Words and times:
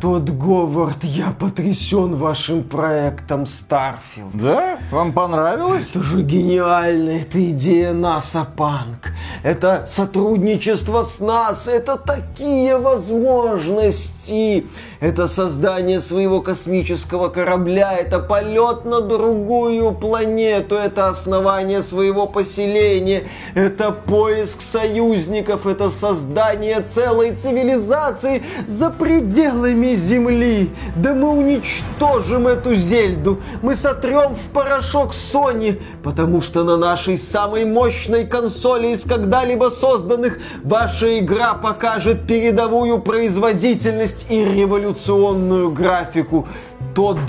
Тодд 0.00 0.30
Говард, 0.30 1.04
я 1.04 1.34
потрясен 1.38 2.14
вашим 2.14 2.64
проектом 2.64 3.44
Starfield. 3.44 4.30
Да? 4.32 4.78
Вам 4.90 5.12
понравилось? 5.12 5.88
Это 5.90 6.02
же 6.02 6.22
гениально, 6.22 7.10
это 7.10 7.50
идея 7.50 7.92
NASA 7.92 8.46
Punk. 8.56 9.12
Это 9.42 9.84
сотрудничество 9.86 11.02
с 11.02 11.20
НАСА, 11.20 11.72
это 11.72 11.98
такие 11.98 12.78
возможности. 12.78 14.64
Это 15.00 15.28
создание 15.28 15.98
своего 15.98 16.42
космического 16.42 17.30
корабля, 17.30 17.96
это 17.96 18.18
полет 18.18 18.84
на 18.84 19.00
другую 19.00 19.92
планету, 19.92 20.74
это 20.74 21.08
основание 21.08 21.80
своего 21.80 22.26
поселения, 22.26 23.22
это 23.54 23.92
поиск 23.92 24.60
союзников, 24.60 25.66
это 25.66 25.88
создание 25.88 26.80
целой 26.82 27.34
цивилизации 27.34 28.42
за 28.68 28.90
пределами 28.90 29.89
Земли. 29.94 30.70
Да 30.96 31.14
мы 31.14 31.30
уничтожим 31.30 32.46
эту 32.46 32.74
Зельду, 32.74 33.40
мы 33.62 33.74
сотрем 33.74 34.34
в 34.34 34.52
порошок 34.52 35.12
Sony, 35.12 35.80
потому 36.02 36.40
что 36.40 36.64
на 36.64 36.76
нашей 36.76 37.16
самой 37.16 37.64
мощной 37.64 38.26
консоли 38.26 38.88
из 38.88 39.04
когда-либо 39.04 39.70
созданных 39.70 40.38
ваша 40.62 41.18
игра 41.18 41.54
покажет 41.54 42.26
передовую 42.26 43.00
производительность 43.00 44.26
и 44.30 44.44
революционную 44.44 45.70
графику. 45.70 46.46
Тодд, 46.94 47.20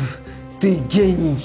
ты 0.60 0.76
гений. 0.76 1.44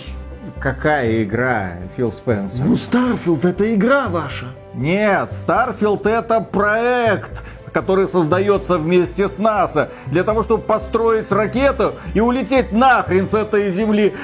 Какая 0.61 1.23
игра, 1.23 1.73
Фил 1.97 2.13
Спенсер? 2.13 2.65
Ну, 2.65 2.77
Старфилд 2.77 3.45
это 3.45 3.75
игра 3.75 4.09
ваша. 4.09 4.47
Нет, 4.75 5.33
Starfield 5.33 6.07
это 6.07 6.41
проект, 6.41 7.43
который 7.77 8.09
создается 8.09 8.79
вместе 8.79 9.29
с 9.29 9.37
НАСА 9.37 9.91
для 10.07 10.25
того, 10.25 10.43
чтобы 10.43 10.63
построить 10.63 11.31
ракету 11.31 11.97
и 12.15 12.21
улететь 12.21 12.73
нахрен 12.73 13.29
с 13.29 13.35
этой 13.35 13.71
земли. 13.71 14.15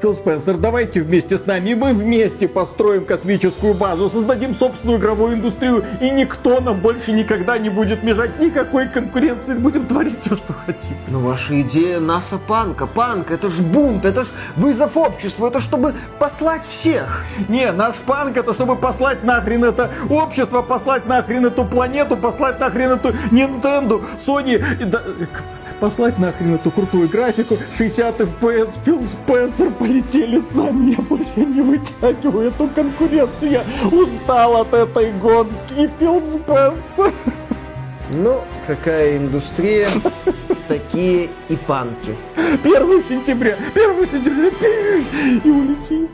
Фил 0.00 0.14
Спенсер, 0.14 0.56
давайте 0.56 1.00
вместе 1.02 1.38
с 1.38 1.46
нами, 1.46 1.70
и 1.70 1.74
мы 1.74 1.92
вместе 1.92 2.46
построим 2.46 3.04
космическую 3.04 3.74
базу, 3.74 4.08
создадим 4.08 4.54
собственную 4.54 5.00
игровую 5.00 5.34
индустрию, 5.34 5.84
и 6.00 6.08
никто 6.10 6.60
нам 6.60 6.78
больше 6.78 7.10
никогда 7.10 7.58
не 7.58 7.68
будет 7.68 8.04
мешать, 8.04 8.38
никакой 8.38 8.88
конкуренции, 8.88 9.54
будем 9.54 9.86
творить 9.86 10.20
все, 10.20 10.36
что 10.36 10.52
хотим. 10.52 10.96
Но 11.08 11.18
ваша 11.18 11.60
идея 11.62 11.98
НАСА 11.98 12.38
панка, 12.38 12.86
панк, 12.86 13.32
это 13.32 13.48
ж 13.48 13.60
бунт, 13.60 14.04
это 14.04 14.24
ж 14.24 14.28
вызов 14.54 14.96
обществу, 14.96 15.48
это 15.48 15.58
чтобы 15.58 15.94
послать 16.20 16.62
всех. 16.62 17.24
Не, 17.48 17.72
наш 17.72 17.96
панк 17.96 18.36
это 18.36 18.54
чтобы 18.54 18.76
послать 18.76 19.24
нахрен 19.24 19.64
это 19.64 19.90
общество, 20.08 20.62
послать 20.62 21.06
нахрен 21.06 21.46
эту 21.46 21.64
планету, 21.64 22.16
послать 22.16 22.60
нахрен 22.60 22.92
эту 22.92 23.08
Nintendo, 23.32 24.04
Sony, 24.24 24.62
и 24.80 24.84
да, 24.84 25.02
послать 25.80 26.18
нахрен 26.18 26.54
эту 26.54 26.70
крутую 26.70 27.08
графику, 27.08 27.56
60 27.76 28.20
FPS, 28.20 28.70
Фил 28.84 29.02
Спенсер, 29.04 29.70
полетели 29.72 30.40
с 30.40 30.54
нами, 30.54 30.92
я 30.92 31.02
больше 31.02 31.30
не 31.36 31.60
вытягиваю 31.60 32.48
эту 32.48 32.68
конкуренцию, 32.68 33.50
я 33.50 33.64
устал 33.90 34.62
от 34.62 34.74
этой 34.74 35.12
гонки, 35.12 35.90
Фил 35.98 36.22
Спенсер. 36.22 37.12
Ну, 38.14 38.40
какая 38.66 39.18
индустрия, 39.18 39.90
такие 40.68 41.28
и 41.48 41.56
панки. 41.56 42.16
1 42.64 43.02
сентября, 43.02 43.56
1 43.74 44.08
сентября, 44.08 44.50
и 45.44 45.50
улетим. 45.50 46.08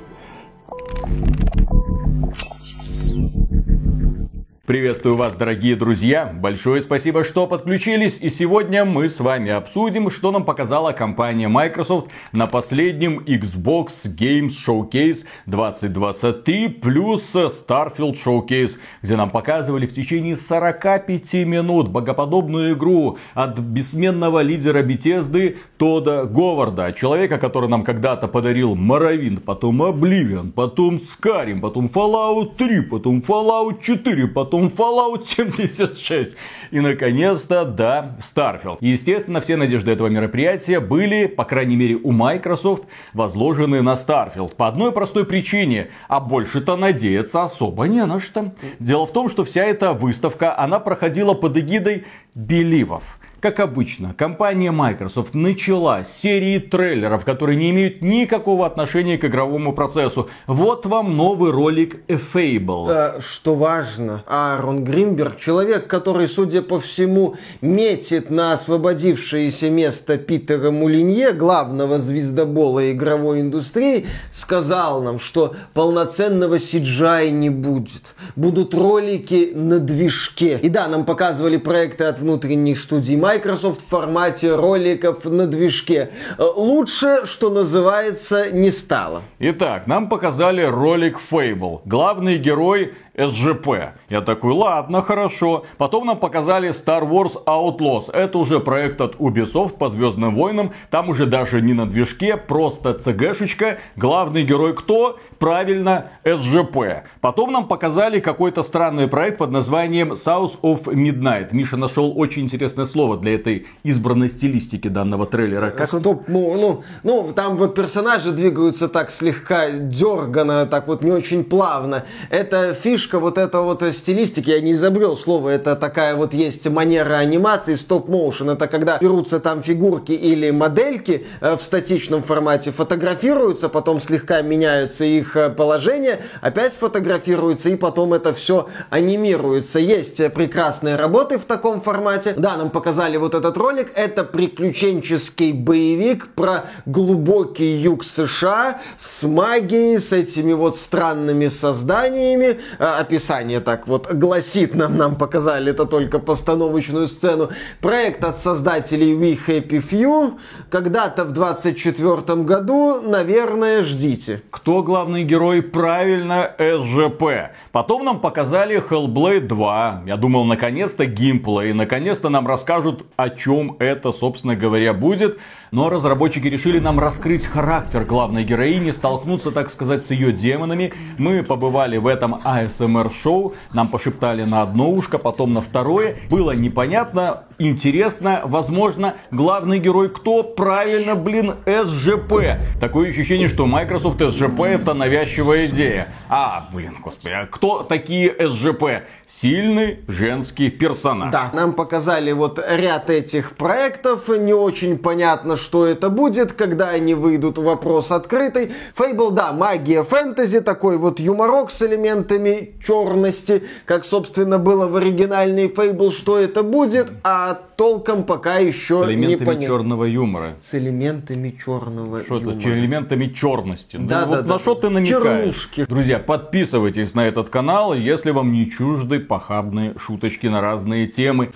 Приветствую 4.67 5.17
вас, 5.17 5.35
дорогие 5.37 5.77
друзья! 5.77 6.25
Большое 6.25 6.81
спасибо, 6.81 7.23
что 7.23 7.47
подключились. 7.47 8.17
И 8.23 8.31
сегодня 8.31 8.87
мы 8.87 9.11
с 9.11 9.21
вами 9.21 9.51
обсудим, 9.51 10.11
что 10.11 10.31
нам 10.31 10.47
показала 10.47 10.93
компания 10.93 11.49
Microsoft 11.49 12.07
на 12.33 12.47
последнем 12.47 13.19
Xbox 13.19 13.89
Games 14.07 14.53
Showcase 14.67 15.27
2023 15.45 16.69
плюс 16.69 17.31
Starfield 17.35 18.17
Showcase, 18.25 18.79
где 19.03 19.17
нам 19.17 19.29
показывали 19.29 19.87
в 19.87 19.93
течение 19.93 20.35
45 20.35 21.35
минут 21.45 21.91
богоподобную 21.91 22.73
игру 22.73 23.19
от 23.35 23.59
бессменного 23.59 24.41
лидера 24.41 24.83
Bethesda 24.83 25.59
Тода 25.77 26.25
Говарда, 26.25 26.95
человека, 26.95 27.37
который 27.37 27.69
нам 27.69 27.85
когда-то 27.85 28.29
подарил 28.29 28.75
Morrowind, 28.75 29.43
потом 29.43 29.83
Oblivion, 29.83 30.53
потом 30.53 30.95
Skyrim, 30.95 31.61
потом 31.61 31.91
Fallout 31.93 32.57
3, 32.57 32.81
потом 32.81 33.19
Fallout 33.19 33.83
4, 33.83 34.27
потом 34.29 34.54
потом 34.55 34.69
Fallout 34.69 35.27
76 35.27 36.37
и, 36.71 36.81
наконец-то, 36.81 37.65
да, 37.65 38.17
Starfield. 38.21 38.79
Естественно, 38.81 39.41
все 39.41 39.57
надежды 39.57 39.91
этого 39.91 40.09
мероприятия 40.09 40.81
были, 40.81 41.27
по 41.27 41.45
крайней 41.45 41.77
мере, 41.77 41.97
у 41.97 42.13
Microsoft 42.13 42.85
возложены 43.13 43.83
на 43.83 43.95
Starfield. 43.95 44.55
По 44.55 44.69
одной 44.69 44.93
простой 44.93 45.25
причине, 45.25 45.89
а 46.09 46.21
больше-то 46.21 46.77
надеяться 46.77 47.45
особо 47.45 47.85
не 47.85 48.05
на 48.05 48.21
что. 48.21 48.53
Дело 48.79 49.07
в 49.07 49.13
том, 49.13 49.29
что 49.29 49.45
вся 49.45 49.65
эта 49.65 49.93
выставка, 49.93 50.57
она 50.57 50.79
проходила 50.79 51.35
под 51.35 51.57
эгидой 51.57 52.05
Беливов. 52.35 53.19
Как 53.45 53.61
обычно, 53.61 54.15
компания 54.17 54.71
Microsoft 54.71 55.35
начала 55.35 56.03
серии 56.03 56.59
трейлеров, 56.59 57.27
которые 57.27 57.59
не 57.59 57.73
имеют 57.73 58.01
никакого 58.01 58.65
отношения 58.65 59.19
к 59.19 59.27
игровому 59.27 59.75
процессу. 59.75 60.31
Вот 60.47 60.87
вам 60.87 61.15
новый 61.15 61.51
ролик 61.51 62.01
A 62.09 62.15
Fable. 62.15 62.87
Э, 62.89 63.21
что 63.21 63.55
важно, 63.55 64.25
Аарон 64.27 64.83
Гринберг, 64.83 65.39
человек, 65.39 65.89
который, 65.89 66.27
судя 66.27 66.63
по 66.63 66.81
всему, 66.81 67.37
метит 67.61 68.31
на 68.31 68.55
освободившееся 68.55 69.69
место 69.69 70.17
Питера 70.17 70.71
Мулинье, 70.71 71.33
главного 71.33 71.99
звездобола 71.99 72.93
игровой 72.93 73.43
индустрии, 73.43 74.07
сказал 74.31 75.03
нам, 75.03 75.19
что 75.19 75.55
полноценного 75.75 76.55
CGI 76.55 77.29
не 77.29 77.51
будет. 77.51 78.15
Будут 78.37 78.73
ролики 78.73 79.53
на 79.55 79.81
движке. 79.81 80.59
И 80.63 80.71
да, 80.71 80.89
нам 80.89 81.05
показывали 81.05 81.59
проекты 81.59 82.05
от 82.05 82.21
внутренних 82.21 82.81
студий 82.81 83.17
Microsoft, 83.17 83.34
Microsoft 83.35 83.81
в 83.81 83.89
формате 83.89 84.55
роликов 84.55 85.25
на 85.25 85.47
движке. 85.47 86.11
Э, 86.39 86.45
лучше, 86.55 87.27
что 87.27 87.51
называется, 87.51 88.53
не 88.53 88.71
стало. 88.71 89.23
Итак, 89.41 89.89
нам 89.89 90.09
показали 90.09 90.63
ролик 90.63 91.19
Fable. 91.31 91.81
Главный 91.85 92.39
герой 92.39 92.95
СЖП. 93.17 93.95
Я 94.09 94.21
такой, 94.21 94.53
ладно, 94.53 95.01
хорошо. 95.01 95.65
Потом 95.79 96.07
нам 96.07 96.19
показали 96.19 96.71
Star 96.71 97.09
Wars 97.09 97.37
Outlaws. 97.47 98.13
Это 98.13 98.39
уже 98.39 98.61
проект 98.61 99.01
от 99.01 99.17
Ubisoft 99.17 99.77
по 99.79 99.89
Звездным 99.89 100.35
войнам. 100.35 100.73
Там 100.91 101.09
уже 101.09 101.27
даже 101.27 101.61
не 101.61 101.73
на 101.73 101.87
движке, 101.87 102.37
просто 102.37 102.95
ЦГшечка. 102.95 103.79
Главный 103.97 104.45
герой 104.45 104.75
кто? 104.75 105.19
Правильно, 105.39 106.11
СЖП. 106.25 107.05
Потом 107.21 107.53
нам 107.53 107.69
показали 107.69 108.21
какой-то 108.21 108.63
странный 108.63 109.09
проект 109.09 109.39
под 109.39 109.51
названием 109.51 110.13
South 110.13 110.61
of 110.63 110.85
Midnight. 110.87 111.49
Миша 111.53 111.77
нашел 111.77 112.13
очень 112.19 112.43
интересное 112.43 112.87
слово 112.87 113.17
для 113.17 113.35
этой 113.35 113.67
избранной 113.83 114.31
стилистики 114.31 114.89
данного 114.89 115.27
трейлера. 115.27 115.71
Как 115.71 115.89
Стоп, 115.89 116.25
ну, 116.29 116.55
ну, 116.55 116.85
ну, 117.03 117.33
там 117.33 117.57
вот 117.57 117.75
персонажи 117.75 118.33
двигаются 118.33 118.89
так 118.89 119.11
слегка 119.11 119.71
дергано, 119.71 120.67
так 120.67 120.89
вот 120.89 121.05
не 121.05 121.13
очень 121.13 121.45
плавно. 121.45 122.05
Это 122.31 122.75
фиш 122.75 123.04
фишка 123.05 123.19
вот 123.19 123.37
эта 123.37 123.61
вот 123.61 123.83
стилистики, 123.93 124.49
я 124.49 124.61
не 124.63 124.73
изобрел 124.73 125.15
слово, 125.15 125.51
это 125.51 125.77
такая 125.77 126.15
вот 126.15 126.33
есть 126.33 126.67
манера 126.69 127.17
анимации, 127.17 127.75
стоп-моушен, 127.75 128.49
это 128.49 128.67
когда 128.67 128.97
берутся 128.97 129.41
там 129.41 129.63
фигурки 129.63 130.13
или 130.13 130.51
модельки 130.51 131.27
э, 131.43 131.57
в 131.59 131.63
статичном 131.63 132.23
формате, 132.23 132.73
фотографируются, 132.73 133.69
потом 133.69 134.01
слегка 134.01 134.41
меняются 134.41 135.05
их 135.05 135.37
э, 135.37 135.51
положение, 135.51 136.23
опять 136.41 136.73
фотографируются 136.73 137.69
и 137.69 137.77
потом 137.77 138.15
это 138.15 138.33
все 138.33 138.69
анимируется. 138.89 139.81
Есть 139.81 140.17
прекрасные 140.33 140.97
работы 140.97 141.37
в 141.39 141.45
таком 141.45 141.83
формате. 141.83 142.33
Да, 142.39 142.57
нам 142.57 142.71
показали 142.71 143.19
вот 143.19 143.35
этот 143.35 143.55
ролик, 143.59 143.93
это 143.97 144.25
приключенческий 144.25 145.53
боевик 145.53 146.29
про 146.35 146.65
глубокий 146.87 147.77
юг 147.77 148.03
США 148.03 148.81
с 148.97 149.25
магией, 149.25 149.99
с 149.99 150.13
этими 150.13 150.55
вот 150.55 150.79
странными 150.79 151.49
созданиями, 151.49 152.61
э, 152.79 152.94
описание 152.99 153.61
так 153.61 153.87
вот 153.87 154.13
гласит 154.13 154.75
нам, 154.75 154.97
нам 154.97 155.17
показали 155.17 155.71
это 155.71 155.87
только 155.87 156.19
постановочную 156.19 157.07
сцену. 157.07 157.51
Проект 157.81 158.25
от 158.25 158.39
создателей 158.39 159.15
We 159.15 159.39
Happy 159.47 159.83
Few. 159.83 160.39
Когда-то 160.71 161.25
в 161.25 161.33
24 161.33 162.43
году, 162.43 163.01
наверное, 163.01 163.83
ждите. 163.83 164.43
Кто 164.51 164.83
главный 164.83 165.25
герой? 165.25 165.63
Правильно, 165.63 166.51
СЖП. 166.59 167.55
Потом 167.73 168.05
нам 168.05 168.21
показали 168.21 168.83
Hellblade 168.83 169.47
2. 169.47 170.03
Я 170.07 170.17
думал, 170.17 170.45
наконец-то 170.45 171.07
геймплей. 171.07 171.73
Наконец-то 171.73 172.29
нам 172.29 172.47
расскажут, 172.47 173.05
о 173.17 173.31
чем 173.31 173.77
это, 173.79 174.13
собственно 174.13 174.57
говоря, 174.57 174.93
будет. 174.93 175.39
Но 175.71 175.91
разработчики 175.91 176.47
решили 176.47 176.79
нам 176.79 177.01
раскрыть 177.01 177.45
характер 177.45 178.05
главной 178.05 178.45
героини, 178.45 178.93
столкнуться, 178.93 179.51
так 179.51 179.71
сказать, 179.71 180.05
с 180.05 180.11
ее 180.11 180.33
демонами. 180.33 180.93
Мы 181.19 181.43
побывали 181.43 181.97
в 181.97 182.07
этом 182.07 182.37
ASMR-шоу, 182.85 183.55
нам 183.73 183.89
пошептали 183.89 184.45
на 184.45 184.63
одно 184.63 184.91
ушко, 184.91 185.19
потом 185.19 185.53
на 185.53 185.61
второе. 185.61 186.17
Было 186.31 186.53
непонятно, 186.53 187.45
Интересно, 187.59 188.41
возможно, 188.45 189.15
главный 189.31 189.79
герой 189.79 190.09
кто? 190.09 190.43
Правильно, 190.43 191.15
блин, 191.15 191.55
СЖП. 191.67 192.59
Такое 192.81 193.11
ощущение, 193.11 193.49
что 193.49 193.67
Microsoft 193.67 194.21
СЖП 194.21 194.63
это 194.63 194.93
навязчивая 194.93 195.67
идея. 195.67 196.09
А, 196.29 196.69
блин, 196.73 196.97
господи, 197.01 197.33
а 197.33 197.47
кто 197.47 197.85
такие 197.85 198.35
СЖП? 198.49 199.07
Сильный 199.27 200.01
женский 200.09 200.69
персонаж. 200.69 201.33
Да, 201.33 201.51
нам 201.53 201.75
показали 201.75 202.33
вот 202.33 202.59
ряд 202.59 203.09
этих 203.09 203.53
проектов. 203.57 204.29
Не 204.29 204.53
очень 204.53 204.99
понятно, 204.99 205.57
что 205.57 205.87
это 205.87 206.11
будет, 206.11 206.53
когда 206.53 206.91
они 206.91 207.15
выйдут. 207.15 207.59
Вопрос 207.59 208.11
открытый. 208.11 208.73
Фейбл, 208.97 209.31
да, 209.31 209.53
магия 209.53 210.03
фэнтези, 210.03 210.61
такой 210.61 210.99
вот 210.99 211.21
юморок 211.21 211.71
с 211.71 211.83
элементами 211.83 212.74
черности, 212.83 213.63
как, 213.85 214.05
собственно, 214.05 214.59
было 214.59 214.87
в 214.87 214.97
оригинальной 214.97 215.69
Фейбл, 215.69 216.11
что 216.11 216.39
это 216.39 216.63
будет, 216.63 217.13
а 217.23 217.55
толком 217.77 218.25
пока 218.25 218.57
еще 218.57 219.05
с 219.05 219.09
элементами 219.09 219.41
не 219.41 219.45
понятно. 219.45 219.67
черного 219.67 220.05
юмора. 220.05 220.55
С 220.61 220.75
элементами 220.75 221.57
черного 221.63 222.23
что 222.23 222.37
юмора. 222.37 222.61
Что 222.61 222.69
это? 222.69 222.79
Элементами 222.79 223.27
черности. 223.27 223.97
Да, 223.97 224.01
ну, 224.01 224.09
да, 224.09 224.27
вот 224.27 224.47
да. 224.47 224.55
на 224.55 224.59
что 224.59 224.75
ты 224.75 224.89
намекаешь? 224.91 225.23
Чернушки. 225.23 225.85
Друзья, 225.87 226.19
подписывайтесь 226.19 227.15
на 227.15 227.27
этот 227.27 227.49
канал, 227.49 227.95
если 227.95 228.31
вам 228.31 228.53
не 228.53 228.71
чужды 228.71 229.21
похабные 229.21 229.95
шуточки 229.99 230.47
на 230.47 230.61
разные 230.61 231.07
темы. 231.07 231.51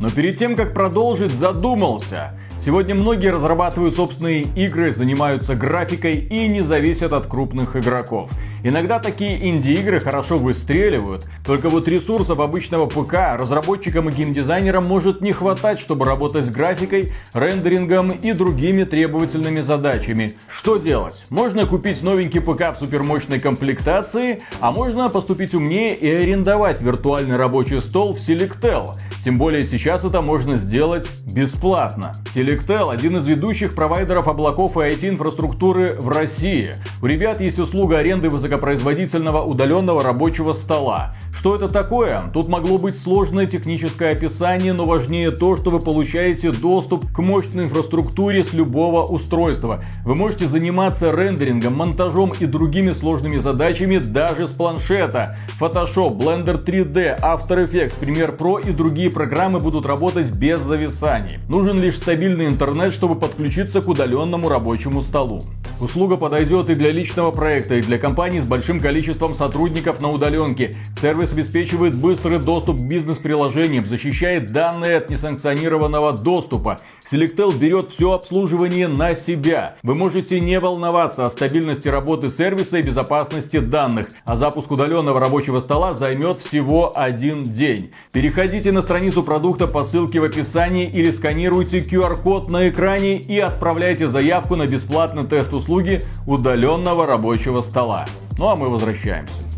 Но 0.00 0.08
перед 0.08 0.38
тем, 0.38 0.56
как 0.56 0.72
продолжить, 0.72 1.32
задумался. 1.32 2.39
Сегодня 2.62 2.94
многие 2.94 3.28
разрабатывают 3.28 3.96
собственные 3.96 4.42
игры, 4.42 4.92
занимаются 4.92 5.54
графикой 5.54 6.18
и 6.18 6.46
не 6.46 6.60
зависят 6.60 7.14
от 7.14 7.26
крупных 7.26 7.74
игроков. 7.74 8.30
Иногда 8.62 8.98
такие 8.98 9.48
инди-игры 9.48 10.00
хорошо 10.00 10.36
выстреливают, 10.36 11.26
только 11.46 11.70
вот 11.70 11.88
ресурсов 11.88 12.38
обычного 12.38 12.86
ПК 12.86 13.38
разработчикам 13.38 14.10
и 14.10 14.12
геймдизайнерам 14.12 14.86
может 14.86 15.22
не 15.22 15.32
хватать, 15.32 15.80
чтобы 15.80 16.04
работать 16.04 16.44
с 16.44 16.50
графикой, 16.50 17.10
рендерингом 17.32 18.10
и 18.10 18.32
другими 18.32 18.84
требовательными 18.84 19.62
задачами. 19.62 20.32
Что 20.50 20.76
делать? 20.76 21.24
Можно 21.30 21.64
купить 21.66 22.02
новенький 22.02 22.42
ПК 22.42 22.76
в 22.76 22.82
супермощной 22.82 23.40
комплектации, 23.40 24.40
а 24.60 24.70
можно 24.70 25.08
поступить 25.08 25.54
умнее 25.54 25.96
и 25.96 26.06
арендовать 26.10 26.82
виртуальный 26.82 27.38
рабочий 27.38 27.80
стол 27.80 28.12
в 28.12 28.18
Selectel. 28.18 28.90
Тем 29.24 29.38
более 29.38 29.64
сейчас 29.64 30.04
это 30.04 30.20
можно 30.20 30.56
сделать 30.56 31.08
бесплатно. 31.32 32.12
Selectel– 32.34 32.49
один 32.90 33.16
из 33.16 33.26
ведущих 33.26 33.74
провайдеров 33.74 34.28
облаков 34.28 34.76
и 34.76 34.80
IT-инфраструктуры 34.80 35.96
в 35.98 36.08
России. 36.08 36.70
У 37.02 37.06
ребят 37.06 37.40
есть 37.40 37.58
услуга 37.58 37.98
аренды 37.98 38.28
высокопроизводительного 38.28 39.44
удаленного 39.44 40.02
рабочего 40.02 40.52
стола. 40.54 41.16
Что 41.40 41.54
это 41.54 41.68
такое? 41.68 42.20
Тут 42.34 42.48
могло 42.48 42.76
быть 42.76 43.00
сложное 43.00 43.46
техническое 43.46 44.10
описание, 44.10 44.74
но 44.74 44.84
важнее 44.84 45.30
то, 45.30 45.56
что 45.56 45.70
вы 45.70 45.78
получаете 45.78 46.52
доступ 46.52 47.10
к 47.10 47.18
мощной 47.18 47.64
инфраструктуре 47.64 48.44
с 48.44 48.52
любого 48.52 49.06
устройства. 49.06 49.82
Вы 50.04 50.16
можете 50.16 50.46
заниматься 50.48 51.10
рендерингом, 51.10 51.76
монтажом 51.76 52.34
и 52.38 52.44
другими 52.44 52.92
сложными 52.92 53.38
задачами 53.38 53.96
даже 53.96 54.48
с 54.48 54.50
планшета. 54.50 55.34
Photoshop, 55.58 56.18
Blender 56.18 56.62
3D, 56.62 57.18
After 57.22 57.64
Effects, 57.64 57.94
Premiere 57.98 58.36
Pro 58.36 58.60
и 58.60 58.70
другие 58.72 59.10
программы 59.10 59.60
будут 59.60 59.86
работать 59.86 60.30
без 60.32 60.60
зависаний. 60.60 61.38
Нужен 61.48 61.80
лишь 61.80 61.96
стабильный 61.96 62.48
интернет, 62.48 62.92
чтобы 62.92 63.14
подключиться 63.14 63.80
к 63.80 63.88
удаленному 63.88 64.46
рабочему 64.50 65.02
столу. 65.02 65.40
Услуга 65.80 66.18
подойдет 66.18 66.68
и 66.68 66.74
для 66.74 66.92
личного 66.92 67.30
проекта, 67.30 67.76
и 67.76 67.80
для 67.80 67.96
компаний 67.96 68.42
с 68.42 68.46
большим 68.46 68.78
количеством 68.78 69.34
сотрудников 69.34 70.02
на 70.02 70.10
удаленке. 70.10 70.74
Сервис 71.00 71.29
обеспечивает 71.32 71.94
быстрый 71.94 72.38
доступ 72.38 72.78
к 72.78 72.84
бизнес-приложениям, 72.84 73.86
защищает 73.86 74.52
данные 74.52 74.96
от 74.96 75.10
несанкционированного 75.10 76.12
доступа. 76.12 76.76
Selectel 77.10 77.56
берет 77.58 77.90
все 77.90 78.12
обслуживание 78.12 78.86
на 78.86 79.16
себя. 79.16 79.76
Вы 79.82 79.94
можете 79.94 80.38
не 80.40 80.60
волноваться 80.60 81.22
о 81.22 81.30
стабильности 81.30 81.88
работы 81.88 82.30
сервиса 82.30 82.78
и 82.78 82.82
безопасности 82.82 83.58
данных, 83.58 84.06
а 84.24 84.36
запуск 84.36 84.70
удаленного 84.70 85.18
рабочего 85.18 85.60
стола 85.60 85.94
займет 85.94 86.36
всего 86.36 86.92
один 86.94 87.52
день. 87.52 87.92
Переходите 88.12 88.70
на 88.70 88.82
страницу 88.82 89.24
продукта 89.24 89.66
по 89.66 89.82
ссылке 89.82 90.20
в 90.20 90.24
описании 90.24 90.88
или 90.88 91.10
сканируйте 91.10 91.78
QR-код 91.78 92.52
на 92.52 92.68
экране 92.68 93.16
и 93.18 93.40
отправляйте 93.40 94.06
заявку 94.06 94.54
на 94.54 94.66
бесплатный 94.66 95.26
тест 95.26 95.52
услуги 95.52 96.00
удаленного 96.26 97.06
рабочего 97.06 97.58
стола. 97.58 98.04
Ну 98.38 98.48
а 98.48 98.54
мы 98.54 98.68
возвращаемся. 98.68 99.49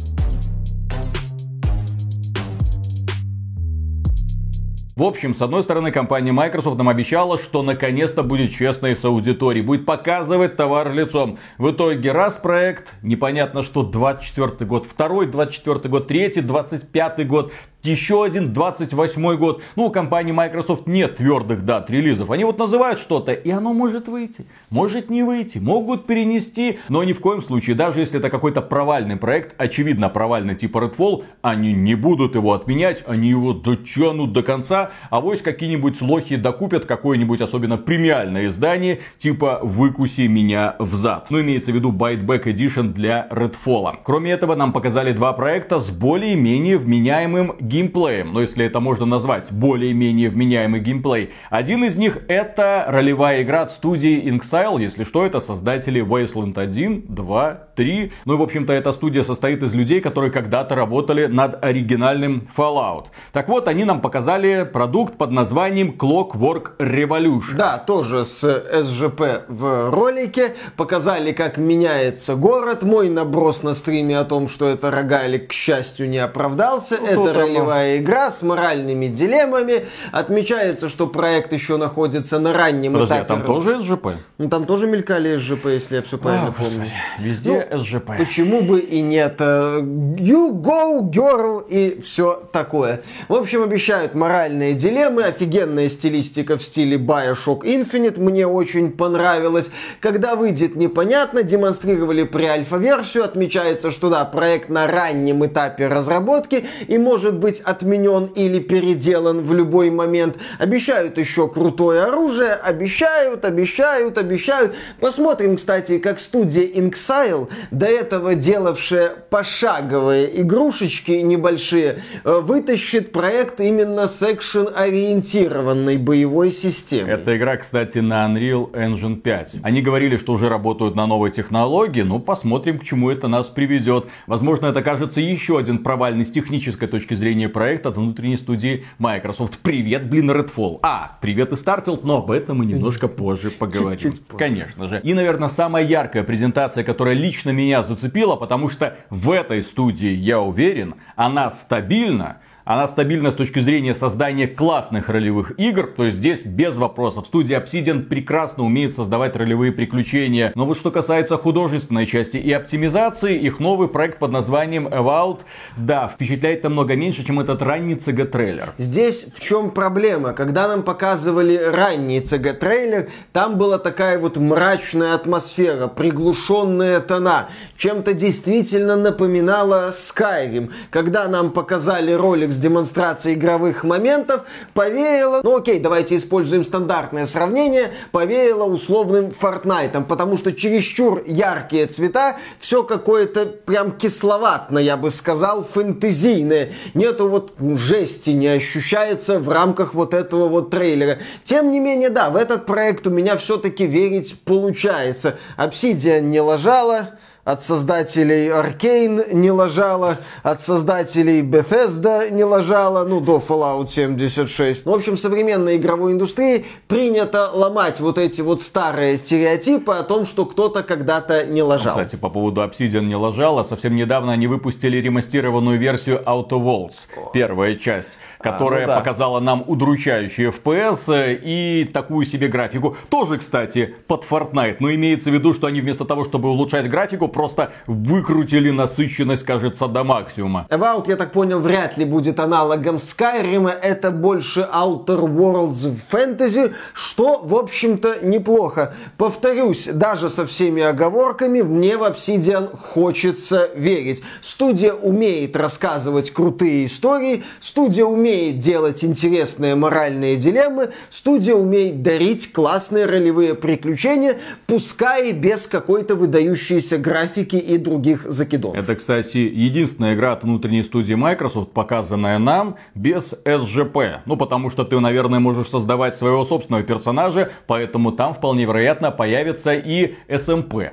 В 5.03 5.05
общем, 5.05 5.35
с 5.35 5.43
одной 5.43 5.65
стороны, 5.65 5.91
компания 5.91 6.31
Microsoft 6.31 6.79
нам 6.79 6.89
обещала, 6.89 7.37
что 7.37 7.65
наконец-то 7.65 8.23
будет 8.23 8.53
честной 8.53 8.95
с 8.95 9.05
аудиторией, 9.05 9.67
будет 9.67 9.85
показывать 9.85 10.57
товар 10.57 10.93
лицом. 10.93 11.41
В 11.59 11.73
итоге 11.73 12.13
раз 12.13 12.39
проект, 12.39 12.95
непонятно 13.03 13.65
что, 13.65 13.83
24 13.83 14.65
год, 14.65 14.87
второй, 14.87 15.27
24 15.27 15.89
год, 15.89 16.07
третий, 16.07 16.41
25 16.41 17.27
год, 17.27 17.53
еще 17.83 18.25
один 18.25 18.53
28 18.53 19.37
год. 19.37 19.63
Ну, 19.77 19.87
у 19.87 19.91
компании 19.91 20.33
Microsoft 20.33 20.87
нет 20.87 21.17
твердых 21.17 21.65
дат 21.65 21.91
релизов. 21.91 22.31
Они 22.31 22.45
вот 22.45 22.59
называют 22.59 23.01
что-то, 23.01 23.33
и 23.33 23.51
оно 23.51 23.73
может 23.73 24.09
выйти, 24.09 24.47
может 24.71 25.11
не 25.11 25.23
выйти, 25.23 25.59
могут 25.59 26.07
перенести, 26.07 26.79
но 26.89 27.03
ни 27.05 27.13
в 27.13 27.21
коем 27.21 27.43
случае, 27.43 27.77
даже 27.77 28.01
если 28.01 28.19
это 28.19 28.31
какой-то 28.31 28.63
провальный 28.63 29.17
проект, 29.17 29.55
очевидно 29.59 30.09
провальный 30.09 30.55
типа 30.55 30.79
Redfall, 30.79 31.25
они 31.43 31.73
не 31.73 31.95
будут 31.95 32.35
его 32.35 32.53
отменять, 32.53 33.03
они 33.07 33.29
его 33.29 33.53
дотянут 33.53 34.33
до 34.33 34.43
конца, 34.43 34.93
а 35.11 35.21
вось 35.21 35.43
какие-нибудь 35.43 36.01
лохи 36.01 36.37
докупят 36.37 36.87
какое-нибудь 36.87 37.41
особенно 37.41 37.79
премиальное 37.79 38.47
издание, 38.47 39.01
типа 39.19 39.61
«Выкуси 39.63 40.23
меня 40.23 40.77
в 40.79 40.95
зад». 40.95 41.31
Ну, 41.31 41.41
имеется 41.41 41.73
в 41.73 41.75
виду 41.75 41.93
Byteback 41.93 42.45
Edition 42.45 42.93
для 42.93 43.27
Redfall. 43.31 43.99
Кроме 44.05 44.33
этого, 44.33 44.55
нам 44.55 44.73
показали 44.73 45.13
два 45.13 45.33
проекта 45.33 45.81
с 45.81 45.91
более-менее 45.91 46.79
вменяемым 46.79 47.55
геймплеем, 47.73 48.33
но 48.33 48.43
если 48.43 48.67
это 48.67 48.81
можно 48.81 49.07
назвать 49.07 49.51
более-менее 49.51 50.29
вменяемый 50.29 50.81
геймплей. 50.81 51.31
Один 51.49 51.85
из 51.85 51.97
них 51.97 52.19
это 52.29 52.85
ролевая 52.89 53.43
игра 53.43 53.63
от 53.63 53.71
студии 53.73 54.23
Inxile, 54.31 54.83
если 54.83 55.05
что, 55.05 55.25
это 55.25 55.41
создатели 55.41 56.05
Wasteland 56.05 56.59
1, 56.59 57.07
2, 57.09 57.61
3. 57.75 58.13
Ну 58.27 58.35
и 58.35 58.37
в 58.37 58.43
общем-то 58.43 58.73
эта 58.73 58.93
студия 58.93 59.23
состоит 59.23 59.63
из 59.63 59.75
людей, 59.75 60.01
которые 60.01 60.31
когда-то 60.31 60.75
работали 60.75 61.27
над 61.27 61.65
оригинальным 61.65 62.47
Fallout. 62.55 63.07
Так 63.33 63.49
вот, 63.49 63.69
они 63.69 63.85
нам 63.85 64.01
показали 64.01 64.69
продукт 64.71 65.17
под 65.17 65.31
названием 65.31 65.97
Clockwork 65.99 66.77
Revolution. 66.79 67.57
Да, 67.57 67.79
тоже 67.79 68.25
с 68.25 68.43
СЖП 68.83 69.47
в 69.49 69.91
ролике. 69.91 70.55
Показали, 70.77 71.33
как 71.33 71.57
меняется 71.57 72.35
город. 72.35 72.83
Мой 72.83 73.09
наброс 73.09 73.63
на 73.63 73.75
стриме 73.75 74.19
о 74.19 74.25
том, 74.25 74.49
что 74.49 74.69
это 74.69 74.91
рогалик, 74.91 75.49
к 75.49 75.53
счастью, 75.53 76.09
не 76.09 76.19
оправдался. 76.19 76.99
Ну, 77.01 77.27
это 77.27 77.45
оно. 77.45 77.62
Ролевая 77.63 77.99
игра 77.99 78.31
с 78.31 78.43
моральными 78.43 79.07
дилеммами. 79.07 79.87
Отмечается, 80.11 80.89
что 80.89 81.07
проект 81.07 81.53
еще 81.53 81.77
находится 81.77 82.39
на 82.39 82.53
раннем 82.53 82.93
Подожди, 82.95 83.15
а 83.15 83.17
этапе. 83.19 83.29
там 83.29 83.39
раз- 83.41 83.47
тоже 83.47 83.81
СЖП? 83.81 84.07
Ну, 84.39 84.49
там 84.49 84.65
тоже 84.67 84.87
мелькали 84.87 85.37
СЖП, 85.37 85.67
если 85.67 85.97
я 85.97 86.03
все 86.03 86.19
правильно 86.19 86.49
О, 86.49 86.53
помню. 86.53 86.81
господи, 86.81 86.93
Везде 87.19 87.69
СЖП. 87.73 88.11
Почему 88.19 88.63
бы 88.63 88.81
и 88.81 89.01
нет? 89.01 89.37
Э, 89.39 89.81
You 89.83 90.53
go, 90.53 91.01
girl 91.11 91.65
и 91.69 92.01
все 92.01 92.43
такое. 92.53 93.03
В 93.29 93.35
общем, 93.35 93.63
обещают 93.63 94.15
моральные 94.15 94.75
дилеммы, 94.75 95.23
офигенная 95.25 95.89
стилистика 95.89 96.57
в 96.59 96.63
стиле 96.63 96.97
Bioshock 96.97 97.61
Infinite, 97.63 98.19
мне 98.21 98.47
очень 98.47 98.93
понравилось. 98.93 99.71
Когда 100.01 100.35
выйдет, 100.37 100.77
непонятно, 100.77 101.43
демонстрировали 101.43 102.25
pre-альфа-версию, 102.25 103.25
отмечается, 103.25 103.91
что 103.91 104.11
да, 104.11 104.25
проект 104.25 104.69
на 104.69 104.87
раннем 104.87 105.45
этапе 105.45 105.89
разработки 105.89 106.67
и 106.89 106.99
может 106.99 107.35
быть 107.39 107.52
отменен 107.61 108.27
или 108.35 108.59
переделан 108.59 109.41
в 109.41 109.53
любой 109.53 109.91
момент. 109.91 110.37
Обещают 110.59 111.19
еще 111.19 111.49
крутое 111.49 112.03
оружие, 112.03 112.53
обещают, 112.53 113.45
обещают, 113.45 114.19
обещают. 114.19 114.75
Посмотрим, 115.01 115.57
кстати, 115.57 115.99
как 115.99 116.21
студия 116.21 116.67
Inxile, 116.67 117.49
до 117.71 117.87
этого 117.87 118.35
делавшая 118.35 119.11
пошаговые 119.31 120.41
игрушечки 120.41 121.13
небольшие, 121.13 122.01
э, 122.25 122.41
вытащит 122.41 123.13
проект 123.13 123.61
именно 123.61 124.07
с 124.07 124.23
экшен-ориентированной 124.23 125.99
боевой 125.99 126.51
системой. 126.51 127.13
Эта 127.13 127.37
игра, 127.37 127.57
кстати, 127.57 127.99
на 127.99 128.27
Unreal 128.27 128.71
Engine 128.73 129.17
5. 129.17 129.53
Они 129.63 129.83
говорили, 129.83 130.17
что 130.17 130.33
уже 130.33 130.49
работают 130.49 130.95
на 130.95 131.07
новой 131.07 131.31
технологии, 131.31 132.03
ну 132.03 132.19
посмотрим, 132.19 132.79
к 132.79 132.85
чему 132.85 133.11
это 133.11 133.29
нас 133.29 133.49
приведет. 133.49 134.07
Возможно, 134.27 134.67
это 134.67 134.83
кажется 134.83 135.21
еще 135.21 135.59
один 135.59 135.79
провальный 135.79 136.25
с 136.25 136.31
технической 136.31 136.89
точки 136.89 137.15
зрения 137.15 137.42
проект 137.49 137.87
от 137.87 137.97
внутренней 137.97 138.37
студии 138.37 138.85
Microsoft. 138.99 139.59
Привет, 139.59 140.09
блин, 140.09 140.31
Redfall. 140.31 140.79
А, 140.83 141.19
привет 141.21 141.53
и 141.53 141.55
Starfield, 141.55 142.01
но 142.05 142.19
об 142.19 142.31
этом 142.31 142.59
мы 142.59 142.67
немножко 142.67 143.09
позже 143.09 143.51
поговорим. 143.51 143.99
Чуть-чуть 143.99 144.27
позже. 144.27 144.39
Конечно 144.39 144.89
же. 144.89 145.01
И, 145.03 145.15
наверное, 145.15 145.49
самая 145.49 145.85
яркая 145.85 146.25
презентация, 146.25 146.85
которая 146.85 147.15
лично 147.15 147.51
меня 147.51 147.83
зацепила, 147.83 148.37
потому 148.37 148.69
что 148.69 148.97
в 149.11 149.31
этой 149.31 149.63
студии, 149.63 150.11
я 150.11 150.41
уверен, 150.41 150.95
она 151.17 151.51
стабильна 151.51 152.39
она 152.65 152.87
стабильна 152.87 153.31
с 153.31 153.35
точки 153.35 153.59
зрения 153.59 153.95
создания 153.95 154.47
классных 154.47 155.09
ролевых 155.09 155.59
игр, 155.59 155.93
то 155.97 156.05
есть 156.05 156.19
здесь 156.19 156.45
без 156.45 156.77
вопросов. 156.77 157.27
Студия 157.27 157.61
Obsidian 157.61 158.03
прекрасно 158.03 158.65
умеет 158.65 158.93
создавать 158.93 159.37
ролевые 159.37 159.73
приключения. 159.73 160.53
Но 160.55 160.67
вот 160.67 160.77
что 160.77 160.91
касается 160.91 161.37
художественной 161.37 162.07
части 162.07 162.37
и 162.37 162.53
оптимизации, 162.53 163.37
их 163.37 163.59
новый 163.59 163.89
проект 163.89 164.19
под 164.19 164.31
названием 164.31 164.87
About, 164.87 165.41
да, 165.77 166.09
впечатляет 166.09 166.63
намного 166.63 166.95
меньше, 166.95 167.25
чем 167.25 167.41
этот 167.41 167.63
ранний 167.63 167.95
CG-трейлер. 167.95 168.75
Здесь 168.79 169.27
в 169.35 169.41
чем 169.41 169.71
проблема? 169.71 170.33
Когда 170.33 170.69
нам 170.69 170.83
показывали 170.83 171.57
ранний 171.57 172.21
CG-трейлер, 172.21 173.11
там 173.33 173.59
была 173.59 173.79
такая 173.79 174.19
вот 174.19 174.37
мрачная 174.37 175.15
атмосфера, 175.15 175.89
приглушенные 175.89 177.01
тона. 177.01 177.49
Чем-то 177.77 178.15
действительно 178.15 178.97
напоминала 178.97 179.91
Skyrim. 179.91 180.71
Когда 180.91 181.27
нам 181.27 181.51
показали 181.51 182.13
ролик 182.13 182.52
с 182.53 182.57
демонстрацией 182.57 183.35
игровых 183.35 183.85
моментов 183.85 184.43
повеяло, 184.75 185.41
ну 185.43 185.57
окей, 185.57 185.81
давайте 185.81 186.17
используем 186.17 186.65
стандартное 186.65 187.27
сравнение, 187.27 187.93
повеяло 188.13 188.65
условным 188.65 189.29
Fortnite, 189.29 190.05
потому 190.05 190.37
что 190.37 190.53
чересчур 190.53 191.23
яркие 191.27 191.87
цвета, 191.87 192.37
все 192.61 192.83
какое-то 192.83 193.47
прям 193.47 193.93
кисловатное, 193.93 194.83
я 194.83 194.97
бы 194.97 195.11
сказал, 195.11 195.65
фэнтезийное. 195.65 196.73
Нету 196.95 197.29
вот 197.29 197.55
жести, 197.77 198.31
не 198.31 198.49
ощущается 198.49 199.39
в 199.41 199.49
рамках 199.49 199.95
вот 199.95 200.15
этого 200.15 200.49
вот 200.49 200.71
трейлера. 200.71 201.19
Тем 201.45 201.71
не 201.71 201.81
менее, 201.81 202.11
да, 202.11 202.31
в 202.31 202.37
этот 202.37 202.67
проект 202.67 203.07
у 203.07 203.11
меня 203.11 203.37
все-таки 203.37 203.87
верить 203.87 204.39
получается. 204.45 205.39
Obsidian 205.57 206.21
не 206.21 206.41
ложала, 206.41 207.19
от 207.45 207.61
создателей 207.61 208.51
Arkane 208.51 209.35
не 209.35 209.51
ложала, 209.51 210.19
от 210.45 210.61
создателей 210.61 211.43
Bethesda 211.43 212.31
не 212.31 212.45
ложала, 212.45 213.05
ну, 213.05 213.21
до 213.21 213.39
Fallout 213.39 213.89
76. 213.89 214.87
Ну, 214.87 214.93
в 214.93 214.95
общем, 214.95 215.17
современной 215.17 215.77
игровой 215.77 216.13
индустрии 216.13 216.67
принято 216.87 217.51
ломать 217.53 217.99
вот 217.99 218.19
эти 218.19 218.43
вот 218.43 218.61
старые 218.61 219.19
стереотипы 219.19 219.93
о 219.93 220.05
том, 220.05 220.25
что 220.25 220.47
кто-то 220.47 220.85
когда-то 220.85 221.45
не 221.45 221.63
лажал. 221.63 221.97
Ну, 221.97 222.05
кстати, 222.05 222.19
по 222.19 222.29
поводу 222.29 222.61
Obsidian 222.61 223.07
не 223.07 223.17
лажала, 223.17 223.65
совсем 223.65 223.97
недавно 223.97 224.33
они 224.33 224.47
выпустили 224.47 224.99
ремастированную 224.99 225.81
версию 225.81 226.23
Outer 226.25 226.51
Worlds, 226.51 227.09
первая 227.33 227.75
часть, 227.75 228.19
которая 228.39 228.85
а, 228.85 228.87
ну 228.87 228.93
да. 228.93 228.99
показала 229.01 229.41
нам 229.41 229.65
удручающий 229.67 230.47
FPS 230.49 231.41
и 231.43 231.91
такую 231.93 232.25
себе 232.25 232.47
графику. 232.47 232.97
Тоже, 233.09 233.39
кстати, 233.39 233.93
под 234.07 234.25
Fortnite, 234.25 234.77
но 234.79 234.95
имеется 234.95 235.31
в 235.31 235.35
виду, 235.35 235.53
что 235.55 235.67
они 235.67 235.81
вместо 235.81 236.05
того, 236.05 236.25
чтобы 236.25 236.49
улучшать 236.49 236.89
графику, 236.89 237.32
просто 237.33 237.73
выкрутили 237.87 238.71
насыщенность, 238.71 239.45
кажется, 239.45 239.89
до 239.89 240.05
максимума. 240.05 240.67
About, 240.71 241.05
я 241.09 241.17
так 241.17 241.33
понял, 241.33 241.61
вряд 241.61 241.99
ли 241.99 242.05
будет 242.05 242.39
аналогом 242.41 242.97
Skyrim. 242.97 243.69
Это 243.69 244.11
больше 244.11 244.69
Outer 244.73 245.21
Worlds 245.27 245.89
в 245.89 246.01
фэнтези, 246.11 246.75
что, 246.93 247.41
в 247.43 247.55
общем-то, 247.55 248.19
неплохо. 248.23 248.95
Повторюсь, 249.17 249.87
даже 249.87 250.29
со 250.29 250.47
всеми 250.47 250.83
оговорками, 250.83 251.63
мне 251.63 251.97
в 251.97 252.03
Obsidian 252.03 252.77
хочется 252.77 253.71
верить. 253.75 254.23
Студия 254.43 254.93
умеет 254.93 255.57
рассказывать 255.57 256.33
крутые 256.33 256.87
истории, 256.87 257.45
студия 257.61 258.05
умеет 258.05 258.59
делать 258.59 259.05
интересные 259.05 259.75
моральные 259.75 260.37
дилеммы, 260.37 260.93
студия 261.11 261.55
умеет 261.55 262.03
дарить 262.03 262.53
классные 262.53 263.07
ролевые 263.07 263.55
приключения, 263.55 264.39
пускай 264.67 265.33
без 265.33 265.67
какой-то 265.67 266.15
выдающейся 266.15 266.99
графики 266.99 267.22
графики 267.23 267.57
и 267.57 267.79
других 267.79 268.31
закидов. 268.31 268.75
Это, 268.75 268.95
кстати, 268.95 269.39
единственная 269.39 270.15
игра 270.15 270.33
от 270.33 270.43
внутренней 270.43 270.83
студии 270.83 271.15
Microsoft, 271.15 271.73
показанная 271.73 272.39
нам 272.39 272.77
без 272.95 273.35
SGP. 273.45 274.21
Ну, 274.27 274.37
потому 274.37 274.71
что 274.71 274.85
ты, 274.85 274.99
наверное, 275.01 275.41
можешь 275.41 275.69
создавать 275.69 276.17
своего 276.17 276.45
собственного 276.45 276.85
персонажа, 276.85 277.51
поэтому 277.67 278.13
там 278.13 278.35
вполне 278.35 278.65
вероятно 278.65 279.11
появится 279.11 279.75
и 279.75 280.15
SMP. 280.29 280.91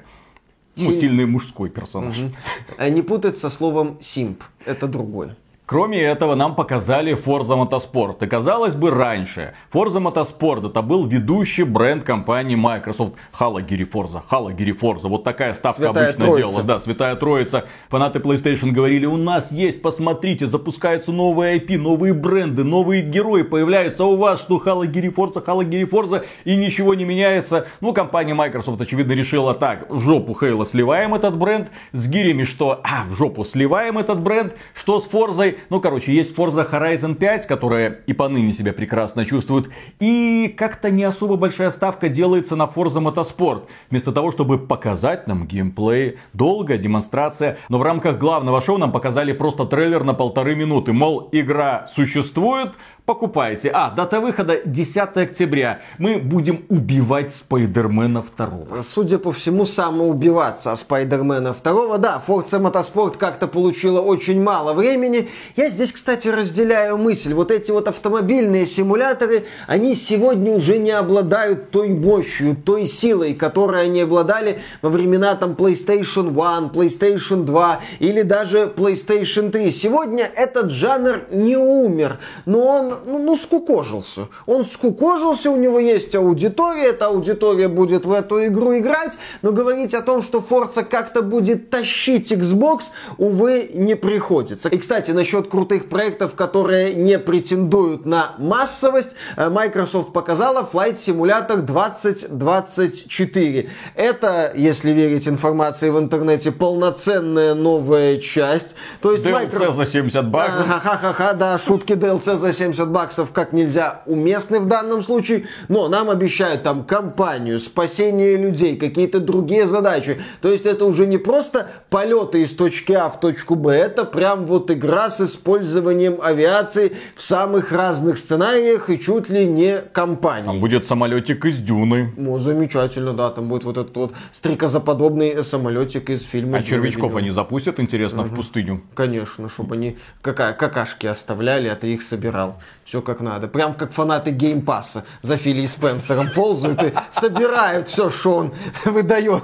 Ну, 0.78 0.92
сильный 0.94 1.26
мужской 1.26 1.70
персонаж. 1.70 2.18
Угу. 2.18 2.32
А 2.78 2.90
не 2.90 3.02
путать 3.02 3.38
со 3.38 3.50
словом 3.50 3.98
симп. 4.00 4.44
Это 4.66 4.88
другой. 4.88 5.32
Кроме 5.70 6.02
этого, 6.02 6.34
нам 6.34 6.56
показали 6.56 7.14
Forza 7.16 7.56
Motorsport. 7.56 8.26
И 8.26 8.28
казалось 8.28 8.74
бы, 8.74 8.90
раньше 8.90 9.54
Forza 9.72 10.02
Motorsport 10.02 10.68
это 10.68 10.82
был 10.82 11.06
ведущий 11.06 11.62
бренд 11.62 12.04
компании 12.04 12.56
Microsoft. 12.56 13.14
Халагири 13.32 13.86
Forza, 13.86 14.24
Халагири 14.28 14.74
Forza. 14.74 15.08
Вот 15.08 15.24
такая 15.24 15.54
ставка 15.54 15.84
Святая 15.84 16.06
обычно 16.06 16.26
троица. 16.26 16.48
делалась. 16.48 16.66
Да, 16.66 16.80
Святая 16.80 17.16
Троица. 17.18 17.66
Фанаты 17.90 18.18
PlayStation 18.18 18.72
говорили, 18.72 19.06
у 19.06 19.16
нас 19.16 19.52
есть, 19.52 19.84
посмотрите, 19.84 20.48
запускаются 20.48 21.12
новые 21.12 21.60
IP, 21.60 21.78
новые 21.78 22.16
бренды, 22.16 22.64
новые 22.64 23.04
герои 23.04 23.44
появляются. 23.44 24.02
А 24.02 24.08
у 24.08 24.16
вас 24.16 24.42
что, 24.42 24.58
Халагири 24.58 25.12
Forza, 25.12 25.40
Халагири 25.40 25.88
Forza, 25.88 26.26
и 26.46 26.56
ничего 26.56 26.96
не 26.96 27.06
меняется. 27.06 27.68
Ну, 27.80 27.94
компания 27.94 28.34
Microsoft, 28.34 28.82
очевидно, 28.82 29.12
решила 29.12 29.54
так, 29.54 29.88
в 29.88 30.00
жопу 30.00 30.34
Хейла 30.34 30.66
сливаем 30.66 31.14
этот 31.14 31.38
бренд, 31.38 31.70
с 31.92 32.08
гирями, 32.08 32.44
что, 32.44 32.82
а, 32.84 33.04
в 33.08 33.16
жопу 33.16 33.46
сливаем 33.46 34.00
этот 34.00 34.20
бренд, 34.20 34.56
что 34.74 35.00
с 35.00 35.08
Forza 35.08 35.59
ну, 35.70 35.80
короче, 35.80 36.14
есть 36.14 36.36
Forza 36.36 36.70
Horizon 36.70 37.16
5, 37.16 37.48
которая 37.48 38.02
и 38.06 38.14
поныне 38.14 38.54
себя 38.54 38.74
прекрасно 38.74 39.26
чувствует. 39.26 39.70
И 40.00 40.54
как-то 40.58 40.92
не 40.92 41.04
особо 41.04 41.36
большая 41.36 41.72
ставка 41.72 42.10
делается 42.10 42.56
на 42.56 42.64
Forza 42.64 43.02
Motorsport. 43.02 43.64
Вместо 43.90 44.12
того, 44.12 44.32
чтобы 44.32 44.58
показать 44.60 45.28
нам 45.28 45.48
геймплей, 45.48 46.18
долгая 46.34 46.78
демонстрация. 46.78 47.58
Но 47.70 47.78
в 47.80 47.84
рамках 47.84 48.18
главного 48.18 48.62
шоу 48.62 48.78
нам 48.78 48.92
показали 48.92 49.34
просто 49.34 49.66
трейлер 49.66 50.04
на 50.04 50.14
полторы 50.14 50.56
минуты. 50.56 50.94
Мол, 50.94 51.30
игра 51.32 51.88
существует, 51.88 52.74
покупайте. 53.10 53.72
А, 53.74 53.90
дата 53.90 54.20
выхода 54.20 54.60
10 54.64 55.18
октября. 55.18 55.82
Мы 55.98 56.20
будем 56.20 56.66
убивать 56.70 57.34
Спайдермена 57.34 58.24
2. 58.38 58.84
Судя 58.84 59.18
по 59.18 59.32
всему, 59.32 59.66
самоубиваться 59.66 60.76
Спайдермена 60.76 61.56
2. 61.64 61.98
Да, 61.98 62.22
Forza 62.28 62.62
Motorsport 62.62 63.18
как-то 63.18 63.48
получила 63.48 64.00
очень 64.00 64.44
мало 64.44 64.74
времени. 64.74 65.28
Я 65.56 65.72
здесь, 65.72 65.92
кстати, 65.92 66.28
разделяю 66.28 67.00
мысль. 67.00 67.34
Вот 67.34 67.50
эти 67.50 67.72
вот 67.72 67.88
автомобильные 67.88 68.68
симуляторы, 68.68 69.46
они 69.66 69.96
сегодня 69.96 70.52
уже 70.52 70.78
не 70.78 70.92
обладают 70.92 71.72
той 71.72 71.90
мощью, 71.90 72.56
той 72.56 72.86
силой, 72.86 73.34
которой 73.34 73.86
они 73.86 74.02
обладали 74.02 74.60
во 74.84 74.92
времена 74.92 75.34
там 75.34 75.54
PlayStation 75.54 76.28
1, 76.28 76.70
PlayStation 76.70 77.44
2 77.44 77.80
или 78.02 78.22
даже 78.22 78.72
PlayStation 78.78 79.50
3. 79.50 79.72
Сегодня 79.72 80.30
этот 80.36 80.70
жанр 80.70 81.22
не 81.32 81.58
умер, 81.58 82.20
но 82.46 82.68
он 82.68 82.99
ну, 83.06 83.20
ну, 83.20 83.36
скукожился. 83.36 84.28
Он 84.46 84.64
скукожился, 84.64 85.52
у 85.52 85.58
него 85.58 85.80
есть 85.80 86.16
аудитория, 86.16 86.90
эта 86.90 87.08
аудитория 87.08 87.68
будет 87.68 88.06
в 88.06 88.12
эту 88.12 88.46
игру 88.48 88.78
играть, 88.78 89.14
но 89.42 89.52
говорить 89.52 89.94
о 89.94 90.02
том, 90.02 90.22
что 90.22 90.40
Forza 90.40 90.84
как-то 90.84 91.22
будет 91.22 91.70
тащить 91.70 92.32
Xbox, 92.32 92.86
увы, 93.18 93.70
не 93.74 93.96
приходится. 93.96 94.70
И, 94.70 94.78
кстати, 94.78 95.12
насчет 95.12 95.50
крутых 95.50 95.90
проектов, 95.90 96.36
которые 96.36 96.94
не 96.94 97.20
претендуют 97.20 98.06
на 98.06 98.36
массовость, 98.38 99.16
э, 99.38 99.50
Microsoft 99.50 100.14
показала 100.14 100.68
Flight 100.72 100.96
Simulator 100.96 101.62
2024. 101.62 103.70
Это, 103.96 104.52
если 104.56 104.92
верить 104.92 105.28
информации 105.28 105.90
в 105.90 106.00
интернете, 106.00 106.52
полноценная 106.52 107.54
новая 107.54 108.18
часть. 108.18 108.76
То 109.02 109.12
есть 109.12 109.26
DLC 109.26 109.32
Microsoft... 109.32 109.78
за 109.78 109.86
70 109.86 110.30
баксов. 110.30 110.68
Ха-ха-ха, 110.68 111.34
да, 111.34 111.58
шутки 111.58 111.94
DLC 111.94 112.36
за 112.36 112.54
70 112.54 112.89
баксов 112.90 113.32
как 113.32 113.54
нельзя 113.54 114.02
уместны 114.06 114.60
в 114.60 114.68
данном 114.68 115.02
случае, 115.02 115.46
но 115.68 115.88
нам 115.88 116.10
обещают 116.10 116.64
там 116.64 116.84
компанию, 116.84 117.60
спасение 117.60 118.38
людей, 118.38 118.78
какие-то 118.78 119.20
другие 119.20 119.68
задачи. 119.68 120.22
То 120.42 120.50
есть 120.50 120.66
это 120.66 120.86
уже 120.86 121.08
не 121.08 121.18
просто 121.18 121.68
полеты 121.90 122.42
из 122.42 122.56
точки 122.56 122.94
А 122.94 123.10
в 123.10 123.20
точку 123.20 123.56
Б, 123.56 123.74
это 123.74 124.06
прям 124.06 124.46
вот 124.46 124.72
игра 124.72 125.10
с 125.10 125.22
использованием 125.22 126.20
авиации 126.22 126.94
в 127.16 127.22
самых 127.22 127.72
разных 127.72 128.18
сценариях 128.18 128.90
и 128.90 129.00
чуть 129.00 129.30
ли 129.30 129.46
не 129.46 129.80
компании. 129.94 130.46
Там 130.46 130.60
будет 130.60 130.88
самолетик 130.88 131.46
из 131.46 131.60
Дюны. 131.60 132.14
Ну, 132.18 132.38
замечательно, 132.40 133.14
да, 133.14 133.30
там 133.30 133.48
будет 133.48 133.64
вот 133.64 133.78
этот 133.78 133.96
вот 133.96 134.14
стрекозаподобный 134.32 135.44
самолетик 135.44 136.10
из 136.10 136.24
фильма. 136.24 136.58
А 136.58 136.64
червячков 136.64 137.16
они 137.16 137.32
запустят, 137.32 137.80
интересно, 137.80 138.22
угу. 138.22 138.30
в 138.30 138.36
пустыню? 138.36 138.82
Конечно, 138.94 139.50
чтобы 139.50 139.76
они 139.76 139.98
кака 140.22 140.54
какашки 140.54 141.08
оставляли, 141.08 141.68
а 141.68 141.76
ты 141.76 141.94
их 141.94 142.02
собирал. 142.02 142.60
Все 142.90 143.04
как 143.04 143.20
надо. 143.20 143.48
Прям 143.48 143.76
как 143.76 143.92
фанаты 143.92 144.32
геймпасса 144.32 145.06
за 145.22 145.38
Фили 145.38 145.68
Спенсером 145.68 146.32
ползают 146.34 146.82
и 146.82 146.92
собирают 147.12 147.88
все, 147.88 148.10
что 148.10 148.34
он 148.34 148.52
выдает. 148.84 149.44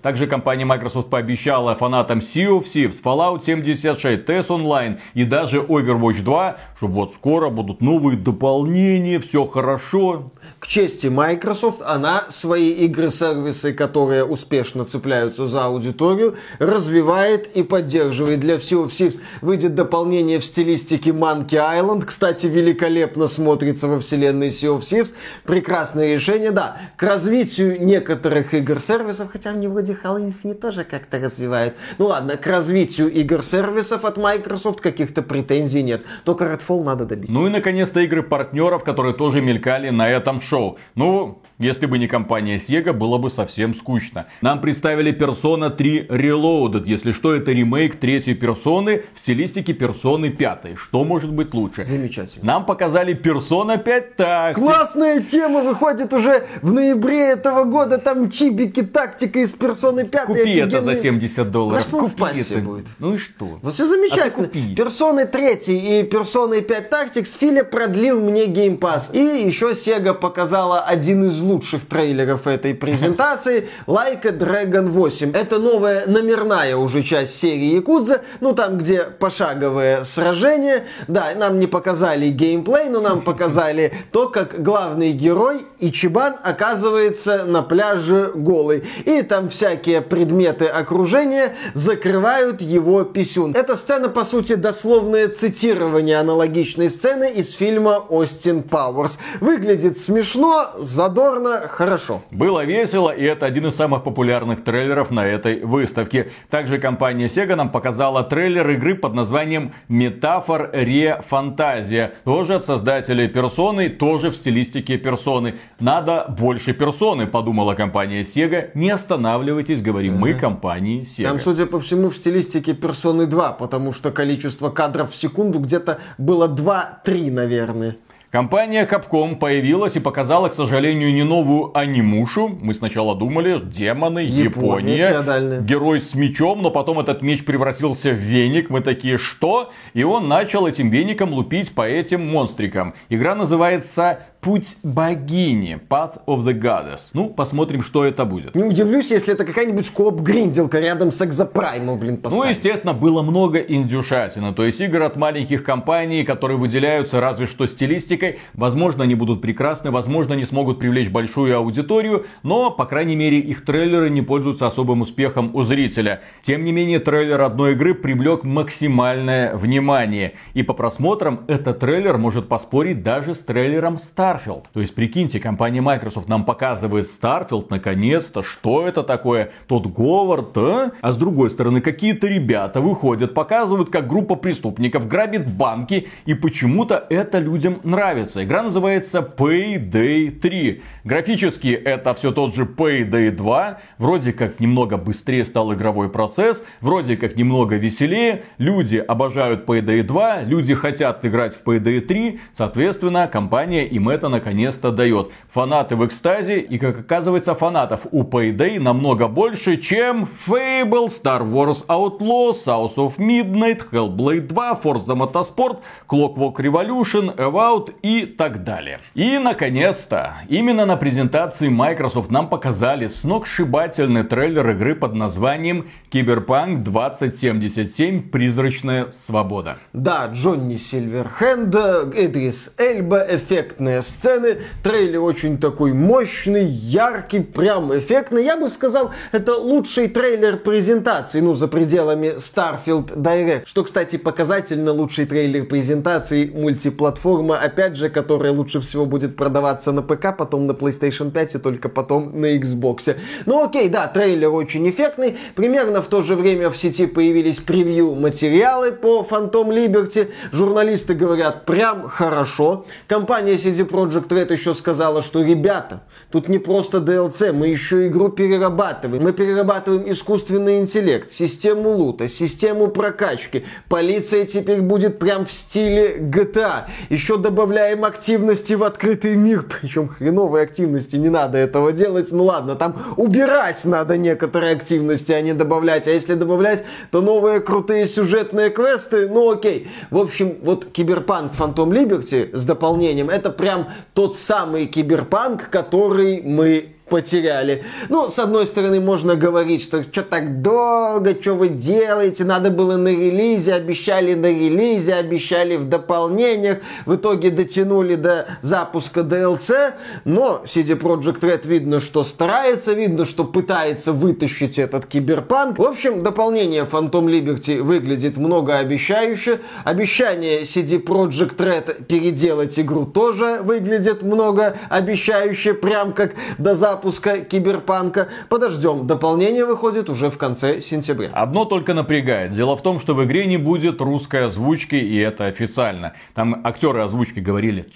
Также 0.00 0.28
компания 0.28 0.64
Microsoft 0.64 1.10
пообещала 1.10 1.74
фанатам 1.74 2.20
Sea 2.20 2.56
of 2.56 2.66
Thieves, 2.66 3.02
Fallout 3.02 3.42
76, 3.44 4.00
TES 4.24 4.46
Online 4.46 4.98
и 5.14 5.24
даже 5.24 5.58
Overwatch 5.58 6.22
2, 6.22 6.56
что 6.76 6.86
вот 6.86 7.12
скоро 7.12 7.50
будут 7.50 7.80
новые 7.80 8.16
дополнения, 8.16 9.18
все 9.18 9.44
хорошо. 9.44 10.30
К 10.60 10.68
чести 10.68 11.08
Microsoft, 11.08 11.82
она 11.84 12.26
свои 12.28 12.70
игры-сервисы, 12.70 13.72
которые 13.72 14.24
успешно 14.24 14.84
цепляются 14.84 15.48
за 15.48 15.64
аудиторию, 15.64 16.36
развивает 16.60 17.56
и 17.56 17.64
поддерживает. 17.64 18.38
Для 18.38 18.54
Sea 18.54 18.84
of 18.84 18.90
Thieves 18.90 19.20
выйдет 19.40 19.74
дополнение 19.74 20.38
в 20.38 20.44
стилистике 20.44 21.10
Monkey 21.10 21.58
Island. 21.58 22.04
Кстати, 22.04 22.46
великолепно 22.46 22.83
смотрится 23.28 23.88
во 23.88 23.98
вселенной 24.00 24.48
Sea 24.48 24.76
of 24.76 24.80
Thieves. 24.80 25.14
Прекрасное 25.44 26.14
решение, 26.14 26.50
да. 26.50 26.76
К 26.96 27.02
развитию 27.02 27.84
некоторых 27.84 28.54
игр-сервисов, 28.54 29.30
хотя 29.32 29.50
они 29.50 29.68
вроде 29.68 29.92
Halo 29.92 30.18
Infinite 30.18 30.54
тоже 30.54 30.84
как-то 30.84 31.18
развивают. 31.18 31.74
Ну 31.98 32.06
ладно, 32.06 32.36
к 32.36 32.46
развитию 32.46 33.10
игр-сервисов 33.10 34.04
от 34.04 34.16
Microsoft 34.16 34.80
каких-то 34.80 35.22
претензий 35.22 35.82
нет. 35.82 36.04
Только 36.24 36.44
Redfall 36.44 36.84
надо 36.84 37.04
добить. 37.04 37.28
Ну 37.30 37.46
и 37.46 37.50
наконец-то 37.50 38.00
игры 38.00 38.22
партнеров, 38.22 38.84
которые 38.84 39.14
тоже 39.14 39.40
мелькали 39.40 39.90
на 39.90 40.08
этом 40.08 40.40
шоу. 40.40 40.78
Ну, 40.94 41.42
если 41.58 41.86
бы 41.86 41.98
не 41.98 42.08
компания 42.08 42.56
Sega, 42.56 42.92
было 42.92 43.18
бы 43.18 43.30
совсем 43.30 43.74
скучно. 43.74 44.26
Нам 44.40 44.60
представили 44.60 45.16
Persona 45.16 45.70
3 45.70 46.06
Reloaded. 46.08 46.82
Если 46.86 47.12
что, 47.12 47.34
это 47.34 47.52
ремейк 47.52 47.96
третьей 47.96 48.34
персоны 48.34 49.04
в 49.14 49.20
стилистике 49.20 49.72
персоны 49.72 50.30
5. 50.30 50.76
Что 50.76 51.04
может 51.04 51.32
быть 51.32 51.54
лучше? 51.54 51.84
Замечательно. 51.84 52.44
Нам 52.44 52.66
показали 52.66 53.14
Persona 53.14 53.82
5 53.82 54.04
Tactics. 54.16 54.54
Классная 54.54 55.20
тема 55.20 55.60
выходит 55.62 56.12
уже 56.12 56.46
в 56.62 56.72
ноябре 56.72 57.30
этого 57.30 57.64
года. 57.64 57.98
Там 57.98 58.30
чибики 58.30 58.82
тактика 58.82 59.38
из 59.38 59.52
персоны 59.52 60.04
5. 60.04 60.26
Купи 60.26 60.40
офигенные. 60.40 60.66
это 60.66 60.82
за 60.82 60.96
70 60.96 61.50
долларов. 61.50 61.86
Ну, 61.92 62.06
в 62.08 62.10
Купи 62.16 62.40
это. 62.40 62.58
будет. 62.58 62.86
Ну 62.98 63.14
и 63.14 63.18
что? 63.18 63.58
Вот 63.62 63.74
все 63.74 63.86
замечательно. 63.86 64.44
А 64.44 64.48
купи. 64.48 64.74
Персоны 64.74 65.26
3 65.26 65.54
и 65.68 66.02
Персоны 66.02 66.62
5 66.62 66.90
Tactics 66.90 67.38
Филя 67.38 67.62
продлил 67.62 68.20
мне 68.20 68.46
Pass. 68.46 69.12
И 69.12 69.46
еще 69.46 69.70
Sega 69.70 70.14
показала 70.14 70.80
один 70.80 71.24
из 71.26 71.43
лучших 71.44 71.86
трейлеров 71.86 72.46
этой 72.46 72.74
презентации 72.74 73.68
Like 73.86 74.26
a 74.26 74.32
Dragon 74.32 74.88
8. 74.88 75.32
Это 75.32 75.58
новая 75.58 76.06
номерная 76.06 76.76
уже 76.76 77.02
часть 77.02 77.36
серии 77.36 77.74
Якудза. 77.76 78.22
Ну, 78.40 78.54
там, 78.54 78.78
где 78.78 79.02
пошаговое 79.02 80.04
сражение. 80.04 80.86
Да, 81.08 81.26
нам 81.36 81.60
не 81.60 81.66
показали 81.66 82.28
геймплей, 82.28 82.88
но 82.88 83.00
нам 83.00 83.22
показали 83.22 83.92
то, 84.10 84.28
как 84.28 84.62
главный 84.62 85.12
герой 85.12 85.66
Ичибан 85.80 86.36
оказывается 86.42 87.44
на 87.44 87.62
пляже 87.62 88.32
голый. 88.34 88.84
И 89.04 89.22
там 89.22 89.48
всякие 89.48 90.00
предметы 90.00 90.66
окружения 90.66 91.54
закрывают 91.74 92.60
его 92.60 93.04
писюн. 93.04 93.52
Эта 93.54 93.76
сцена, 93.76 94.08
по 94.08 94.24
сути, 94.24 94.54
дословное 94.54 95.28
цитирование 95.28 96.18
аналогичной 96.18 96.88
сцены 96.88 97.30
из 97.30 97.50
фильма 97.50 98.04
«Остин 98.08 98.62
Пауэрс». 98.62 99.18
Выглядит 99.40 99.98
смешно, 99.98 100.70
задорно, 100.78 101.33
хорошо. 101.68 102.22
Было 102.30 102.64
весело, 102.64 103.10
и 103.10 103.22
это 103.24 103.46
один 103.46 103.66
из 103.66 103.74
самых 103.74 104.04
популярных 104.04 104.64
трейлеров 104.64 105.10
на 105.10 105.26
этой 105.26 105.60
выставке. 105.64 106.30
Также 106.50 106.78
компания 106.78 107.26
Sega 107.26 107.54
нам 107.54 107.70
показала 107.70 108.22
трейлер 108.22 108.68
игры 108.70 108.94
под 108.94 109.14
названием 109.14 109.72
Метафор 109.88 110.70
Ре 110.72 111.22
Фантазия. 111.28 112.14
Тоже 112.24 112.54
от 112.54 112.64
создателей 112.64 113.28
персоны, 113.28 113.88
тоже 113.88 114.30
в 114.30 114.36
стилистике 114.36 114.98
персоны. 114.98 115.56
Надо 115.80 116.26
больше 116.28 116.72
персоны, 116.72 117.26
подумала 117.26 117.74
компания 117.74 118.22
Sega. 118.22 118.70
Не 118.74 118.90
останавливайтесь, 118.90 119.82
говорим 119.82 120.16
мы 120.16 120.34
компании 120.34 121.02
Sega. 121.02 121.28
Там, 121.28 121.40
судя 121.40 121.66
по 121.66 121.80
всему, 121.80 122.10
в 122.10 122.16
стилистике 122.16 122.74
персоны 122.74 123.26
2, 123.26 123.52
потому 123.52 123.92
что 123.92 124.10
количество 124.10 124.70
кадров 124.70 125.10
в 125.10 125.16
секунду 125.16 125.58
где-то 125.58 125.98
было 126.18 126.48
2-3, 126.48 127.30
наверное. 127.30 127.96
Компания 128.34 128.84
Capcom 128.84 129.36
появилась 129.36 129.94
и 129.94 130.00
показала, 130.00 130.48
к 130.48 130.54
сожалению, 130.54 131.14
не 131.14 131.22
новую 131.22 131.70
анимушу. 131.78 132.48
Мы 132.60 132.74
сначала 132.74 133.14
думали, 133.14 133.60
демоны, 133.60 134.24
Япония 134.24 135.10
Япония, 135.10 135.60
герой 135.60 136.00
с 136.00 136.16
мечом, 136.16 136.60
но 136.60 136.72
потом 136.72 136.98
этот 136.98 137.22
меч 137.22 137.44
превратился 137.44 138.10
в 138.10 138.16
веник. 138.16 138.70
Мы 138.70 138.80
такие, 138.80 139.18
что? 139.18 139.70
И 139.92 140.02
он 140.02 140.26
начал 140.26 140.66
этим 140.66 140.90
веником 140.90 141.32
лупить 141.32 141.76
по 141.76 141.86
этим 141.86 142.28
монстрикам. 142.28 142.94
Игра 143.08 143.36
называется 143.36 144.18
Путь 144.44 144.76
богини, 144.82 145.80
Path 145.88 146.18
of 146.26 146.44
the 146.44 146.52
Goddess. 146.52 147.12
Ну, 147.14 147.30
посмотрим, 147.30 147.82
что 147.82 148.04
это 148.04 148.26
будет. 148.26 148.54
Не 148.54 148.64
удивлюсь, 148.64 149.10
если 149.10 149.32
это 149.32 149.46
какая-нибудь 149.46 149.88
кооп 149.88 150.20
гринделка 150.20 150.80
рядом 150.80 151.10
с 151.12 151.22
Exoprimal, 151.22 151.96
блин, 151.96 152.16
Ну, 152.16 152.18
поставить. 152.18 152.50
естественно, 152.58 152.92
было 152.92 153.22
много 153.22 153.58
индюшатины, 153.58 154.52
то 154.52 154.66
есть 154.66 154.82
игр 154.82 155.00
от 155.00 155.16
маленьких 155.16 155.64
компаний, 155.64 156.24
которые 156.24 156.58
выделяются 156.58 157.22
разве 157.22 157.46
что 157.46 157.66
стилистикой. 157.66 158.38
Возможно, 158.52 159.04
они 159.04 159.14
будут 159.14 159.40
прекрасны, 159.40 159.90
возможно, 159.90 160.34
они 160.34 160.44
смогут 160.44 160.78
привлечь 160.78 161.08
большую 161.08 161.56
аудиторию, 161.56 162.26
но, 162.42 162.70
по 162.70 162.84
крайней 162.84 163.16
мере, 163.16 163.38
их 163.38 163.64
трейлеры 163.64 164.10
не 164.10 164.20
пользуются 164.20 164.66
особым 164.66 165.00
успехом 165.00 165.56
у 165.56 165.62
зрителя. 165.62 166.20
Тем 166.42 166.64
не 166.64 166.72
менее, 166.72 166.98
трейлер 166.98 167.40
одной 167.40 167.72
игры 167.72 167.94
привлек 167.94 168.44
максимальное 168.44 169.56
внимание. 169.56 170.34
И 170.52 170.62
по 170.62 170.74
просмотрам 170.74 171.40
этот 171.46 171.78
трейлер 171.78 172.18
может 172.18 172.46
поспорить 172.46 173.02
даже 173.02 173.34
с 173.34 173.38
трейлером 173.38 173.98
Starfield. 174.34 174.64
То 174.72 174.80
есть, 174.80 174.94
прикиньте, 174.94 175.40
компания 175.40 175.80
Microsoft 175.80 176.28
нам 176.28 176.44
показывает 176.44 177.06
Starfield, 177.06 177.66
наконец-то, 177.70 178.42
что 178.42 178.86
это 178.86 179.02
такое? 179.02 179.50
Тот 179.66 179.86
Говард, 179.86 180.56
а? 180.56 180.92
А 181.00 181.12
с 181.12 181.16
другой 181.16 181.50
стороны, 181.50 181.80
какие-то 181.80 182.26
ребята 182.26 182.80
выходят, 182.80 183.34
показывают, 183.34 183.90
как 183.90 184.06
группа 184.06 184.34
преступников 184.34 185.08
грабит 185.08 185.50
банки, 185.50 186.08
и 186.26 186.34
почему-то 186.34 187.04
это 187.08 187.38
людям 187.38 187.78
нравится. 187.84 188.44
Игра 188.44 188.62
называется 188.62 189.20
Payday 189.20 190.30
3. 190.30 190.82
Графически 191.04 191.68
это 191.68 192.14
все 192.14 192.32
тот 192.32 192.54
же 192.54 192.64
Payday 192.64 193.30
2. 193.30 193.78
Вроде 193.98 194.32
как 194.32 194.60
немного 194.60 194.96
быстрее 194.96 195.44
стал 195.44 195.72
игровой 195.74 196.08
процесс, 196.08 196.64
вроде 196.80 197.16
как 197.16 197.36
немного 197.36 197.76
веселее. 197.76 198.44
Люди 198.58 198.96
обожают 198.96 199.66
Payday 199.68 200.02
2, 200.02 200.42
люди 200.42 200.74
хотят 200.74 201.24
играть 201.24 201.54
в 201.54 201.62
Payday 201.64 202.00
3. 202.00 202.40
Соответственно, 202.54 203.28
компания 203.28 203.86
им 203.86 204.08
это 204.08 204.23
наконец-то 204.28 204.90
дает. 204.90 205.30
Фанаты 205.52 205.96
в 205.96 206.06
экстазе, 206.06 206.60
и 206.60 206.78
как 206.78 207.00
оказывается, 207.00 207.54
фанатов 207.54 208.06
у 208.10 208.22
Payday 208.24 208.78
намного 208.78 209.28
больше, 209.28 209.76
чем 209.76 210.28
Fable, 210.46 211.08
Star 211.08 211.42
Wars 211.42 211.86
Outlaw, 211.86 212.52
South 212.52 212.96
of 212.96 213.18
Midnight, 213.18 213.82
Hellblade 213.90 214.48
2, 214.48 214.80
Forza 214.82 215.14
Motorsport, 215.14 215.78
Clockwork 216.08 216.56
Revolution, 216.56 217.34
Avowed 217.36 217.94
и 218.02 218.26
так 218.26 218.64
далее. 218.64 218.98
И, 219.14 219.38
наконец-то, 219.38 220.34
именно 220.48 220.86
на 220.86 220.96
презентации 220.96 221.68
Microsoft 221.68 222.30
нам 222.30 222.48
показали 222.48 223.08
сногсшибательный 223.08 224.24
трейлер 224.24 224.70
игры 224.70 224.94
под 224.94 225.14
названием 225.14 225.86
Cyberpunk 226.10 226.82
2077 226.82 228.30
Призрачная 228.30 229.08
свобода. 229.10 229.78
Да, 229.92 230.26
Джонни 230.32 230.76
Сильверхенд, 230.76 231.74
Эдрис 231.74 232.72
Эльба, 232.78 233.24
эффектные 233.28 234.02
сцены, 234.14 234.58
трейлер 234.82 235.20
очень 235.20 235.58
такой 235.58 235.92
мощный, 235.92 236.64
яркий, 236.64 237.40
прям 237.40 237.96
эффектный. 237.96 238.44
Я 238.44 238.56
бы 238.56 238.68
сказал, 238.68 239.10
это 239.32 239.56
лучший 239.56 240.08
трейлер 240.08 240.58
презентации, 240.58 241.40
ну, 241.40 241.54
за 241.54 241.68
пределами 241.68 242.36
Starfield 242.38 243.14
Direct. 243.14 243.62
Что, 243.66 243.84
кстати, 243.84 244.16
показательно 244.16 244.92
лучший 244.92 245.26
трейлер 245.26 245.66
презентации 245.66 246.46
мультиплатформа, 246.46 247.58
опять 247.58 247.96
же, 247.96 248.08
которая 248.08 248.52
лучше 248.52 248.80
всего 248.80 249.06
будет 249.06 249.36
продаваться 249.36 249.92
на 249.92 250.02
ПК, 250.02 250.36
потом 250.36 250.66
на 250.66 250.72
PlayStation 250.72 251.30
5 251.30 251.56
и 251.56 251.58
только 251.58 251.88
потом 251.88 252.40
на 252.40 252.56
Xbox. 252.56 253.16
Ну 253.46 253.64
окей, 253.64 253.88
да, 253.88 254.06
трейлер 254.06 254.50
очень 254.50 254.88
эффектный. 254.88 255.36
Примерно 255.54 256.02
в 256.02 256.06
то 256.06 256.22
же 256.22 256.36
время 256.36 256.70
в 256.70 256.76
сети 256.76 257.06
появились 257.06 257.58
превью 257.58 258.14
материалы 258.14 258.92
по 258.92 259.26
Phantom 259.28 259.68
Liberty. 259.68 260.30
Журналисты 260.52 261.14
говорят, 261.14 261.64
прям 261.64 262.08
хорошо. 262.08 262.86
Компания 263.08 263.54
CD 263.54 263.88
Projekt 263.88 264.03
Red 264.10 264.52
еще 264.52 264.74
сказала, 264.74 265.22
что 265.22 265.42
ребята, 265.42 266.02
тут 266.30 266.48
не 266.48 266.58
просто 266.58 266.98
DLC, 266.98 267.52
мы 267.52 267.68
еще 267.68 268.06
игру 268.06 268.28
перерабатываем. 268.28 269.22
Мы 269.22 269.32
перерабатываем 269.32 270.10
искусственный 270.10 270.78
интеллект, 270.78 271.30
систему 271.30 271.90
лута, 271.90 272.28
систему 272.28 272.88
прокачки. 272.88 273.64
Полиция 273.88 274.44
теперь 274.44 274.80
будет 274.80 275.18
прям 275.18 275.46
в 275.46 275.52
стиле 275.52 276.16
GTA. 276.18 276.84
Еще 277.10 277.36
добавляем 277.36 278.04
активности 278.04 278.74
в 278.74 278.84
открытый 278.84 279.36
мир, 279.36 279.64
причем 279.80 280.08
хреновой 280.08 280.62
активности, 280.62 281.16
не 281.16 281.28
надо 281.28 281.58
этого 281.58 281.92
делать. 281.92 282.32
Ну 282.32 282.44
ладно, 282.44 282.74
там 282.74 282.96
убирать 283.16 283.84
надо 283.84 284.16
некоторые 284.16 284.72
активности, 284.72 285.32
а 285.32 285.40
не 285.40 285.54
добавлять. 285.54 286.08
А 286.08 286.10
если 286.10 286.34
добавлять, 286.34 286.84
то 287.10 287.20
новые 287.20 287.60
крутые 287.60 288.06
сюжетные 288.06 288.70
квесты, 288.70 289.28
ну 289.28 289.50
окей. 289.50 289.88
В 290.10 290.18
общем, 290.18 290.56
вот 290.62 290.84
Cyberpunk 290.86 291.52
Phantom 291.54 291.92
Liberty 291.92 292.50
с 292.52 292.64
дополнением, 292.64 293.30
это 293.30 293.50
прям 293.50 293.83
тот 294.14 294.36
самый 294.36 294.86
Киберпанк, 294.86 295.70
который 295.70 296.42
мы 296.42 296.93
потеряли. 297.08 297.84
Ну, 298.08 298.28
с 298.28 298.38
одной 298.38 298.66
стороны, 298.66 299.00
можно 299.00 299.36
говорить, 299.36 299.82
что 299.82 300.02
что 300.02 300.22
так 300.22 300.62
долго, 300.62 301.36
что 301.40 301.54
вы 301.54 301.68
делаете, 301.68 302.44
надо 302.44 302.70
было 302.70 302.96
на 302.96 303.08
релизе, 303.08 303.74
обещали 303.74 304.34
на 304.34 304.46
релизе, 304.46 305.14
обещали 305.14 305.76
в 305.76 305.88
дополнениях, 305.88 306.78
в 307.04 307.14
итоге 307.14 307.50
дотянули 307.50 308.14
до 308.14 308.46
запуска 308.62 309.20
DLC, 309.20 309.92
но 310.24 310.62
CD 310.64 310.98
Projekt 310.98 311.40
Red 311.40 311.68
видно, 311.68 312.00
что 312.00 312.24
старается, 312.24 312.94
видно, 312.94 313.24
что 313.24 313.44
пытается 313.44 314.12
вытащить 314.12 314.78
этот 314.78 315.06
киберпанк. 315.06 315.78
В 315.78 315.84
общем, 315.84 316.22
дополнение 316.22 316.86
Phantom 316.90 317.26
Liberty 317.26 317.82
выглядит 317.82 318.36
многообещающе, 318.36 319.60
обещание 319.84 320.62
CD 320.62 321.02
Projekt 321.02 321.56
Red 321.56 322.04
переделать 322.04 322.78
игру 322.78 323.04
тоже 323.04 323.60
выглядит 323.62 324.22
многообещающе, 324.22 325.74
прям 325.74 326.12
как 326.12 326.32
до 326.58 326.74
запуска 326.74 326.93
запуска 326.94 327.40
Киберпанка. 327.40 328.28
Подождем, 328.48 329.06
дополнение 329.06 329.64
выходит 329.64 330.08
уже 330.08 330.30
в 330.30 330.38
конце 330.38 330.80
сентября. 330.80 331.30
Одно 331.32 331.64
только 331.64 331.92
напрягает. 331.92 332.52
Дело 332.52 332.76
в 332.76 332.82
том, 332.82 333.00
что 333.00 333.14
в 333.14 333.24
игре 333.24 333.46
не 333.46 333.56
будет 333.56 334.00
русской 334.00 334.46
озвучки, 334.46 334.94
и 334.94 335.18
это 335.18 335.46
официально. 335.46 336.12
Там 336.34 336.60
актеры 336.64 337.00
озвучки 337.00 337.40
говорили, 337.40 337.86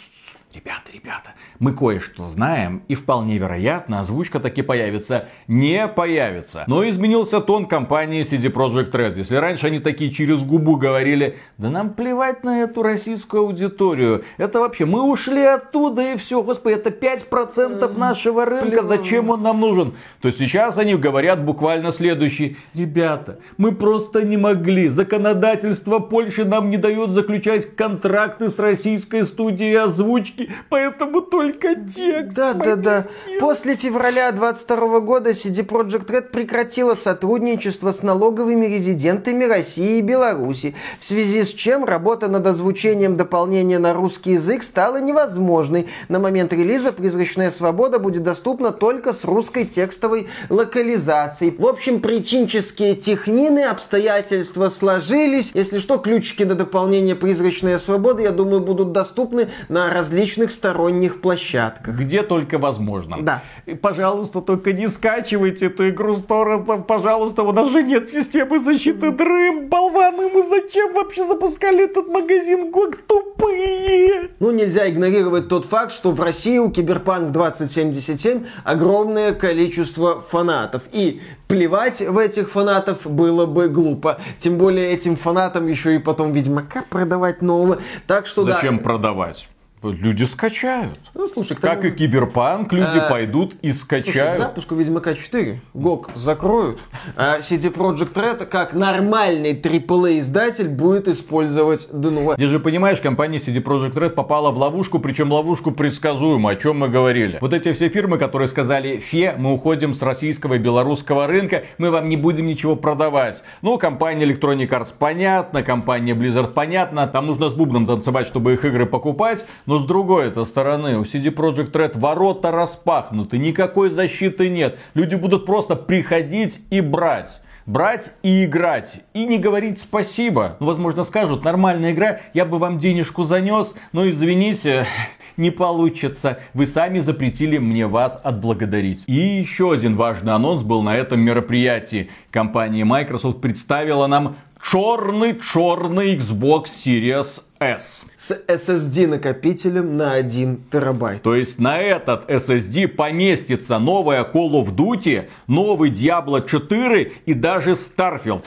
ребята, 0.52 0.90
ребята, 0.92 1.34
мы 1.58 1.72
кое-что 1.72 2.24
знаем, 2.24 2.82
и 2.88 2.94
вполне 2.94 3.38
вероятно, 3.38 4.00
озвучка 4.00 4.38
таки 4.40 4.62
появится. 4.62 5.28
Не 5.48 5.88
появится. 5.88 6.64
Но 6.66 6.88
изменился 6.88 7.40
тон 7.40 7.66
компании 7.66 8.22
CD 8.22 8.52
Projekt 8.52 8.92
Red. 8.92 9.18
Если 9.18 9.36
раньше 9.36 9.66
они 9.66 9.80
такие 9.80 10.12
через 10.12 10.42
губу 10.42 10.76
говорили, 10.76 11.36
да 11.56 11.70
нам 11.70 11.90
плевать 11.90 12.44
на 12.44 12.62
эту 12.62 12.82
российскую 12.82 13.42
аудиторию. 13.42 14.24
Это 14.36 14.60
вообще, 14.60 14.84
мы 14.84 15.02
ушли 15.02 15.42
оттуда 15.42 16.12
и 16.12 16.16
все. 16.16 16.42
Господи, 16.42 16.74
это 16.74 16.90
5% 16.90 17.98
нашего 17.98 18.44
рынка, 18.44 18.82
зачем 18.82 19.30
он 19.30 19.42
нам 19.42 19.60
нужен? 19.60 19.94
То 20.20 20.30
сейчас 20.30 20.78
они 20.78 20.94
говорят 20.94 21.44
буквально 21.44 21.92
следующий. 21.92 22.56
Ребята, 22.74 23.40
мы 23.56 23.72
просто 23.72 24.22
не 24.22 24.36
могли. 24.36 24.88
Законодательство 24.88 25.98
Польши 25.98 26.44
нам 26.44 26.70
не 26.70 26.76
дает 26.76 27.10
заключать 27.10 27.74
контракты 27.74 28.48
с 28.48 28.58
российской 28.58 29.24
студией 29.24 29.76
озвучки, 29.76 30.50
поэтому 30.68 31.20
только 31.20 31.47
только 31.52 31.74
текст. 31.74 32.34
Да, 32.34 32.54
да, 32.54 32.76
да. 32.76 33.06
После 33.40 33.76
февраля 33.76 34.30
22 34.32 35.00
года 35.00 35.30
CD 35.30 35.66
Projekt 35.66 36.06
Red 36.06 36.30
прекратила 36.30 36.94
сотрудничество 36.94 37.92
с 37.92 38.02
налоговыми 38.02 38.66
резидентами 38.66 39.44
России 39.44 39.98
и 39.98 40.02
Беларуси, 40.02 40.74
в 41.00 41.04
связи 41.04 41.42
с 41.42 41.52
чем 41.52 41.84
работа 41.84 42.28
над 42.28 42.46
озвучением 42.46 43.16
дополнения 43.16 43.78
на 43.78 43.94
русский 43.94 44.32
язык 44.32 44.62
стала 44.62 45.00
невозможной. 45.00 45.88
На 46.08 46.18
момент 46.18 46.52
релиза 46.52 46.92
«Призрачная 46.92 47.50
свобода» 47.50 47.98
будет 47.98 48.22
доступна 48.22 48.70
только 48.70 49.12
с 49.12 49.24
русской 49.24 49.64
текстовой 49.64 50.28
локализацией. 50.50 51.54
В 51.56 51.66
общем, 51.66 52.00
причинческие 52.00 52.94
технины, 52.94 53.60
обстоятельства 53.60 54.68
сложились. 54.68 55.52
Если 55.54 55.78
что, 55.78 55.98
ключики 55.98 56.42
на 56.42 56.54
дополнение 56.54 57.14
«Призрачная 57.14 57.78
свобода», 57.78 58.22
я 58.22 58.30
думаю, 58.30 58.60
будут 58.60 58.92
доступны 58.92 59.48
на 59.68 59.90
различных 59.90 60.50
сторонних 60.50 61.20
площадках 61.20 61.37
площадках. 61.38 61.94
Где 61.94 62.22
только 62.22 62.58
возможно. 62.58 63.18
Да. 63.20 63.42
И, 63.66 63.74
пожалуйста, 63.74 64.40
только 64.40 64.72
не 64.72 64.88
скачивайте 64.88 65.66
эту 65.66 65.88
игру 65.90 66.14
с 66.14 66.22
торрентом. 66.22 66.82
Пожалуйста, 66.82 67.42
у 67.42 67.52
нас 67.52 67.70
же 67.70 67.82
нет 67.82 68.10
системы 68.10 68.58
защиты 68.58 69.12
дрым. 69.12 69.68
Болваны, 69.68 70.28
мы 70.28 70.42
зачем 70.42 70.92
вообще 70.92 71.26
запускали 71.26 71.84
этот 71.84 72.08
магазин? 72.08 72.70
Гог 72.70 72.96
тупые. 73.06 74.30
Ну, 74.40 74.50
нельзя 74.50 74.88
игнорировать 74.88 75.48
тот 75.48 75.64
факт, 75.64 75.92
что 75.92 76.10
в 76.10 76.20
России 76.20 76.58
у 76.58 76.70
Киберпанк 76.70 77.32
2077 77.32 78.44
огромное 78.64 79.32
количество 79.32 80.20
фанатов. 80.20 80.82
И 80.92 81.20
плевать 81.46 82.00
в 82.00 82.18
этих 82.18 82.50
фанатов 82.50 83.06
было 83.06 83.46
бы 83.46 83.68
глупо. 83.68 84.18
Тем 84.38 84.58
более 84.58 84.90
этим 84.90 85.16
фанатам 85.16 85.66
еще 85.68 85.94
и 85.94 85.98
потом 85.98 86.32
Ведьмака 86.32 86.84
продавать 86.88 87.42
нового. 87.42 87.78
Так 88.06 88.26
что 88.26 88.44
Зачем 88.44 88.78
да. 88.78 88.82
продавать? 88.82 89.48
Люди 89.82 90.24
скачают. 90.24 90.98
Ну, 91.14 91.28
слушай, 91.28 91.56
к 91.56 91.60
Как 91.60 91.82
тому- 91.82 91.92
и 91.92 91.96
Киберпанк, 91.96 92.72
люди 92.72 92.98
А, 92.98 93.08
пойдут 93.08 93.54
и 93.62 93.72
Слушай, 93.72 94.00
к 94.02 94.04
скачают. 94.06 94.36
запуску 94.38 94.74
Ведьмака 94.74 95.14
4 95.14 95.60
ГОК 95.72 96.10
закроют, 96.16 96.80
а 97.16 97.38
CD 97.40 97.72
Projekt 97.72 98.14
Red 98.14 98.46
как 98.46 98.72
нормальный 98.74 99.54
AAA 99.54 100.18
издатель 100.18 100.68
будет 100.68 101.06
использовать 101.06 101.88
ДНО. 101.92 102.34
Где 102.34 102.48
же, 102.48 102.58
понимаешь, 102.58 102.98
компания 102.98 103.38
CD 103.38 103.62
Projekt 103.62 103.94
Red 103.94 104.10
попала 104.10 104.50
в 104.50 104.58
ловушку, 104.58 104.98
причем 104.98 105.30
ловушку 105.30 105.70
предсказуемую, 105.70 106.54
о 106.54 106.56
чем 106.56 106.78
мы 106.78 106.88
говорили. 106.88 107.38
Вот 107.40 107.52
эти 107.54 107.72
все 107.72 107.88
фирмы, 107.88 108.18
которые 108.18 108.48
сказали, 108.48 108.98
фе, 108.98 109.34
мы 109.38 109.52
уходим 109.54 109.94
с 109.94 110.02
российского 110.02 110.54
и 110.54 110.58
белорусского 110.58 111.28
рынка, 111.28 111.62
мы 111.78 111.90
вам 111.92 112.08
не 112.08 112.16
будем 112.16 112.46
ничего 112.46 112.74
продавать. 112.74 113.42
Ну, 113.62 113.78
компания 113.78 114.26
Electronic 114.26 114.68
Arts 114.70 114.92
понятно, 114.98 115.62
компания 115.62 116.14
Blizzard 116.14 116.52
понятно, 116.52 117.06
там 117.06 117.26
нужно 117.26 117.48
с 117.48 117.54
бубном 117.54 117.86
танцевать, 117.86 118.26
чтобы 118.26 118.54
их 118.54 118.64
игры 118.64 118.84
покупать, 118.84 119.44
но 119.68 119.78
с 119.78 119.84
другой 119.84 120.28
это 120.28 120.46
стороны, 120.46 120.98
у 120.98 121.02
CD 121.02 121.24
Projekt 121.30 121.72
Red 121.72 121.98
ворота 121.98 122.50
распахнуты, 122.50 123.36
никакой 123.36 123.90
защиты 123.90 124.48
нет. 124.48 124.78
Люди 124.94 125.14
будут 125.14 125.44
просто 125.44 125.76
приходить 125.76 126.60
и 126.70 126.80
брать 126.80 127.42
брать 127.66 128.14
и 128.22 128.46
играть. 128.46 129.02
И 129.12 129.26
не 129.26 129.36
говорить 129.36 129.78
спасибо. 129.78 130.56
Ну, 130.58 130.66
возможно, 130.66 131.04
скажут, 131.04 131.44
нормальная 131.44 131.92
игра, 131.92 132.20
я 132.32 132.46
бы 132.46 132.58
вам 132.58 132.78
денежку 132.78 133.24
занес, 133.24 133.74
но 133.92 134.08
извините, 134.08 134.86
не 135.36 135.50
получится. 135.50 136.38
Вы 136.54 136.64
сами 136.64 137.00
запретили 137.00 137.58
мне 137.58 137.86
вас 137.86 138.18
отблагодарить. 138.24 139.04
И 139.06 139.12
еще 139.12 139.72
один 139.72 139.96
важный 139.96 140.32
анонс 140.32 140.62
был 140.62 140.82
на 140.82 140.96
этом 140.96 141.20
мероприятии. 141.20 142.08
Компания 142.30 142.86
Microsoft 142.86 143.42
представила 143.42 144.06
нам 144.06 144.36
черный-черный 144.62 146.16
Xbox 146.16 146.64
Series 146.84 147.42
S. 147.60 148.06
С 148.16 148.32
SSD 148.46 149.06
накопителем 149.06 149.96
на 149.96 150.12
1 150.12 150.64
терабайт. 150.70 151.22
То 151.22 151.34
есть 151.34 151.58
на 151.58 151.80
этот 151.80 152.28
SSD 152.30 152.88
поместится 152.88 153.78
новая 153.78 154.24
Call 154.24 154.52
of 154.52 154.74
Duty, 154.74 155.28
новый 155.46 155.90
Diablo 155.90 156.46
4 156.46 157.12
и 157.26 157.34
даже 157.34 157.72
Starfield. 157.72 158.44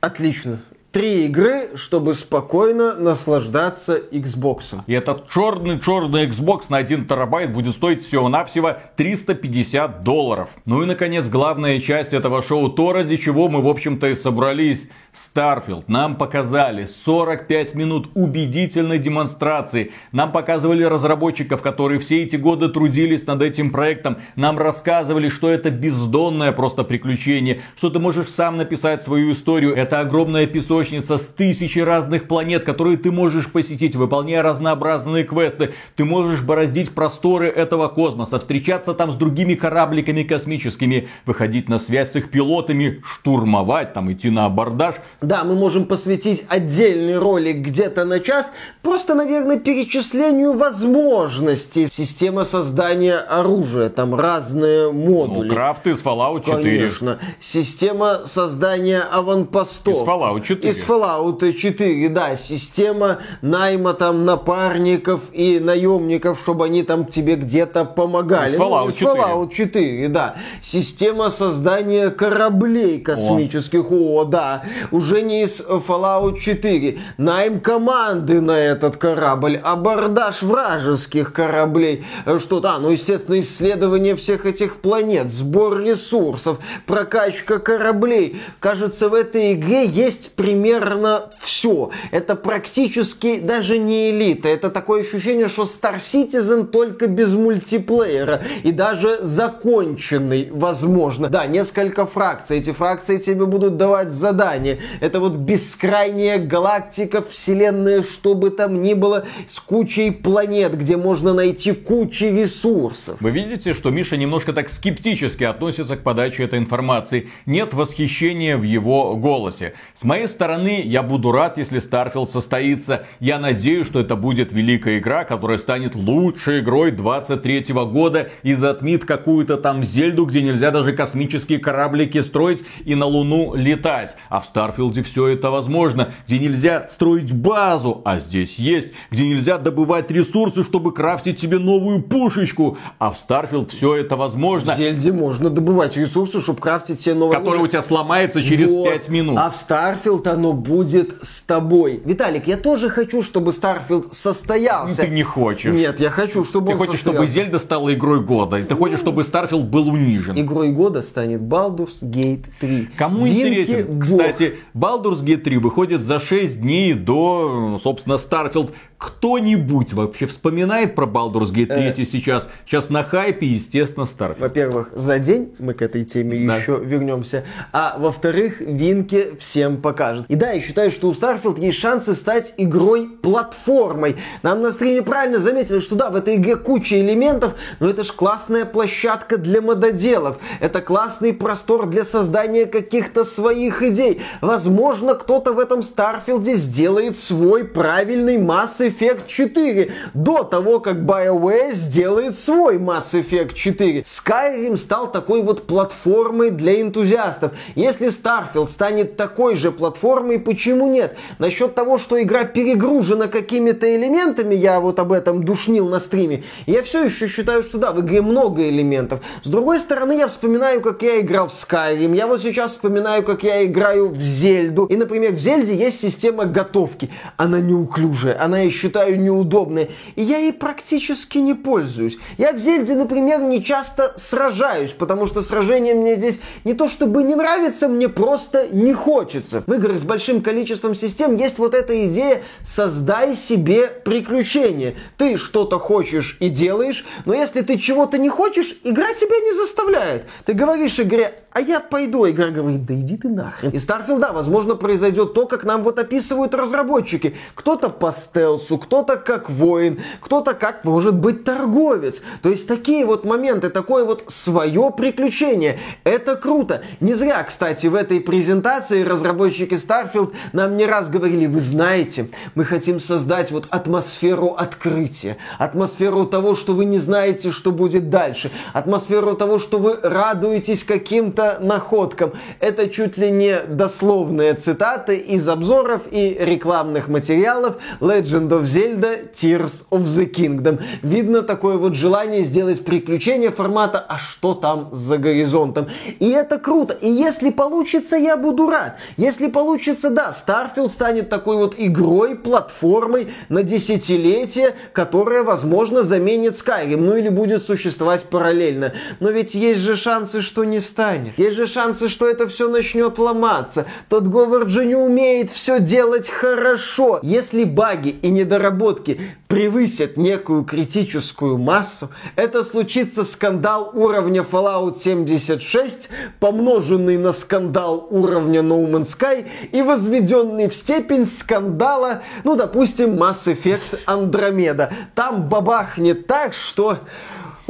Отлично. 0.00 0.60
Три 0.92 1.26
игры, 1.26 1.70
чтобы 1.76 2.14
спокойно 2.14 2.96
наслаждаться 2.96 3.96
Xbox. 3.96 4.82
И 4.88 4.92
этот 4.92 5.30
черный-черный 5.30 6.26
Xbox 6.26 6.62
на 6.68 6.78
1 6.78 7.06
терабайт 7.06 7.52
будет 7.52 7.76
стоить 7.76 8.04
всего-навсего 8.04 8.76
350 8.96 10.02
долларов. 10.02 10.48
Ну 10.64 10.82
и, 10.82 10.86
наконец, 10.86 11.28
главная 11.28 11.78
часть 11.78 12.12
этого 12.12 12.42
шоу, 12.42 12.70
то, 12.70 12.92
ради 12.92 13.18
чего 13.18 13.48
мы, 13.48 13.62
в 13.62 13.68
общем-то, 13.68 14.08
и 14.08 14.16
собрались. 14.16 14.88
Starfield 15.12 15.84
нам 15.88 16.14
показали 16.14 16.86
45 16.86 17.74
минут 17.74 18.10
убедительной 18.14 18.98
демонстрации. 18.98 19.92
Нам 20.12 20.30
показывали 20.30 20.84
разработчиков, 20.84 21.62
которые 21.62 21.98
все 21.98 22.22
эти 22.22 22.36
годы 22.36 22.68
трудились 22.68 23.26
над 23.26 23.42
этим 23.42 23.70
проектом. 23.70 24.18
Нам 24.36 24.58
рассказывали, 24.58 25.28
что 25.28 25.48
это 25.48 25.70
бездонное 25.70 26.52
просто 26.52 26.84
приключение, 26.84 27.62
что 27.76 27.90
ты 27.90 27.98
можешь 27.98 28.28
сам 28.28 28.56
написать 28.56 29.02
свою 29.02 29.32
историю. 29.32 29.74
Это 29.74 29.98
огромная 29.98 30.46
песочница 30.46 31.18
с 31.18 31.26
тысячей 31.26 31.82
разных 31.82 32.28
планет, 32.28 32.64
которые 32.64 32.96
ты 32.96 33.10
можешь 33.10 33.50
посетить, 33.50 33.96
выполняя 33.96 34.42
разнообразные 34.42 35.24
квесты. 35.24 35.74
Ты 35.96 36.04
можешь 36.04 36.42
бороздить 36.42 36.94
просторы 36.94 37.48
этого 37.48 37.88
космоса, 37.88 38.38
встречаться 38.38 38.94
там 38.94 39.10
с 39.10 39.16
другими 39.16 39.54
корабликами 39.54 40.22
космическими, 40.22 41.08
выходить 41.26 41.68
на 41.68 41.80
связь 41.80 42.12
с 42.12 42.16
их 42.16 42.30
пилотами, 42.30 43.02
штурмовать, 43.04 43.92
там 43.92 44.12
идти 44.12 44.30
на 44.30 44.46
абордаж. 44.46 44.99
Да, 45.20 45.44
мы 45.44 45.54
можем 45.54 45.86
посвятить 45.86 46.44
отдельный 46.48 47.18
ролик 47.18 47.58
где-то 47.58 48.04
на 48.04 48.20
час, 48.20 48.52
просто, 48.82 49.14
наверное, 49.14 49.58
перечислению 49.58 50.54
возможностей. 50.54 51.86
Система 51.88 52.44
создания 52.44 53.16
оружия, 53.16 53.90
там 53.90 54.14
разные 54.14 54.92
модули. 54.92 55.48
Ну, 55.48 55.54
крафт 55.54 55.86
из 55.86 56.02
Fallout 56.02 56.44
4. 56.44 56.56
Конечно. 56.56 57.18
Система 57.40 58.22
создания 58.24 59.00
аванпостов. 59.00 59.94
Из 59.94 60.06
Fallout 60.06 60.42
4. 60.42 60.70
Из 60.70 60.80
Fallout 60.80 61.52
4, 61.52 62.08
да. 62.08 62.36
Система 62.36 63.18
найма 63.42 63.94
там 63.94 64.24
напарников 64.24 65.24
и 65.32 65.60
наемников, 65.60 66.40
чтобы 66.40 66.66
они 66.66 66.82
там 66.82 67.06
тебе 67.06 67.36
где-то 67.36 67.84
помогали. 67.84 68.54
Из 68.54 68.58
Fallout 68.58 68.84
ну, 68.84 68.88
из 68.88 68.94
4. 68.94 69.14
Fallout 69.14 69.52
4, 69.52 70.08
да. 70.08 70.36
Система 70.60 71.30
создания 71.30 72.10
кораблей 72.10 73.00
космических. 73.00 73.90
О, 73.90 74.24
да. 74.24 74.62
Уже 74.90 75.22
не 75.22 75.42
из 75.44 75.60
Fallout 75.60 76.38
4. 76.38 76.98
Найм 77.18 77.60
команды 77.60 78.40
на 78.40 78.58
этот 78.58 78.96
корабль. 78.96 79.60
Абордаж 79.62 80.42
вражеских 80.42 81.32
кораблей. 81.32 82.04
Что 82.38 82.60
то 82.60 82.78
ну, 82.78 82.90
естественно, 82.90 83.38
исследование 83.40 84.16
всех 84.16 84.46
этих 84.46 84.76
планет. 84.76 85.30
Сбор 85.30 85.80
ресурсов. 85.80 86.58
Прокачка 86.86 87.58
кораблей. 87.58 88.40
Кажется, 88.58 89.08
в 89.08 89.14
этой 89.14 89.52
игре 89.52 89.86
есть 89.86 90.32
примерно 90.32 91.30
все. 91.40 91.90
Это 92.10 92.34
практически 92.34 93.38
даже 93.38 93.78
не 93.78 94.10
элита. 94.10 94.48
Это 94.48 94.70
такое 94.70 95.02
ощущение, 95.02 95.48
что 95.48 95.62
Star 95.62 95.96
Citizen 95.96 96.66
только 96.66 97.06
без 97.06 97.34
мультиплеера. 97.34 98.42
И 98.62 98.72
даже 98.72 99.18
законченный, 99.22 100.48
возможно. 100.52 101.28
Да, 101.28 101.46
несколько 101.46 102.06
фракций. 102.06 102.58
Эти 102.58 102.72
фракции 102.72 103.18
тебе 103.18 103.46
будут 103.46 103.76
давать 103.76 104.10
задания. 104.10 104.79
Это 105.00 105.20
вот 105.20 105.34
бескрайняя 105.34 106.38
галактика, 106.38 107.22
вселенная, 107.22 108.02
что 108.02 108.34
бы 108.34 108.50
там 108.50 108.82
ни 108.82 108.94
было, 108.94 109.26
с 109.46 109.60
кучей 109.60 110.10
планет, 110.10 110.76
где 110.76 110.96
можно 110.96 111.32
найти 111.32 111.72
кучу 111.72 112.26
ресурсов. 112.26 113.18
Вы 113.20 113.30
видите, 113.30 113.74
что 113.74 113.90
Миша 113.90 114.16
немножко 114.16 114.52
так 114.52 114.68
скептически 114.68 115.44
относится 115.44 115.96
к 115.96 116.02
подаче 116.02 116.44
этой 116.44 116.58
информации. 116.58 117.28
Нет 117.46 117.74
восхищения 117.74 118.56
в 118.56 118.62
его 118.62 119.16
голосе. 119.16 119.74
С 119.94 120.04
моей 120.04 120.28
стороны, 120.28 120.82
я 120.84 121.02
буду 121.02 121.32
рад, 121.32 121.58
если 121.58 121.80
Starfield 121.80 122.28
состоится. 122.28 123.06
Я 123.20 123.38
надеюсь, 123.38 123.86
что 123.86 124.00
это 124.00 124.16
будет 124.16 124.52
великая 124.52 124.98
игра, 124.98 125.24
которая 125.24 125.58
станет 125.58 125.94
лучшей 125.94 126.60
игрой 126.60 126.90
23 126.90 127.72
года 127.72 128.30
и 128.42 128.54
затмит 128.54 129.04
какую-то 129.04 129.56
там 129.56 129.84
Зельду, 129.84 130.24
где 130.26 130.42
нельзя 130.42 130.70
даже 130.70 130.92
космические 130.92 131.58
кораблики 131.58 132.20
строить 132.20 132.62
и 132.84 132.94
на 132.94 133.06
Луну 133.06 133.54
летать. 133.54 134.16
А 134.28 134.40
в 134.40 134.46
Starfield 134.70 134.99
е 134.99 135.02
все 135.02 135.26
это 135.26 135.50
возможно, 135.50 136.12
где 136.28 136.38
нельзя 136.38 136.86
строить 136.88 137.32
базу, 137.32 138.02
а 138.04 138.20
здесь 138.20 138.56
есть, 138.56 138.92
где 139.10 139.26
нельзя 139.26 139.58
добывать 139.58 140.10
ресурсы, 140.12 140.62
чтобы 140.62 140.94
крафтить 140.94 141.40
себе 141.40 141.58
новую 141.58 142.02
пушечку, 142.02 142.78
а 142.98 143.10
в 143.10 143.18
Starfield 143.18 143.72
все 143.72 143.96
это 143.96 144.14
возможно. 144.14 144.72
В 144.72 144.76
Зельде 144.76 145.12
можно 145.12 145.50
добывать 145.50 145.96
ресурсы, 145.96 146.40
чтобы 146.40 146.60
крафтить 146.60 147.00
себе 147.00 147.14
новое 147.14 147.38
Который 147.38 147.60
у 147.60 147.66
тебя 147.66 147.82
сломается 147.82 148.42
через 148.42 148.70
Вот. 148.70 148.88
5 148.88 149.08
минут. 149.08 149.38
А 149.38 149.50
в 149.50 149.56
Starfield 149.56 150.26
оно 150.28 150.52
будет 150.52 151.16
с 151.20 151.40
тобой. 151.42 152.00
Виталик, 152.04 152.46
я 152.46 152.56
тоже 152.56 152.88
хочу, 152.90 153.22
чтобы 153.22 153.52
Starfield 153.52 154.14
состоялся. 154.14 155.02
Ты 155.02 155.08
не 155.08 155.24
хочешь. 155.24 155.74
Нет, 155.74 155.98
я 155.98 156.10
хочу, 156.10 156.44
чтобы 156.44 156.68
Ты 156.68 156.72
он 156.74 156.78
хочешь, 156.78 157.00
чтобы 157.00 157.26
состоялся. 157.26 157.34
Зельда 157.34 157.58
стала 157.58 157.92
игрой 157.92 158.20
года. 158.20 158.58
И 158.58 158.62
ты 158.62 158.76
хочешь, 158.76 159.00
чтобы 159.00 159.24
Starfield 159.24 159.64
был 159.64 159.88
унижен. 159.88 160.38
Игрой 160.38 160.70
года 160.70 161.02
станет 161.02 161.40
Baldur's 161.40 162.02
Gate 162.02 162.44
3. 162.60 162.88
Кому 162.96 163.26
Винки 163.26 163.40
интересен? 163.40 163.86
Бог. 163.86 164.02
Кстати, 164.02 164.59
Baldur's 164.74 165.22
Gate 165.22 165.42
3 165.42 165.58
выходит 165.58 166.02
за 166.02 166.18
6 166.18 166.60
дней 166.60 166.94
до, 166.94 167.78
собственно, 167.82 168.14
Starfield. 168.14 168.72
Кто-нибудь 169.00 169.94
вообще 169.94 170.26
вспоминает 170.26 170.94
про 170.94 171.06
Baldur's 171.06 171.52
Gate 171.54 171.74
3 171.74 172.02
Э. 172.02 172.06
сейчас? 172.06 172.48
Сейчас 172.66 172.90
на 172.90 173.02
хайпе, 173.02 173.46
естественно, 173.46 174.04
Starfield. 174.04 174.40
Во-первых, 174.40 174.90
за 174.94 175.18
день 175.18 175.54
мы 175.58 175.72
к 175.72 175.80
этой 175.80 176.04
теме 176.04 176.46
Да. 176.46 176.58
еще 176.58 176.78
вернемся. 176.84 177.44
А 177.72 177.96
во-вторых, 177.98 178.60
Винки 178.60 179.34
всем 179.38 179.78
покажет. 179.80 180.26
И 180.28 180.34
да, 180.34 180.50
я 180.52 180.60
считаю, 180.60 180.90
что 180.90 181.08
у 181.08 181.12
Starfield 181.12 181.58
есть 181.58 181.78
шансы 181.78 182.14
стать 182.14 182.52
игрой-платформой. 182.58 184.16
Нам 184.42 184.60
на 184.60 184.70
стриме 184.70 185.00
правильно 185.02 185.38
заметили, 185.38 185.78
что 185.78 185.96
да, 185.96 186.10
в 186.10 186.16
этой 186.16 186.36
игре 186.36 186.56
куча 186.56 187.00
элементов, 187.00 187.54
но 187.80 187.88
это 187.88 188.04
ж 188.04 188.08
классная 188.12 188.66
площадка 188.66 189.38
для 189.38 189.62
мододелов. 189.62 190.38
Это 190.60 190.82
классный 190.82 191.32
простор 191.32 191.86
для 191.86 192.04
создания 192.04 192.66
каких-то 192.66 193.24
своих 193.24 193.82
идей. 193.82 194.20
Возможно, 194.42 195.14
кто-то 195.14 195.54
в 195.54 195.58
этом 195.58 195.82
Старфилде 195.82 196.54
сделает 196.54 197.16
свой 197.16 197.64
правильный 197.64 198.36
Mass 198.36 198.89
Effect 198.90 199.26
4 199.26 199.92
до 200.14 200.42
того, 200.42 200.80
как 200.80 200.96
BioWare 200.96 201.72
сделает 201.72 202.34
свой 202.34 202.76
Mass 202.76 203.12
Effect 203.12 203.54
4. 203.54 204.00
Skyrim 204.00 204.76
стал 204.76 205.10
такой 205.10 205.42
вот 205.42 205.66
платформой 205.66 206.50
для 206.50 206.80
энтузиастов. 206.80 207.52
Если 207.74 208.08
Starfield 208.08 208.68
станет 208.68 209.16
такой 209.16 209.54
же 209.54 209.70
платформой, 209.72 210.38
почему 210.38 210.88
нет? 210.88 211.16
Насчет 211.38 211.74
того, 211.74 211.98
что 211.98 212.20
игра 212.20 212.44
перегружена 212.44 213.28
какими-то 213.28 213.94
элементами, 213.94 214.54
я 214.54 214.80
вот 214.80 214.98
об 214.98 215.12
этом 215.12 215.44
душнил 215.44 215.88
на 215.88 216.00
стриме, 216.00 216.44
я 216.66 216.82
все 216.82 217.04
еще 217.04 217.28
считаю, 217.28 217.62
что 217.62 217.78
да, 217.78 217.92
в 217.92 218.00
игре 218.00 218.22
много 218.22 218.68
элементов. 218.68 219.20
С 219.42 219.48
другой 219.48 219.78
стороны, 219.78 220.16
я 220.16 220.28
вспоминаю, 220.28 220.80
как 220.80 221.02
я 221.02 221.20
играл 221.20 221.48
в 221.48 221.52
Skyrim, 221.52 222.16
я 222.16 222.26
вот 222.26 222.42
сейчас 222.42 222.72
вспоминаю, 222.72 223.22
как 223.22 223.42
я 223.42 223.64
играю 223.64 224.08
в 224.08 224.20
Зельду. 224.20 224.86
И, 224.86 224.96
например, 224.96 225.32
в 225.32 225.38
Зельде 225.38 225.74
есть 225.74 226.00
система 226.00 226.44
готовки. 226.44 227.10
Она 227.36 227.60
неуклюжая, 227.60 228.42
она, 228.42 228.60
я 228.60 228.64
считаю, 228.80 229.20
неудобная. 229.20 229.88
И 230.16 230.22
я 230.22 230.38
ей 230.38 230.52
практически 230.52 231.38
не 231.38 231.54
пользуюсь. 231.54 232.18
Я 232.38 232.52
в 232.52 232.58
Зельде, 232.58 232.94
например, 232.94 233.40
не 233.42 233.62
часто 233.62 234.12
сражаюсь, 234.16 234.92
потому 234.92 235.26
что 235.26 235.42
сражение 235.42 235.94
мне 235.94 236.16
здесь 236.16 236.40
не 236.64 236.74
то 236.74 236.88
чтобы 236.88 237.22
не 237.22 237.34
нравится, 237.34 237.88
мне 237.88 238.08
просто 238.08 238.68
не 238.72 238.94
хочется. 238.94 239.62
В 239.66 239.72
играх 239.72 239.98
с 239.98 240.02
большим 240.02 240.42
количеством 240.42 240.94
систем 240.94 241.36
есть 241.36 241.58
вот 241.58 241.74
эта 241.74 242.06
идея 242.06 242.42
«создай 242.64 243.36
себе 243.36 243.88
приключения». 243.88 244.94
Ты 245.16 245.36
что-то 245.36 245.78
хочешь 245.78 246.36
и 246.40 246.48
делаешь, 246.48 247.04
но 247.26 247.34
если 247.34 247.60
ты 247.60 247.78
чего-то 247.78 248.18
не 248.18 248.28
хочешь, 248.28 248.76
игра 248.84 249.12
тебя 249.14 249.38
не 249.40 249.52
заставляет. 249.52 250.24
Ты 250.44 250.54
говоришь 250.54 250.98
игре 250.98 251.32
а 251.52 251.60
я 251.60 251.80
пойду. 251.80 252.28
Игра 252.28 252.50
говорит, 252.50 252.84
да 252.86 252.94
иди 252.94 253.16
ты 253.16 253.28
нахрен. 253.28 253.70
И 253.70 253.76
Starfield, 253.76 254.20
да, 254.20 254.32
возможно, 254.32 254.76
произойдет 254.76 255.34
то, 255.34 255.46
как 255.46 255.64
нам 255.64 255.82
вот 255.82 255.98
описывают 255.98 256.54
разработчики. 256.54 257.36
Кто-то 257.54 257.88
по 257.88 258.12
стелсу, 258.12 258.69
кто-то 258.78 259.16
как 259.16 259.50
воин, 259.50 260.00
кто-то 260.20 260.54
как, 260.54 260.84
может 260.84 261.14
быть, 261.14 261.44
торговец. 261.44 262.22
То 262.42 262.50
есть 262.50 262.66
такие 262.66 263.04
вот 263.04 263.24
моменты, 263.24 263.70
такое 263.70 264.04
вот 264.04 264.24
свое 264.28 264.92
приключение. 264.96 265.78
Это 266.04 266.36
круто. 266.36 266.82
Не 267.00 267.14
зря, 267.14 267.42
кстати, 267.42 267.86
в 267.86 267.94
этой 267.94 268.20
презентации 268.20 269.02
разработчики 269.02 269.74
Starfield 269.74 270.34
нам 270.52 270.76
не 270.76 270.86
раз 270.86 271.08
говорили, 271.08 271.46
вы 271.46 271.60
знаете, 271.60 272.28
мы 272.54 272.64
хотим 272.64 273.00
создать 273.00 273.50
вот 273.50 273.66
атмосферу 273.70 274.54
открытия, 274.56 275.36
атмосферу 275.58 276.26
того, 276.26 276.54
что 276.54 276.74
вы 276.74 276.84
не 276.84 276.98
знаете, 276.98 277.50
что 277.50 277.72
будет 277.72 278.10
дальше, 278.10 278.50
атмосферу 278.72 279.34
того, 279.34 279.58
что 279.58 279.78
вы 279.78 279.98
радуетесь 280.02 280.84
каким-то 280.84 281.58
находкам. 281.60 282.32
Это 282.60 282.88
чуть 282.88 283.16
ли 283.16 283.30
не 283.30 283.60
дословные 283.68 284.54
цитаты 284.54 285.16
из 285.16 285.48
обзоров 285.48 286.02
и 286.10 286.36
рекламных 286.40 287.08
материалов 287.08 287.76
Legend 288.00 288.48
of 288.48 288.59
Zelda 288.64 289.32
Tears 289.32 289.84
of 289.90 290.02
the 290.02 290.26
Kingdom. 290.30 290.82
Видно 291.02 291.42
такое 291.42 291.76
вот 291.76 291.94
желание 291.94 292.44
сделать 292.44 292.84
приключение 292.84 293.50
формата 293.50 293.98
«А 293.98 294.18
что 294.18 294.54
там 294.54 294.88
за 294.92 295.18
горизонтом?» 295.18 295.88
И 296.18 296.28
это 296.30 296.58
круто. 296.58 296.94
И 296.94 297.08
если 297.08 297.50
получится, 297.50 298.16
я 298.16 298.36
буду 298.36 298.68
рад. 298.68 298.96
Если 299.16 299.48
получится, 299.48 300.10
да, 300.10 300.32
Starfield 300.32 300.88
станет 300.88 301.28
такой 301.28 301.56
вот 301.56 301.74
игрой, 301.78 302.36
платформой 302.36 303.28
на 303.48 303.62
десятилетие, 303.62 304.74
которая, 304.92 305.42
возможно, 305.42 306.02
заменит 306.02 306.54
Skyrim. 306.54 306.96
Ну 306.96 307.16
или 307.16 307.28
будет 307.28 307.62
существовать 307.62 308.24
параллельно. 308.24 308.92
Но 309.20 309.30
ведь 309.30 309.54
есть 309.54 309.80
же 309.80 309.96
шансы, 309.96 310.42
что 310.42 310.64
не 310.64 310.80
станет. 310.80 311.38
Есть 311.38 311.56
же 311.56 311.66
шансы, 311.66 312.08
что 312.08 312.28
это 312.28 312.46
все 312.46 312.68
начнет 312.68 313.18
ломаться. 313.18 313.86
Тот 314.08 314.24
Говард 314.24 314.68
же 314.68 314.84
не 314.84 314.96
умеет 314.96 315.50
все 315.50 315.80
делать 315.80 316.28
хорошо. 316.28 317.20
Если 317.22 317.64
баги 317.64 318.10
и 318.10 318.30
недоработки 318.40 319.20
превысят 319.48 320.16
некую 320.16 320.64
критическую 320.64 321.58
массу, 321.58 322.10
это 322.36 322.64
случится 322.64 323.24
скандал 323.24 323.90
уровня 323.94 324.42
Fallout 324.42 324.96
76, 324.96 326.08
помноженный 326.38 327.18
на 327.18 327.32
скандал 327.32 328.06
уровня 328.10 328.60
No 328.60 328.84
Man's 328.90 329.16
Sky 329.16 329.46
и 329.72 329.82
возведенный 329.82 330.68
в 330.68 330.74
степень 330.74 331.26
скандала, 331.26 332.22
ну, 332.44 332.56
допустим, 332.56 333.14
Mass 333.14 333.46
Effect 333.46 334.04
Andromeda. 334.06 334.92
Там 335.14 335.48
бабахнет 335.48 336.26
так, 336.26 336.54
что... 336.54 336.98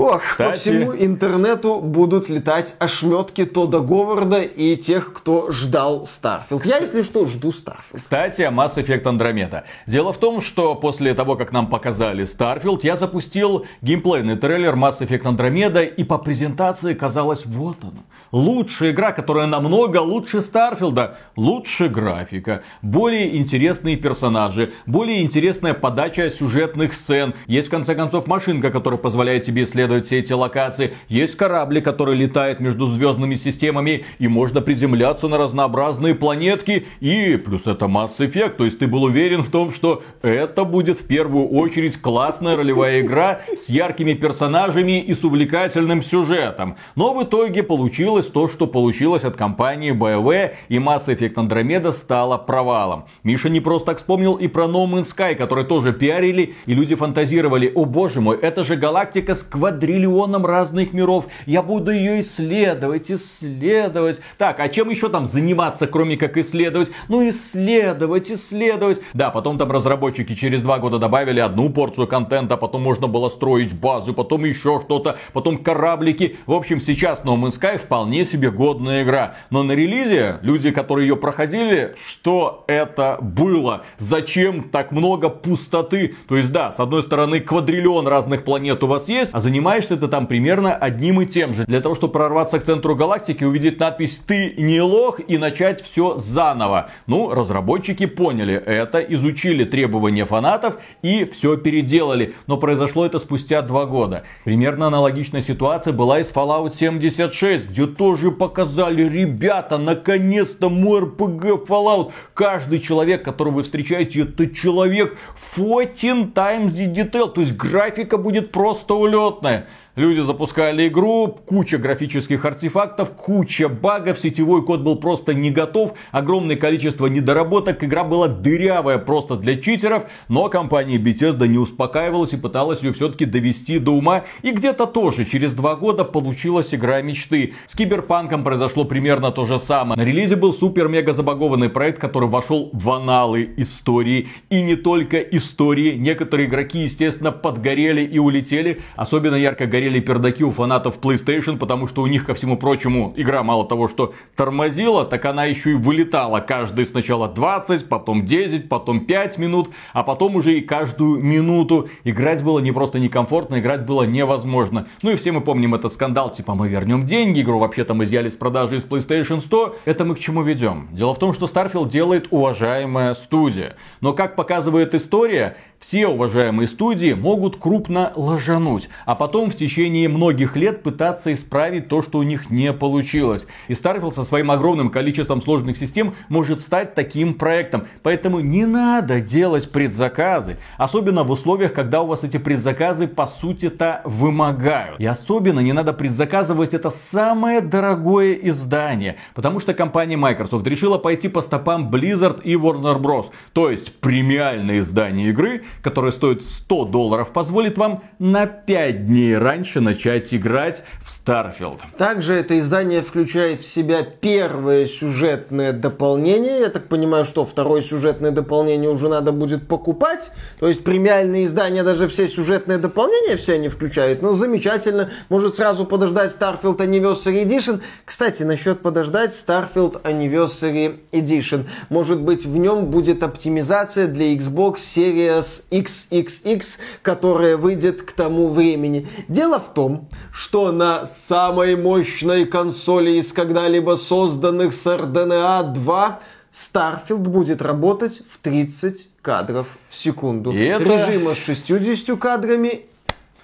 Ох, 0.00 0.22
Кстати... 0.22 0.50
по 0.50 0.56
всему 0.56 0.94
интернету 0.96 1.80
будут 1.80 2.30
летать 2.30 2.74
ошметки 2.78 3.44
Тода 3.44 3.80
Говарда 3.80 4.40
и 4.40 4.76
тех, 4.76 5.12
кто 5.12 5.50
ждал 5.50 6.02
Starfield. 6.02 6.62
Я, 6.64 6.78
если 6.78 7.02
что, 7.02 7.26
жду 7.26 7.50
Starfield. 7.50 7.96
Кстати, 7.96 8.42
о 8.42 8.50
Mass 8.50 8.76
Effect 8.76 9.02
Andromeda. 9.02 9.64
Дело 9.86 10.14
в 10.14 10.18
том, 10.18 10.40
что 10.40 10.74
после 10.74 11.12
того, 11.12 11.36
как 11.36 11.52
нам 11.52 11.66
показали 11.68 12.24
Starfield, 12.24 12.80
я 12.82 12.96
запустил 12.96 13.66
геймплейный 13.82 14.36
трейлер 14.36 14.74
Mass 14.74 15.00
Effect 15.00 15.24
Andromeda, 15.24 15.84
и 15.84 16.02
по 16.02 16.16
презентации 16.16 16.94
казалось, 16.94 17.44
вот 17.44 17.76
оно. 17.82 18.02
Лучшая 18.32 18.92
игра, 18.92 19.12
которая 19.12 19.46
намного 19.46 19.98
лучше 19.98 20.40
Старфилда. 20.40 21.18
Лучше 21.36 21.88
графика, 21.88 22.62
более 22.80 23.36
интересные 23.36 23.96
персонажи, 23.96 24.72
более 24.86 25.22
интересная 25.22 25.74
подача 25.74 26.30
сюжетных 26.30 26.94
сцен. 26.94 27.34
Есть, 27.46 27.68
в 27.68 27.70
конце 27.70 27.94
концов, 27.94 28.26
машинка, 28.28 28.70
которая 28.70 28.98
позволяет 28.98 29.44
тебе 29.44 29.64
исследовать 29.64 30.06
все 30.06 30.18
эти 30.18 30.32
локации. 30.32 30.94
Есть 31.08 31.36
корабль, 31.36 31.80
который 31.80 32.16
летает 32.16 32.60
между 32.60 32.86
звездными 32.86 33.34
системами, 33.34 34.04
и 34.18 34.28
можно 34.28 34.60
приземляться 34.60 35.26
на 35.26 35.36
разнообразные 35.36 36.14
планетки. 36.14 36.86
И 37.00 37.36
плюс 37.36 37.66
это 37.66 37.86
Mass 37.86 38.18
Effect, 38.18 38.56
то 38.56 38.64
есть 38.64 38.78
ты 38.78 38.86
был 38.86 39.04
уверен 39.04 39.42
в 39.42 39.50
том, 39.50 39.72
что 39.72 40.02
это 40.22 40.64
будет 40.64 41.00
в 41.00 41.06
первую 41.06 41.48
очередь 41.48 42.00
классная 42.00 42.56
ролевая 42.56 43.00
игра 43.00 43.40
с 43.56 43.68
яркими 43.68 44.12
персонажами 44.12 45.00
и 45.00 45.14
с 45.14 45.24
увлекательным 45.24 46.02
сюжетом. 46.02 46.76
Но 46.94 47.12
в 47.12 47.24
итоге 47.24 47.62
получилось 47.62 48.19
то, 48.26 48.48
что 48.48 48.66
получилось 48.66 49.24
от 49.24 49.36
компании 49.36 49.92
BioWare, 49.92 50.54
и 50.68 50.76
Mass 50.76 51.06
Effect 51.06 51.34
Andromeda 51.34 51.92
стала 51.92 52.38
провалом. 52.38 53.04
Миша 53.22 53.48
не 53.48 53.60
просто 53.60 53.86
так 53.86 53.98
вспомнил 53.98 54.34
и 54.34 54.48
про 54.48 54.64
No 54.64 54.86
Man's 54.86 55.14
Sky, 55.14 55.34
который 55.34 55.64
тоже 55.64 55.92
пиарили, 55.92 56.54
и 56.66 56.74
люди 56.74 56.94
фантазировали, 56.94 57.70
о 57.74 57.84
боже 57.84 58.20
мой, 58.20 58.38
это 58.38 58.64
же 58.64 58.76
галактика 58.76 59.34
с 59.34 59.42
квадриллионом 59.42 60.46
разных 60.46 60.92
миров, 60.92 61.26
я 61.46 61.62
буду 61.62 61.90
ее 61.90 62.20
исследовать, 62.20 63.10
исследовать. 63.10 64.20
Так, 64.38 64.60
а 64.60 64.68
чем 64.68 64.90
еще 64.90 65.08
там 65.08 65.26
заниматься, 65.26 65.86
кроме 65.86 66.16
как 66.16 66.36
исследовать? 66.36 66.90
Ну, 67.08 67.28
исследовать, 67.28 68.30
исследовать. 68.30 69.00
Да, 69.14 69.30
потом 69.30 69.58
там 69.58 69.70
разработчики 69.70 70.34
через 70.34 70.62
два 70.62 70.78
года 70.78 70.98
добавили 70.98 71.40
одну 71.40 71.70
порцию 71.70 72.06
контента, 72.06 72.56
потом 72.56 72.82
можно 72.82 73.06
было 73.06 73.28
строить 73.28 73.72
базы, 73.72 74.12
потом 74.12 74.44
еще 74.44 74.80
что-то, 74.84 75.18
потом 75.32 75.58
кораблики. 75.58 76.36
В 76.46 76.52
общем, 76.52 76.80
сейчас 76.80 77.22
No 77.24 77.36
Man's 77.36 77.60
Sky 77.60 77.78
вполне 77.78 78.09
себе 78.24 78.50
годная 78.50 79.02
игра. 79.02 79.34
Но 79.50 79.62
на 79.62 79.72
релизе 79.72 80.38
люди, 80.42 80.70
которые 80.70 81.08
ее 81.08 81.16
проходили, 81.16 81.94
что 82.06 82.64
это 82.66 83.18
было? 83.20 83.84
Зачем 83.98 84.64
так 84.70 84.92
много 84.92 85.28
пустоты? 85.28 86.16
То 86.28 86.36
есть 86.36 86.52
да, 86.52 86.72
с 86.72 86.80
одной 86.80 87.02
стороны 87.02 87.40
квадриллион 87.40 88.06
разных 88.06 88.44
планет 88.44 88.82
у 88.82 88.86
вас 88.86 89.08
есть, 89.08 89.30
а 89.32 89.40
занимаешься 89.40 89.96
ты 89.96 90.08
там 90.08 90.26
примерно 90.26 90.74
одним 90.74 91.20
и 91.20 91.26
тем 91.26 91.54
же. 91.54 91.64
Для 91.64 91.80
того, 91.80 91.94
чтобы 91.94 92.12
прорваться 92.12 92.58
к 92.58 92.64
центру 92.64 92.94
галактики, 92.94 93.44
увидеть 93.44 93.80
надпись 93.80 94.18
«Ты 94.18 94.54
не 94.56 94.80
лох» 94.80 95.20
и 95.26 95.38
начать 95.38 95.82
все 95.82 96.16
заново. 96.16 96.90
Ну, 97.06 97.30
разработчики 97.34 98.06
поняли 98.06 98.54
это, 98.54 99.00
изучили 99.00 99.64
требования 99.64 100.24
фанатов 100.24 100.76
и 101.02 101.24
все 101.24 101.56
переделали. 101.56 102.34
Но 102.46 102.56
произошло 102.56 103.06
это 103.06 103.18
спустя 103.18 103.62
два 103.62 103.86
года. 103.86 104.24
Примерно 104.44 104.86
аналогичная 104.86 105.42
ситуация 105.42 105.92
была 105.92 106.20
и 106.20 106.24
с 106.24 106.32
Fallout 106.32 106.74
76, 106.74 107.70
где 107.70 107.86
тоже 108.00 108.30
показали, 108.30 109.02
ребята, 109.02 109.76
наконец-то 109.76 110.70
мой 110.70 111.02
RPG 111.02 111.66
Fallout. 111.66 112.12
Каждый 112.32 112.80
человек, 112.80 113.22
которого 113.22 113.56
вы 113.56 113.62
встречаете, 113.62 114.22
это 114.22 114.46
человек 114.46 115.18
14 115.54 116.32
times 116.32 116.68
the 116.68 116.90
detail. 116.90 117.28
То 117.28 117.42
есть 117.42 117.54
графика 117.58 118.16
будет 118.16 118.52
просто 118.52 118.94
улетная. 118.94 119.66
Люди 119.96 120.20
запускали 120.20 120.86
игру, 120.86 121.26
куча 121.26 121.76
графических 121.76 122.44
артефактов, 122.44 123.10
куча 123.10 123.68
багов, 123.68 124.20
сетевой 124.20 124.64
код 124.64 124.82
был 124.82 124.94
просто 124.94 125.34
не 125.34 125.50
готов, 125.50 125.94
огромное 126.12 126.54
количество 126.54 127.06
недоработок, 127.06 127.82
игра 127.82 128.04
была 128.04 128.28
дырявая 128.28 128.98
просто 128.98 129.34
для 129.34 129.56
читеров, 129.56 130.04
но 130.28 130.48
компания 130.48 130.96
Bethesda 130.96 131.48
не 131.48 131.58
успокаивалась 131.58 132.32
и 132.32 132.36
пыталась 132.36 132.84
ее 132.84 132.92
все-таки 132.92 133.24
довести 133.24 133.80
до 133.80 133.90
ума, 133.90 134.22
и 134.42 134.52
где-то 134.52 134.86
тоже 134.86 135.24
через 135.24 135.54
два 135.54 135.74
года 135.74 136.04
получилась 136.04 136.72
игра 136.72 137.02
мечты. 137.02 137.54
С 137.66 137.74
Киберпанком 137.74 138.44
произошло 138.44 138.84
примерно 138.84 139.32
то 139.32 139.44
же 139.44 139.58
самое. 139.58 139.98
На 139.98 140.04
релизе 140.04 140.36
был 140.36 140.54
супер-мега 140.54 141.12
забагованный 141.12 141.68
проект, 141.68 141.98
который 141.98 142.28
вошел 142.28 142.70
в 142.72 142.90
аналы 142.90 143.50
истории, 143.56 144.28
и 144.50 144.62
не 144.62 144.76
только 144.76 145.18
истории, 145.18 145.96
некоторые 145.96 146.48
игроки, 146.48 146.78
естественно, 146.78 147.32
подгорели 147.32 148.04
и 148.04 148.20
улетели, 148.20 148.82
особенно 148.94 149.34
ярко 149.34 149.66
горели 149.66 149.79
горели 149.80 150.00
пердаки 150.00 150.44
у 150.44 150.52
фанатов 150.52 150.98
PlayStation, 151.00 151.56
потому 151.56 151.86
что 151.86 152.02
у 152.02 152.06
них, 152.06 152.26
ко 152.26 152.34
всему 152.34 152.58
прочему, 152.58 153.14
игра 153.16 153.42
мало 153.42 153.64
того, 153.64 153.88
что 153.88 154.12
тормозила, 154.36 155.06
так 155.06 155.24
она 155.24 155.46
еще 155.46 155.70
и 155.70 155.74
вылетала 155.74 156.40
каждый 156.40 156.84
сначала 156.84 157.28
20, 157.28 157.88
потом 157.88 158.26
10, 158.26 158.68
потом 158.68 159.06
5 159.06 159.38
минут, 159.38 159.70
а 159.94 160.02
потом 160.02 160.36
уже 160.36 160.58
и 160.58 160.60
каждую 160.60 161.22
минуту. 161.22 161.88
Играть 162.04 162.44
было 162.44 162.58
не 162.58 162.72
просто 162.72 162.98
некомфортно, 162.98 163.58
играть 163.58 163.86
было 163.86 164.02
невозможно. 164.02 164.86
Ну 165.02 165.12
и 165.12 165.16
все 165.16 165.32
мы 165.32 165.40
помним 165.40 165.74
этот 165.74 165.94
скандал, 165.94 166.30
типа 166.30 166.54
мы 166.54 166.68
вернем 166.68 167.06
деньги, 167.06 167.40
игру 167.40 167.58
вообще 167.58 167.84
там 167.84 168.04
изъяли 168.04 168.28
с 168.28 168.36
продажи 168.36 168.76
из 168.76 168.84
PlayStation 168.84 169.40
100. 169.40 169.76
Это 169.86 170.04
мы 170.04 170.14
к 170.14 170.18
чему 170.18 170.42
ведем? 170.42 170.88
Дело 170.92 171.14
в 171.14 171.18
том, 171.18 171.32
что 171.32 171.46
Starfield 171.46 171.88
делает 171.88 172.26
уважаемая 172.30 173.14
студия. 173.14 173.76
Но 174.02 174.12
как 174.12 174.36
показывает 174.36 174.94
история, 174.94 175.56
все 175.80 176.06
уважаемые 176.08 176.68
студии 176.68 177.14
могут 177.14 177.56
крупно 177.56 178.12
ложануть, 178.14 178.90
а 179.06 179.14
потом 179.14 179.50
в 179.50 179.56
течение 179.56 180.10
многих 180.10 180.54
лет 180.54 180.82
пытаться 180.82 181.32
исправить 181.32 181.88
то, 181.88 182.02
что 182.02 182.18
у 182.18 182.22
них 182.22 182.50
не 182.50 182.74
получилось. 182.74 183.46
И 183.66 183.72
Starfield 183.72 184.12
со 184.12 184.24
своим 184.24 184.50
огромным 184.50 184.90
количеством 184.90 185.40
сложных 185.40 185.78
систем 185.78 186.14
может 186.28 186.60
стать 186.60 186.94
таким 186.94 187.32
проектом. 187.32 187.86
Поэтому 188.02 188.40
не 188.40 188.66
надо 188.66 189.22
делать 189.22 189.72
предзаказы. 189.72 190.58
Особенно 190.76 191.24
в 191.24 191.30
условиях, 191.30 191.72
когда 191.72 192.02
у 192.02 192.06
вас 192.06 192.24
эти 192.24 192.36
предзаказы 192.36 193.08
по 193.08 193.26
сути-то 193.26 194.02
вымогают. 194.04 195.00
И 195.00 195.06
особенно 195.06 195.60
не 195.60 195.72
надо 195.72 195.94
предзаказывать 195.94 196.74
это 196.74 196.90
самое 196.90 197.62
дорогое 197.62 198.34
издание. 198.34 199.16
Потому 199.34 199.60
что 199.60 199.72
компания 199.72 200.18
Microsoft 200.18 200.66
решила 200.66 200.98
пойти 200.98 201.28
по 201.28 201.40
стопам 201.40 201.90
Blizzard 201.90 202.42
и 202.42 202.52
Warner 202.54 203.00
Bros. 203.00 203.30
То 203.54 203.70
есть 203.70 203.94
премиальное 204.00 204.80
издание 204.80 205.30
игры, 205.30 205.62
которое 205.82 206.12
стоит 206.12 206.42
100 206.42 206.84
долларов, 206.86 207.32
позволит 207.32 207.78
вам 207.78 208.02
на 208.18 208.46
5 208.46 209.06
дней 209.06 209.36
раньше 209.36 209.80
начать 209.80 210.32
играть 210.34 210.84
в 211.04 211.10
Starfield. 211.10 211.78
Также 211.96 212.34
это 212.34 212.58
издание 212.58 213.02
включает 213.02 213.60
в 213.60 213.68
себя 213.68 214.02
первое 214.02 214.86
сюжетное 214.86 215.72
дополнение. 215.72 216.60
Я 216.60 216.68
так 216.68 216.88
понимаю, 216.88 217.24
что 217.24 217.44
второе 217.44 217.82
сюжетное 217.82 218.30
дополнение 218.30 218.90
уже 218.90 219.08
надо 219.08 219.32
будет 219.32 219.68
покупать. 219.68 220.30
То 220.58 220.68
есть 220.68 220.84
премиальные 220.84 221.46
издания 221.46 221.82
даже 221.82 222.08
все 222.08 222.28
сюжетные 222.28 222.78
дополнения 222.78 223.36
все 223.36 223.54
они 223.54 223.68
включают. 223.68 224.22
Ну, 224.22 224.32
замечательно. 224.32 225.10
Может 225.28 225.54
сразу 225.54 225.84
подождать 225.84 226.34
Starfield 226.38 226.78
Anniversary 226.78 227.44
Edition. 227.44 227.80
Кстати, 228.04 228.42
насчет 228.42 228.80
подождать 228.80 229.32
Starfield 229.32 230.02
Anniversary 230.02 230.98
Edition. 231.12 231.66
Может 231.88 232.20
быть, 232.20 232.44
в 232.44 232.56
нем 232.56 232.86
будет 232.86 233.22
оптимизация 233.22 234.06
для 234.06 234.34
Xbox 234.34 234.76
Series 234.76 235.59
XXX, 235.70 236.78
которая 237.02 237.56
выйдет 237.56 238.02
к 238.02 238.12
тому 238.12 238.48
времени. 238.48 239.08
Дело 239.28 239.58
в 239.58 239.72
том, 239.72 240.08
что 240.32 240.72
на 240.72 241.06
самой 241.06 241.76
мощной 241.76 242.44
консоли 242.44 243.12
из 243.12 243.32
когда-либо 243.32 243.96
созданных 243.96 244.74
с 244.74 244.86
RDNA 244.86 245.72
2 245.72 246.20
Starfield 246.52 247.18
будет 247.18 247.62
работать 247.62 248.22
в 248.28 248.38
30 248.38 249.08
кадров 249.22 249.66
в 249.88 249.94
секунду. 249.94 250.52
И 250.52 250.62
это... 250.64 250.84
Режима 250.84 251.34
с 251.34 251.38
60 251.38 252.18
кадрами 252.18 252.86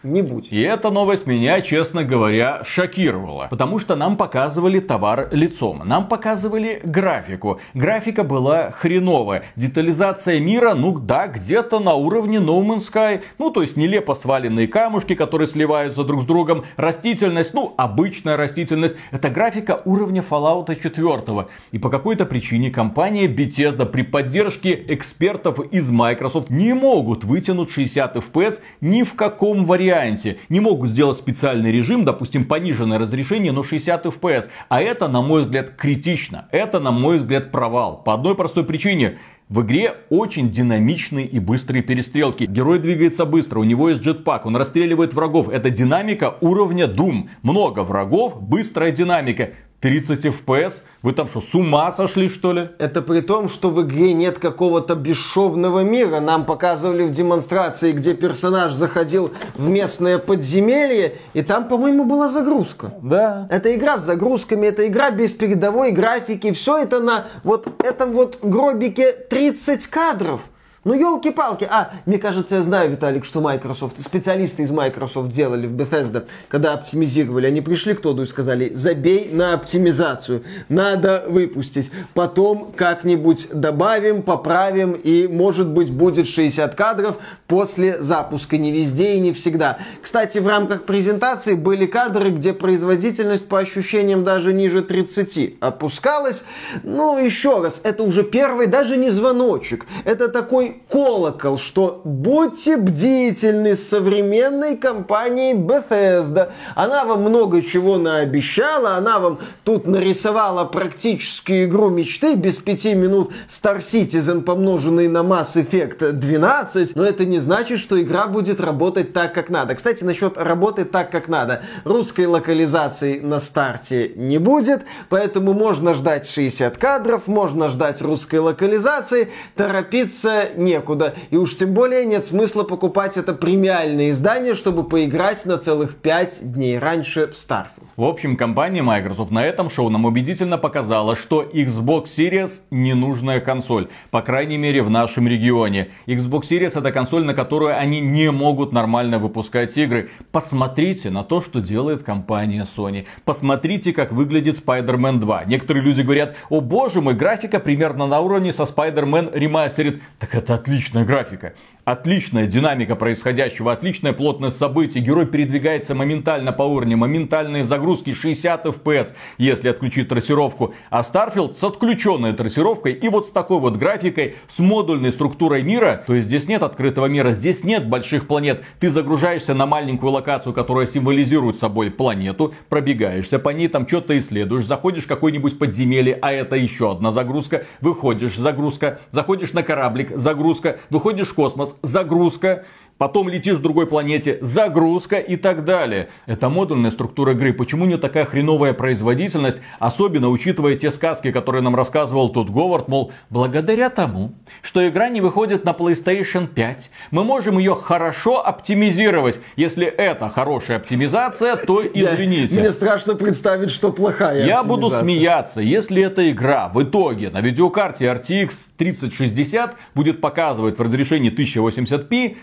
не 0.06 0.22
будь. 0.22 0.48
И 0.50 0.60
эта 0.60 0.90
новость 0.90 1.26
меня, 1.26 1.60
честно 1.60 2.04
говоря, 2.04 2.62
шокировала. 2.64 3.48
Потому 3.50 3.78
что 3.78 3.96
нам 3.96 4.16
показывали 4.16 4.80
товар 4.80 5.28
лицом. 5.32 5.82
Нам 5.84 6.08
показывали 6.08 6.80
графику. 6.84 7.60
Графика 7.74 8.22
была 8.22 8.70
хреновая. 8.70 9.44
Детализация 9.56 10.40
мира, 10.40 10.74
ну 10.74 10.98
да, 10.98 11.26
где-то 11.26 11.80
на 11.80 11.94
уровне 11.94 12.38
No 12.38 12.60
Man's 12.62 12.90
Sky. 12.92 13.22
Ну, 13.38 13.50
то 13.50 13.62
есть 13.62 13.76
нелепо 13.76 14.14
сваленные 14.14 14.68
камушки, 14.68 15.14
которые 15.14 15.48
сливаются 15.48 16.04
друг 16.04 16.22
с 16.22 16.24
другом. 16.24 16.64
Растительность, 16.76 17.54
ну, 17.54 17.74
обычная 17.76 18.36
растительность. 18.36 18.94
Это 19.10 19.28
графика 19.28 19.82
уровня 19.84 20.24
Fallout 20.28 20.74
4. 20.80 21.46
И 21.72 21.78
по 21.78 21.90
какой-то 21.90 22.26
причине 22.26 22.70
компания 22.70 23.26
Bethesda 23.26 23.86
при 23.86 24.02
поддержке 24.02 24.84
экспертов 24.88 25.60
из 25.72 25.90
Microsoft 25.90 26.50
не 26.50 26.74
могут 26.74 27.24
вытянуть 27.24 27.70
60 27.70 28.16
FPS 28.16 28.60
ни 28.80 29.02
в 29.02 29.14
каком 29.14 29.64
варианте 29.64 29.95
Giant 29.96 30.38
не 30.48 30.60
могут 30.60 30.90
сделать 30.90 31.18
специальный 31.18 31.72
режим, 31.72 32.04
допустим, 32.04 32.44
пониженное 32.44 32.98
разрешение, 32.98 33.52
но 33.52 33.62
60 33.62 34.06
FPS. 34.06 34.48
А 34.68 34.80
это, 34.80 35.08
на 35.08 35.22
мой 35.22 35.42
взгляд, 35.42 35.70
критично. 35.76 36.48
Это, 36.50 36.80
на 36.80 36.90
мой 36.90 37.18
взгляд, 37.18 37.50
провал. 37.50 38.02
По 38.02 38.14
одной 38.14 38.34
простой 38.34 38.64
причине. 38.64 39.18
В 39.48 39.62
игре 39.62 39.94
очень 40.10 40.50
динамичные 40.50 41.24
и 41.24 41.38
быстрые 41.38 41.80
перестрелки. 41.80 42.44
Герой 42.44 42.80
двигается 42.80 43.24
быстро, 43.24 43.60
у 43.60 43.64
него 43.64 43.90
есть 43.90 44.02
джетпак, 44.02 44.44
он 44.44 44.56
расстреливает 44.56 45.14
врагов. 45.14 45.48
Это 45.48 45.70
динамика 45.70 46.36
уровня 46.40 46.86
Doom. 46.86 47.28
Много 47.42 47.84
врагов, 47.84 48.42
быстрая 48.42 48.90
динамика. 48.90 49.50
30 49.80 50.26
FPS? 50.26 50.82
Вы 51.02 51.12
там 51.12 51.28
что, 51.28 51.40
с 51.40 51.54
ума 51.54 51.92
сошли, 51.92 52.28
что 52.28 52.52
ли? 52.52 52.70
Это 52.78 53.02
при 53.02 53.20
том, 53.20 53.48
что 53.48 53.70
в 53.70 53.82
игре 53.82 54.12
нет 54.14 54.38
какого-то 54.38 54.94
бесшовного 54.94 55.80
мира. 55.80 56.20
Нам 56.20 56.44
показывали 56.44 57.04
в 57.04 57.10
демонстрации, 57.10 57.92
где 57.92 58.14
персонаж 58.14 58.72
заходил 58.72 59.32
в 59.54 59.68
местное 59.68 60.18
подземелье, 60.18 61.14
и 61.34 61.42
там, 61.42 61.68
по-моему, 61.68 62.04
была 62.04 62.28
загрузка. 62.28 62.94
Да. 63.02 63.46
Это 63.50 63.74
игра 63.74 63.98
с 63.98 64.02
загрузками, 64.02 64.66
это 64.66 64.86
игра 64.86 65.10
без 65.10 65.32
передовой 65.32 65.92
графики. 65.92 66.52
Все 66.52 66.78
это 66.78 67.00
на 67.00 67.26
вот 67.44 67.68
этом 67.84 68.12
вот 68.12 68.38
гробике 68.42 69.12
30 69.12 69.86
кадров. 69.88 70.40
Ну, 70.86 70.94
елки-палки. 70.94 71.66
А, 71.68 71.90
мне 72.06 72.16
кажется, 72.16 72.54
я 72.54 72.62
знаю, 72.62 72.92
Виталик, 72.92 73.24
что 73.24 73.40
Microsoft, 73.40 74.00
специалисты 74.00 74.62
из 74.62 74.70
Microsoft 74.70 75.30
делали 75.30 75.66
в 75.66 75.74
Bethesda, 75.74 76.28
когда 76.48 76.74
оптимизировали. 76.74 77.48
Они 77.48 77.60
пришли 77.60 77.92
к 77.94 78.00
Тоду 78.00 78.22
и 78.22 78.26
сказали, 78.26 78.72
забей 78.72 79.30
на 79.32 79.54
оптимизацию. 79.54 80.44
Надо 80.68 81.24
выпустить. 81.26 81.90
Потом 82.14 82.72
как-нибудь 82.76 83.48
добавим, 83.52 84.22
поправим, 84.22 84.92
и, 84.92 85.26
может 85.26 85.66
быть, 85.66 85.90
будет 85.90 86.28
60 86.28 86.76
кадров 86.76 87.16
после 87.48 88.00
запуска. 88.00 88.56
Не 88.56 88.70
везде 88.70 89.16
и 89.16 89.18
не 89.18 89.32
всегда. 89.32 89.78
Кстати, 90.00 90.38
в 90.38 90.46
рамках 90.46 90.84
презентации 90.84 91.54
были 91.54 91.86
кадры, 91.86 92.30
где 92.30 92.52
производительность 92.52 93.48
по 93.48 93.58
ощущениям 93.58 94.22
даже 94.22 94.52
ниже 94.52 94.82
30 94.82 95.56
опускалась. 95.58 96.44
Ну, 96.84 97.18
еще 97.18 97.60
раз, 97.60 97.80
это 97.82 98.04
уже 98.04 98.22
первый, 98.22 98.68
даже 98.68 98.96
не 98.96 99.10
звоночек. 99.10 99.84
Это 100.04 100.28
такой 100.28 100.75
колокол, 100.88 101.58
что 101.58 102.00
будьте 102.04 102.76
бдительны 102.76 103.76
с 103.76 103.88
современной 103.88 104.76
компанией 104.76 105.54
Bethesda. 105.54 106.52
Она 106.74 107.04
вам 107.04 107.22
много 107.22 107.62
чего 107.62 107.98
наобещала, 107.98 108.96
она 108.96 109.18
вам 109.18 109.38
тут 109.64 109.86
нарисовала 109.86 110.64
практически 110.64 111.64
игру 111.64 111.90
мечты 111.90 112.34
без 112.34 112.58
пяти 112.58 112.94
минут 112.94 113.32
Star 113.48 113.78
Citizen, 113.78 114.42
помноженный 114.42 115.08
на 115.08 115.18
Mass 115.18 115.56
Effect 115.56 116.12
12, 116.12 116.96
но 116.96 117.04
это 117.04 117.24
не 117.24 117.38
значит, 117.38 117.78
что 117.80 118.00
игра 118.00 118.26
будет 118.26 118.60
работать 118.60 119.12
так, 119.12 119.34
как 119.34 119.50
надо. 119.50 119.74
Кстати, 119.74 120.04
насчет 120.04 120.38
работы 120.38 120.84
так, 120.84 121.10
как 121.10 121.28
надо. 121.28 121.62
Русской 121.84 122.26
локализации 122.26 123.20
на 123.20 123.40
старте 123.40 124.12
не 124.16 124.38
будет, 124.38 124.82
поэтому 125.08 125.52
можно 125.52 125.94
ждать 125.94 126.28
60 126.28 126.76
кадров, 126.78 127.26
можно 127.26 127.68
ждать 127.70 128.02
русской 128.02 128.38
локализации, 128.38 129.30
торопиться 129.54 130.48
некуда. 130.66 131.14
И 131.30 131.36
уж 131.36 131.56
тем 131.56 131.72
более 131.72 132.04
нет 132.04 132.24
смысла 132.24 132.64
покупать 132.64 133.16
это 133.16 133.32
премиальное 133.32 134.10
издание, 134.10 134.54
чтобы 134.54 134.84
поиграть 134.84 135.46
на 135.46 135.56
целых 135.56 135.96
5 135.96 136.52
дней 136.52 136.78
раньше 136.78 137.28
в 137.28 137.30
Starfield. 137.30 137.86
В 137.96 138.04
общем, 138.04 138.36
компания 138.36 138.82
Microsoft 138.82 139.30
на 139.30 139.46
этом 139.46 139.70
шоу 139.70 139.88
нам 139.88 140.04
убедительно 140.04 140.58
показала, 140.58 141.16
что 141.16 141.42
Xbox 141.42 142.04
Series 142.06 142.50
ненужная 142.70 143.40
консоль. 143.40 143.88
По 144.10 144.20
крайней 144.20 144.58
мере 144.58 144.82
в 144.82 144.90
нашем 144.90 145.26
регионе. 145.26 145.88
Xbox 146.06 146.42
Series 146.42 146.78
это 146.78 146.92
консоль, 146.92 147.24
на 147.24 147.32
которую 147.32 147.78
они 147.78 148.00
не 148.00 148.30
могут 148.30 148.72
нормально 148.72 149.18
выпускать 149.18 149.76
игры. 149.78 150.10
Посмотрите 150.32 151.10
на 151.10 151.22
то, 151.22 151.40
что 151.40 151.60
делает 151.60 152.02
компания 152.02 152.66
Sony. 152.76 153.06
Посмотрите, 153.24 153.92
как 153.92 154.12
выглядит 154.12 154.56
Spider-Man 154.56 155.18
2. 155.20 155.44
Некоторые 155.44 155.84
люди 155.84 156.02
говорят, 156.02 156.36
о 156.50 156.60
боже 156.60 157.00
мой, 157.00 157.14
графика 157.14 157.60
примерно 157.60 158.06
на 158.06 158.20
уровне 158.20 158.52
со 158.52 158.64
Spider-Man 158.64 159.32
Remastered. 159.32 160.00
Так 160.18 160.34
это 160.34 160.55
отличная 160.56 161.04
графика. 161.04 161.52
Отличная 161.86 162.48
динамика 162.48 162.96
происходящего, 162.96 163.70
отличная 163.70 164.12
плотность 164.12 164.58
событий. 164.58 164.98
Герой 164.98 165.24
передвигается 165.24 165.94
моментально 165.94 166.52
по 166.52 166.64
уровню, 166.64 166.96
моментальные 166.96 167.62
загрузки 167.62 168.12
60 168.12 168.66
FPS, 168.66 169.12
если 169.38 169.68
отключить 169.68 170.08
трассировку. 170.08 170.74
А 170.90 171.02
Starfield 171.02 171.54
с 171.54 171.62
отключенной 171.62 172.32
трассировкой 172.32 172.92
и 172.92 173.08
вот 173.08 173.26
с 173.26 173.30
такой 173.30 173.60
вот 173.60 173.76
графикой, 173.76 174.34
с 174.48 174.58
модульной 174.58 175.12
структурой 175.12 175.62
мира. 175.62 176.02
То 176.08 176.14
есть 176.14 176.26
здесь 176.26 176.48
нет 176.48 176.64
открытого 176.64 177.06
мира, 177.06 177.30
здесь 177.30 177.62
нет 177.62 177.88
больших 177.88 178.26
планет. 178.26 178.64
Ты 178.80 178.90
загружаешься 178.90 179.54
на 179.54 179.66
маленькую 179.66 180.10
локацию, 180.10 180.52
которая 180.52 180.88
символизирует 180.88 181.56
собой 181.56 181.92
планету, 181.92 182.52
пробегаешься 182.68 183.38
по 183.38 183.50
ней, 183.50 183.68
там 183.68 183.86
что-то 183.86 184.18
исследуешь, 184.18 184.64
заходишь 184.64 185.04
в 185.04 185.08
какой-нибудь 185.08 185.56
подземелье, 185.56 186.18
а 186.20 186.32
это 186.32 186.56
еще 186.56 186.90
одна 186.90 187.12
загрузка, 187.12 187.64
выходишь, 187.80 188.34
загрузка, 188.34 188.98
заходишь 189.12 189.52
на 189.52 189.62
кораблик, 189.62 190.10
загрузка, 190.10 190.45
выходишь 190.90 191.28
в 191.28 191.34
космос, 191.34 191.78
загрузка, 191.82 192.64
потом 192.98 193.28
летишь 193.28 193.58
в 193.58 193.62
другой 193.62 193.86
планете, 193.86 194.38
загрузка 194.40 195.18
и 195.18 195.36
так 195.36 195.64
далее. 195.64 196.08
Это 196.26 196.48
модульная 196.48 196.90
структура 196.90 197.32
игры. 197.32 197.52
Почему 197.52 197.86
не 197.86 197.96
такая 197.96 198.24
хреновая 198.24 198.72
производительность, 198.72 199.58
особенно 199.78 200.28
учитывая 200.28 200.76
те 200.76 200.90
сказки, 200.90 201.32
которые 201.32 201.62
нам 201.62 201.76
рассказывал 201.76 202.30
тут 202.30 202.50
Говард, 202.50 202.88
мол, 202.88 203.12
благодаря 203.30 203.90
тому, 203.90 204.32
что 204.62 204.86
игра 204.88 205.08
не 205.08 205.20
выходит 205.20 205.64
на 205.64 205.70
PlayStation 205.70 206.46
5, 206.46 206.90
мы 207.10 207.24
можем 207.24 207.58
ее 207.58 207.74
хорошо 207.74 208.46
оптимизировать. 208.46 209.40
Если 209.56 209.86
это 209.86 210.28
хорошая 210.28 210.78
оптимизация, 210.78 211.56
то 211.56 211.82
извините. 211.94 212.60
Мне 212.60 212.72
страшно 212.72 213.14
представить, 213.14 213.70
что 213.70 213.92
плохая 213.92 214.46
Я 214.46 214.62
буду 214.62 214.90
смеяться, 214.90 215.60
если 215.60 216.02
эта 216.02 216.30
игра 216.30 216.68
в 216.68 216.82
итоге 216.82 217.30
на 217.30 217.40
видеокарте 217.40 218.06
RTX 218.06 218.50
3060 218.76 219.76
будет 219.94 220.20
показывать 220.20 220.78
в 220.78 220.82
разрешении 220.82 221.32
1080p 221.32 222.36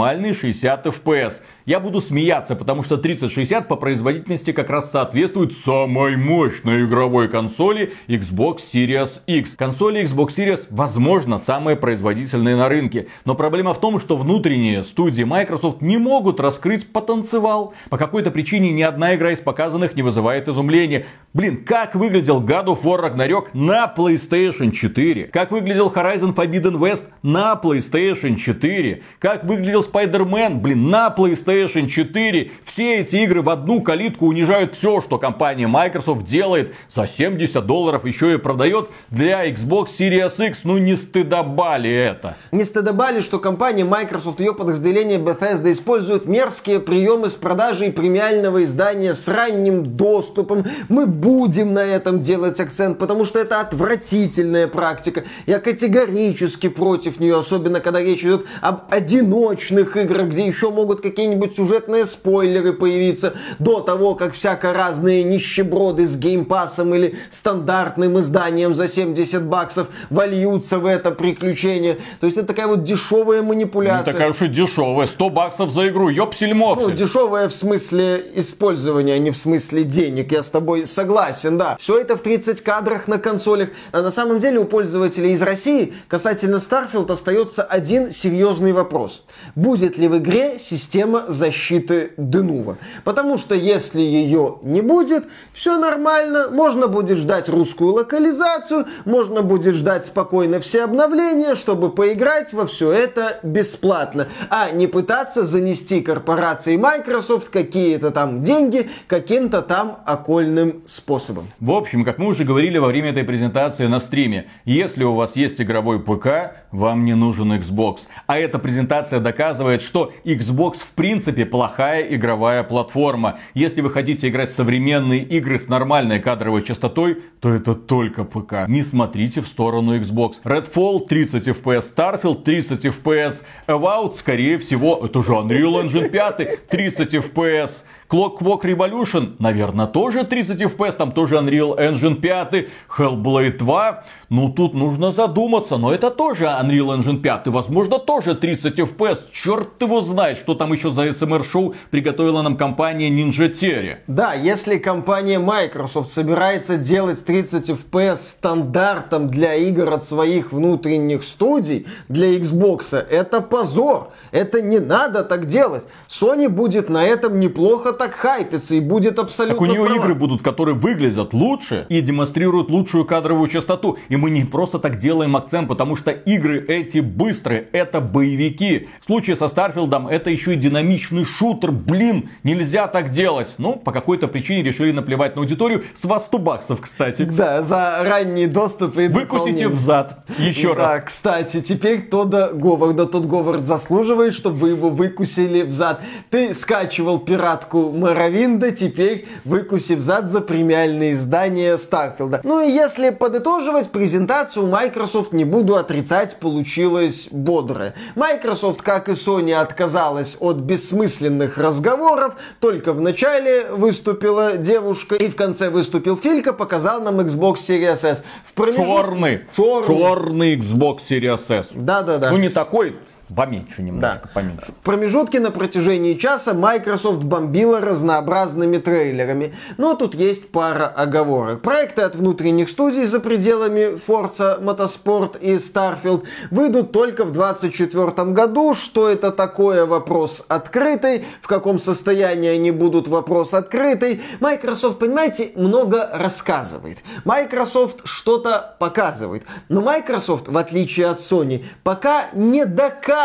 нормальный 0.00 0.32
60 0.32 0.86
FPS. 0.86 1.42
Я 1.66 1.78
буду 1.78 2.00
смеяться, 2.00 2.56
потому 2.56 2.82
что 2.82 2.96
3060 2.96 3.68
по 3.68 3.76
производительности 3.76 4.52
как 4.52 4.70
раз 4.70 4.90
соответствует 4.90 5.52
самой 5.52 6.16
мощной 6.16 6.86
игровой 6.86 7.28
консоли 7.28 7.92
Xbox 8.08 8.60
Series 8.72 9.20
X. 9.26 9.56
Консоли 9.56 10.02
Xbox 10.02 10.28
Series, 10.28 10.66
возможно, 10.70 11.38
самые 11.38 11.76
производительные 11.76 12.56
на 12.56 12.68
рынке. 12.68 13.08
Но 13.24 13.34
проблема 13.34 13.74
в 13.74 13.80
том, 13.80 14.00
что 14.00 14.16
внутренние 14.16 14.84
студии 14.84 15.22
Microsoft 15.22 15.82
не 15.82 15.98
могут 15.98 16.40
раскрыть 16.40 16.90
потенциал. 16.92 17.74
По 17.90 17.98
какой-то 17.98 18.30
причине 18.30 18.72
ни 18.72 18.82
одна 18.82 19.14
игра 19.14 19.32
из 19.32 19.40
показанных 19.40 19.94
не 19.96 20.02
вызывает 20.02 20.48
изумления. 20.48 21.04
Блин, 21.34 21.64
как 21.64 21.94
выглядел 21.94 22.40
God 22.42 22.66
of 22.66 22.82
War 22.82 23.00
Ragnarok 23.04 23.48
на 23.52 23.92
PlayStation 23.94 24.72
4? 24.72 25.24
Как 25.26 25.50
выглядел 25.50 25.92
Horizon 25.94 26.34
Forbidden 26.34 26.78
West 26.78 27.04
на 27.22 27.60
PlayStation 27.62 28.36
4? 28.36 29.02
Как 29.18 29.44
выглядел 29.44 29.82
Spider-Man, 29.82 30.54
блин, 30.56 30.88
на 30.88 31.14
PlayStation 31.16 31.50
PlayStation 31.60 31.86
4. 31.86 32.50
Все 32.64 33.00
эти 33.00 33.16
игры 33.16 33.42
в 33.42 33.50
одну 33.50 33.82
калитку 33.82 34.26
унижают 34.26 34.74
все, 34.74 35.00
что 35.00 35.18
компания 35.18 35.66
Microsoft 35.66 36.26
делает 36.26 36.74
за 36.92 37.06
70 37.06 37.64
долларов, 37.64 38.04
еще 38.04 38.34
и 38.34 38.38
продает 38.38 38.88
для 39.10 39.48
Xbox 39.48 39.88
Series 39.98 40.48
X. 40.48 40.60
Ну 40.64 40.78
не 40.78 40.96
стыдобали 40.96 41.90
это. 41.90 42.36
Не 42.52 42.64
стыдобали, 42.64 43.20
что 43.20 43.38
компания 43.38 43.84
Microsoft 43.84 44.40
ее 44.40 44.54
подразделение 44.54 45.18
Bethesda 45.18 45.70
используют 45.72 46.26
мерзкие 46.26 46.80
приемы 46.80 47.28
с 47.28 47.34
продажей 47.34 47.92
премиального 47.92 48.62
издания 48.62 49.14
с 49.14 49.28
ранним 49.28 49.84
доступом. 49.84 50.64
Мы 50.88 51.06
будем 51.06 51.74
на 51.74 51.84
этом 51.84 52.22
делать 52.22 52.60
акцент, 52.60 52.98
потому 52.98 53.24
что 53.24 53.38
это 53.38 53.60
отвратительная 53.60 54.68
практика. 54.68 55.24
Я 55.46 55.58
категорически 55.58 56.68
против 56.68 57.20
нее, 57.20 57.38
особенно 57.38 57.80
когда 57.80 58.00
речь 58.00 58.20
идет 58.20 58.46
об 58.60 58.82
одиночных 58.90 59.96
играх, 59.96 60.28
где 60.28 60.46
еще 60.46 60.70
могут 60.70 61.00
какие-нибудь 61.00 61.39
какие-нибудь 61.40 61.56
сюжетные 61.56 62.06
спойлеры 62.06 62.72
появиться 62.72 63.34
до 63.58 63.80
того, 63.80 64.14
как 64.14 64.34
всяко 64.34 64.72
разные 64.72 65.22
нищеброды 65.22 66.06
с 66.06 66.16
геймпасом 66.16 66.94
или 66.94 67.16
стандартным 67.30 68.18
изданием 68.20 68.74
за 68.74 68.88
70 68.88 69.44
баксов 69.44 69.88
вольются 70.10 70.78
в 70.78 70.86
это 70.86 71.10
приключение. 71.10 71.98
То 72.20 72.26
есть 72.26 72.38
это 72.38 72.48
такая 72.48 72.66
вот 72.66 72.84
дешевая 72.84 73.42
манипуляция. 73.42 74.06
Не 74.06 74.12
такая 74.12 74.30
уж 74.30 74.42
и 74.42 74.48
дешевая. 74.48 75.06
100 75.06 75.30
баксов 75.30 75.72
за 75.72 75.88
игру. 75.88 76.10
Ёпсель-мопсель. 76.10 76.88
Ну, 76.88 76.90
дешевая 76.90 77.48
в 77.48 77.52
смысле 77.52 78.24
использования, 78.34 79.14
а 79.14 79.18
не 79.18 79.30
в 79.30 79.36
смысле 79.36 79.84
денег. 79.84 80.32
Я 80.32 80.42
с 80.42 80.50
тобой 80.50 80.86
согласен 80.86 81.10
согласен, 81.10 81.58
да. 81.58 81.76
Все 81.78 81.98
это 81.98 82.16
в 82.16 82.22
30 82.22 82.60
кадрах 82.60 83.08
на 83.08 83.18
консолях. 83.18 83.70
А 83.92 84.02
на 84.02 84.10
самом 84.10 84.38
деле 84.38 84.58
у 84.58 84.64
пользователей 84.64 85.32
из 85.32 85.42
России 85.42 85.94
касательно 86.08 86.56
Starfield 86.56 87.10
остается 87.10 87.62
один 87.62 88.12
серьезный 88.12 88.72
вопрос. 88.72 89.24
Будет 89.54 89.98
ли 89.98 90.08
в 90.08 90.18
игре 90.18 90.58
система 90.58 91.24
защиты 91.30 92.12
Денува? 92.16 92.78
Потому 93.04 93.38
что 93.38 93.54
если 93.54 94.00
ее 94.00 94.58
не 94.62 94.82
будет, 94.82 95.24
все 95.52 95.78
нормально, 95.78 96.48
можно 96.50 96.86
будет 96.88 97.18
ждать 97.18 97.48
русскую 97.48 97.92
локализацию, 97.92 98.86
можно 99.04 99.42
будет 99.42 99.74
ждать 99.74 100.06
спокойно 100.06 100.60
все 100.60 100.84
обновления, 100.84 101.54
чтобы 101.54 101.90
поиграть 101.90 102.52
во 102.52 102.66
все 102.66 102.92
это 102.92 103.38
бесплатно, 103.42 104.28
а 104.48 104.70
не 104.70 104.86
пытаться 104.86 105.44
занести 105.44 106.00
корпорации 106.00 106.76
Microsoft 106.76 107.48
какие-то 107.48 108.10
там 108.10 108.42
деньги 108.42 108.90
каким-то 109.06 109.62
там 109.62 109.98
окольным 110.04 110.82
способом. 110.86 111.48
В 111.60 111.70
общем, 111.70 112.04
как 112.04 112.18
мы 112.18 112.26
уже 112.26 112.44
говорили 112.44 112.78
во 112.78 112.88
время 112.88 113.10
этой 113.10 113.24
презентации 113.24 113.86
на 113.86 114.00
стриме, 114.00 114.48
если 114.64 115.04
у 115.04 115.14
вас 115.14 115.36
есть 115.36 115.60
игровой 115.60 116.00
ПК, 116.00 116.66
вам 116.72 117.04
не 117.04 117.14
нужен 117.14 117.52
Xbox. 117.52 118.00
А 118.26 118.38
эта 118.38 118.58
презентация 118.58 119.20
доказывает, 119.20 119.82
что 119.82 120.12
Xbox 120.24 120.78
в 120.78 120.92
принципе 120.92 121.19
плохая 121.44 122.02
игровая 122.02 122.62
платформа. 122.62 123.38
Если 123.54 123.80
вы 123.80 123.90
хотите 123.90 124.28
играть 124.28 124.50
в 124.50 124.54
современные 124.54 125.22
игры 125.22 125.58
с 125.58 125.68
нормальной 125.68 126.20
кадровой 126.20 126.62
частотой, 126.62 127.22
то 127.40 127.52
это 127.52 127.74
только 127.74 128.24
ПК. 128.24 128.68
Не 128.68 128.82
смотрите 128.82 129.40
в 129.40 129.46
сторону 129.46 129.96
Xbox. 129.98 130.42
Redfall 130.44 131.06
30 131.06 131.48
FPS, 131.48 131.94
Starfield 131.94 132.42
30 132.42 132.86
FPS, 132.86 133.44
Avowed 133.66 134.14
скорее 134.14 134.58
всего, 134.58 135.00
это 135.04 135.22
же 135.22 135.32
Unreal 135.32 135.84
Engine 135.84 136.08
5 136.08 136.68
30 136.68 137.14
FPS. 137.14 137.84
Clockwork 138.10 138.62
Revolution, 138.62 139.36
наверное, 139.38 139.86
тоже 139.86 140.24
30 140.24 140.60
FPS, 140.62 140.92
там 140.96 141.12
тоже 141.12 141.36
Unreal 141.36 141.78
Engine 141.78 142.16
5, 142.16 142.66
Hellblade 142.98 143.56
2. 143.56 144.04
Ну, 144.30 144.48
тут 144.48 144.74
нужно 144.74 145.12
задуматься, 145.12 145.76
но 145.76 145.94
это 145.94 146.10
тоже 146.10 146.44
Unreal 146.44 146.98
Engine 146.98 147.20
5, 147.20 147.46
возможно, 147.46 148.00
тоже 148.00 148.34
30 148.34 148.80
FPS. 148.80 149.18
Черт 149.32 149.80
его 149.80 150.00
знает, 150.00 150.38
что 150.38 150.54
там 150.54 150.72
еще 150.72 150.90
за 150.90 151.06
SMR-шоу 151.08 151.76
приготовила 151.90 152.42
нам 152.42 152.56
компания 152.56 153.10
Ninja 153.10 153.52
Theory. 153.52 153.98
Да, 154.08 154.34
если 154.34 154.78
компания 154.78 155.38
Microsoft 155.38 156.10
собирается 156.10 156.78
делать 156.78 157.24
30 157.24 157.70
FPS 157.70 158.16
стандартом 158.16 159.30
для 159.30 159.54
игр 159.54 159.88
от 159.92 160.02
своих 160.02 160.52
внутренних 160.52 161.22
студий, 161.22 161.86
для 162.08 162.36
Xbox, 162.36 162.96
это 162.96 163.40
позор. 163.40 164.10
Это 164.32 164.60
не 164.62 164.80
надо 164.80 165.22
так 165.22 165.46
делать. 165.46 165.84
Sony 166.08 166.48
будет 166.48 166.88
на 166.88 167.04
этом 167.04 167.38
неплохо 167.38 167.92
так 168.00 168.14
хайпится 168.14 168.76
и 168.76 168.80
будет 168.80 169.18
абсолютно 169.18 169.56
Так 169.56 169.60
у 169.60 169.66
нее 169.66 169.84
права. 169.84 169.96
игры 169.96 170.14
будут, 170.14 170.40
которые 170.42 170.74
выглядят 170.74 171.34
лучше 171.34 171.84
и 171.90 172.00
демонстрируют 172.00 172.70
лучшую 172.70 173.04
кадровую 173.04 173.46
частоту. 173.46 173.98
И 174.08 174.16
мы 174.16 174.30
не 174.30 174.44
просто 174.44 174.78
так 174.78 174.96
делаем 174.96 175.36
акцент, 175.36 175.68
потому 175.68 175.96
что 175.96 176.10
игры 176.10 176.64
эти 176.66 177.00
быстрые, 177.00 177.68
это 177.72 178.00
боевики. 178.00 178.88
В 179.00 179.04
случае 179.04 179.36
со 179.36 179.48
Старфилдом 179.48 180.08
это 180.08 180.30
еще 180.30 180.54
и 180.54 180.56
динамичный 180.56 181.26
шутер. 181.26 181.72
Блин, 181.72 182.30
нельзя 182.42 182.86
так 182.86 183.10
делать. 183.10 183.48
Ну, 183.58 183.76
по 183.76 183.92
какой-то 183.92 184.28
причине 184.28 184.62
решили 184.62 184.92
наплевать 184.92 185.36
на 185.36 185.42
аудиторию. 185.42 185.84
С 185.94 186.06
вас 186.06 186.24
100 186.24 186.38
баксов, 186.38 186.80
кстати. 186.80 187.24
Да, 187.24 187.62
за 187.62 187.98
ранний 188.02 188.46
доступ 188.46 188.96
и 188.96 189.08
Выкусите 189.08 189.68
в 189.68 189.78
зад. 189.78 190.24
Еще 190.38 190.74
да, 190.74 190.94
раз. 190.94 191.02
кстати, 191.04 191.60
теперь 191.60 192.08
Тодда 192.08 192.50
Говарда. 192.54 193.04
Тот 193.04 193.26
Говард 193.26 193.66
заслуживает, 193.66 194.32
чтобы 194.32 194.70
его 194.70 194.88
выкусили 194.88 195.60
в 195.62 195.70
зад. 195.70 196.00
Ты 196.30 196.54
скачивал 196.54 197.18
пиратку 197.18 197.89
Моровинда, 197.92 198.70
теперь 198.72 199.26
выкуси 199.44 199.94
в 199.94 200.02
зад 200.02 200.30
за 200.30 200.40
премиальные 200.40 201.12
издания 201.12 201.76
Старфилда. 201.78 202.40
Ну 202.44 202.60
и 202.66 202.70
если 202.70 203.10
подытоживать 203.10 203.90
презентацию 203.90 204.66
Microsoft, 204.66 205.32
не 205.32 205.44
буду 205.44 205.76
отрицать, 205.76 206.36
получилась 206.38 207.28
бодрая. 207.30 207.94
Microsoft, 208.16 208.82
как 208.82 209.08
и 209.08 209.12
Sony, 209.12 209.52
отказалась 209.52 210.36
от 210.40 210.56
бессмысленных 210.56 211.58
разговоров. 211.58 212.34
Только 212.60 212.92
в 212.92 213.00
начале 213.00 213.66
выступила 213.70 214.56
девушка 214.56 215.14
и 215.16 215.28
в 215.28 215.36
конце 215.36 215.70
выступил 215.70 216.16
Филька, 216.16 216.52
показал 216.52 217.00
нам 217.00 217.20
Xbox 217.20 217.54
Series 217.56 218.04
S. 218.04 218.22
В 218.44 218.52
промежут- 218.54 218.86
Черный. 218.86 219.40
Черный. 219.56 219.98
Черный 219.98 220.56
Xbox 220.56 220.98
Series 221.08 221.40
S. 221.48 221.68
Да-да-да. 221.74 222.30
Ну, 222.30 222.36
не 222.38 222.48
такой, 222.48 222.96
поменьше 223.34 223.82
немножко, 223.82 224.20
Да. 224.24 224.30
поменьше. 224.34 224.66
В 224.80 224.84
промежутке 224.84 225.40
на 225.40 225.50
протяжении 225.50 226.14
часа 226.14 226.54
Microsoft 226.54 227.22
бомбила 227.22 227.80
разнообразными 227.80 228.78
трейлерами. 228.78 229.54
Но 229.76 229.94
тут 229.94 230.14
есть 230.14 230.50
пара 230.52 230.86
оговорок. 230.86 231.62
Проекты 231.62 232.02
от 232.02 232.16
внутренних 232.16 232.68
студий 232.70 233.04
за 233.04 233.20
пределами 233.20 233.96
Forza 233.96 234.60
Motorsport 234.62 235.38
и 235.40 235.56
Starfield 235.56 236.24
выйдут 236.50 236.92
только 236.92 237.24
в 237.24 237.32
2024 237.32 238.32
году. 238.32 238.74
Что 238.74 239.08
это 239.08 239.30
такое? 239.30 239.86
Вопрос 239.86 240.44
открытый. 240.48 241.24
В 241.42 241.46
каком 241.48 241.78
состоянии 241.78 242.50
они 242.50 242.70
будут? 242.70 243.08
Вопрос 243.08 243.54
открытый. 243.54 244.22
Microsoft, 244.40 244.98
понимаете, 244.98 245.52
много 245.54 246.08
рассказывает. 246.12 246.98
Microsoft 247.24 248.00
что-то 248.04 248.76
показывает. 248.78 249.44
Но 249.68 249.80
Microsoft, 249.80 250.48
в 250.48 250.56
отличие 250.56 251.06
от 251.06 251.18
Sony, 251.18 251.64
пока 251.82 252.26
не 252.32 252.64
доказывает, 252.64 253.19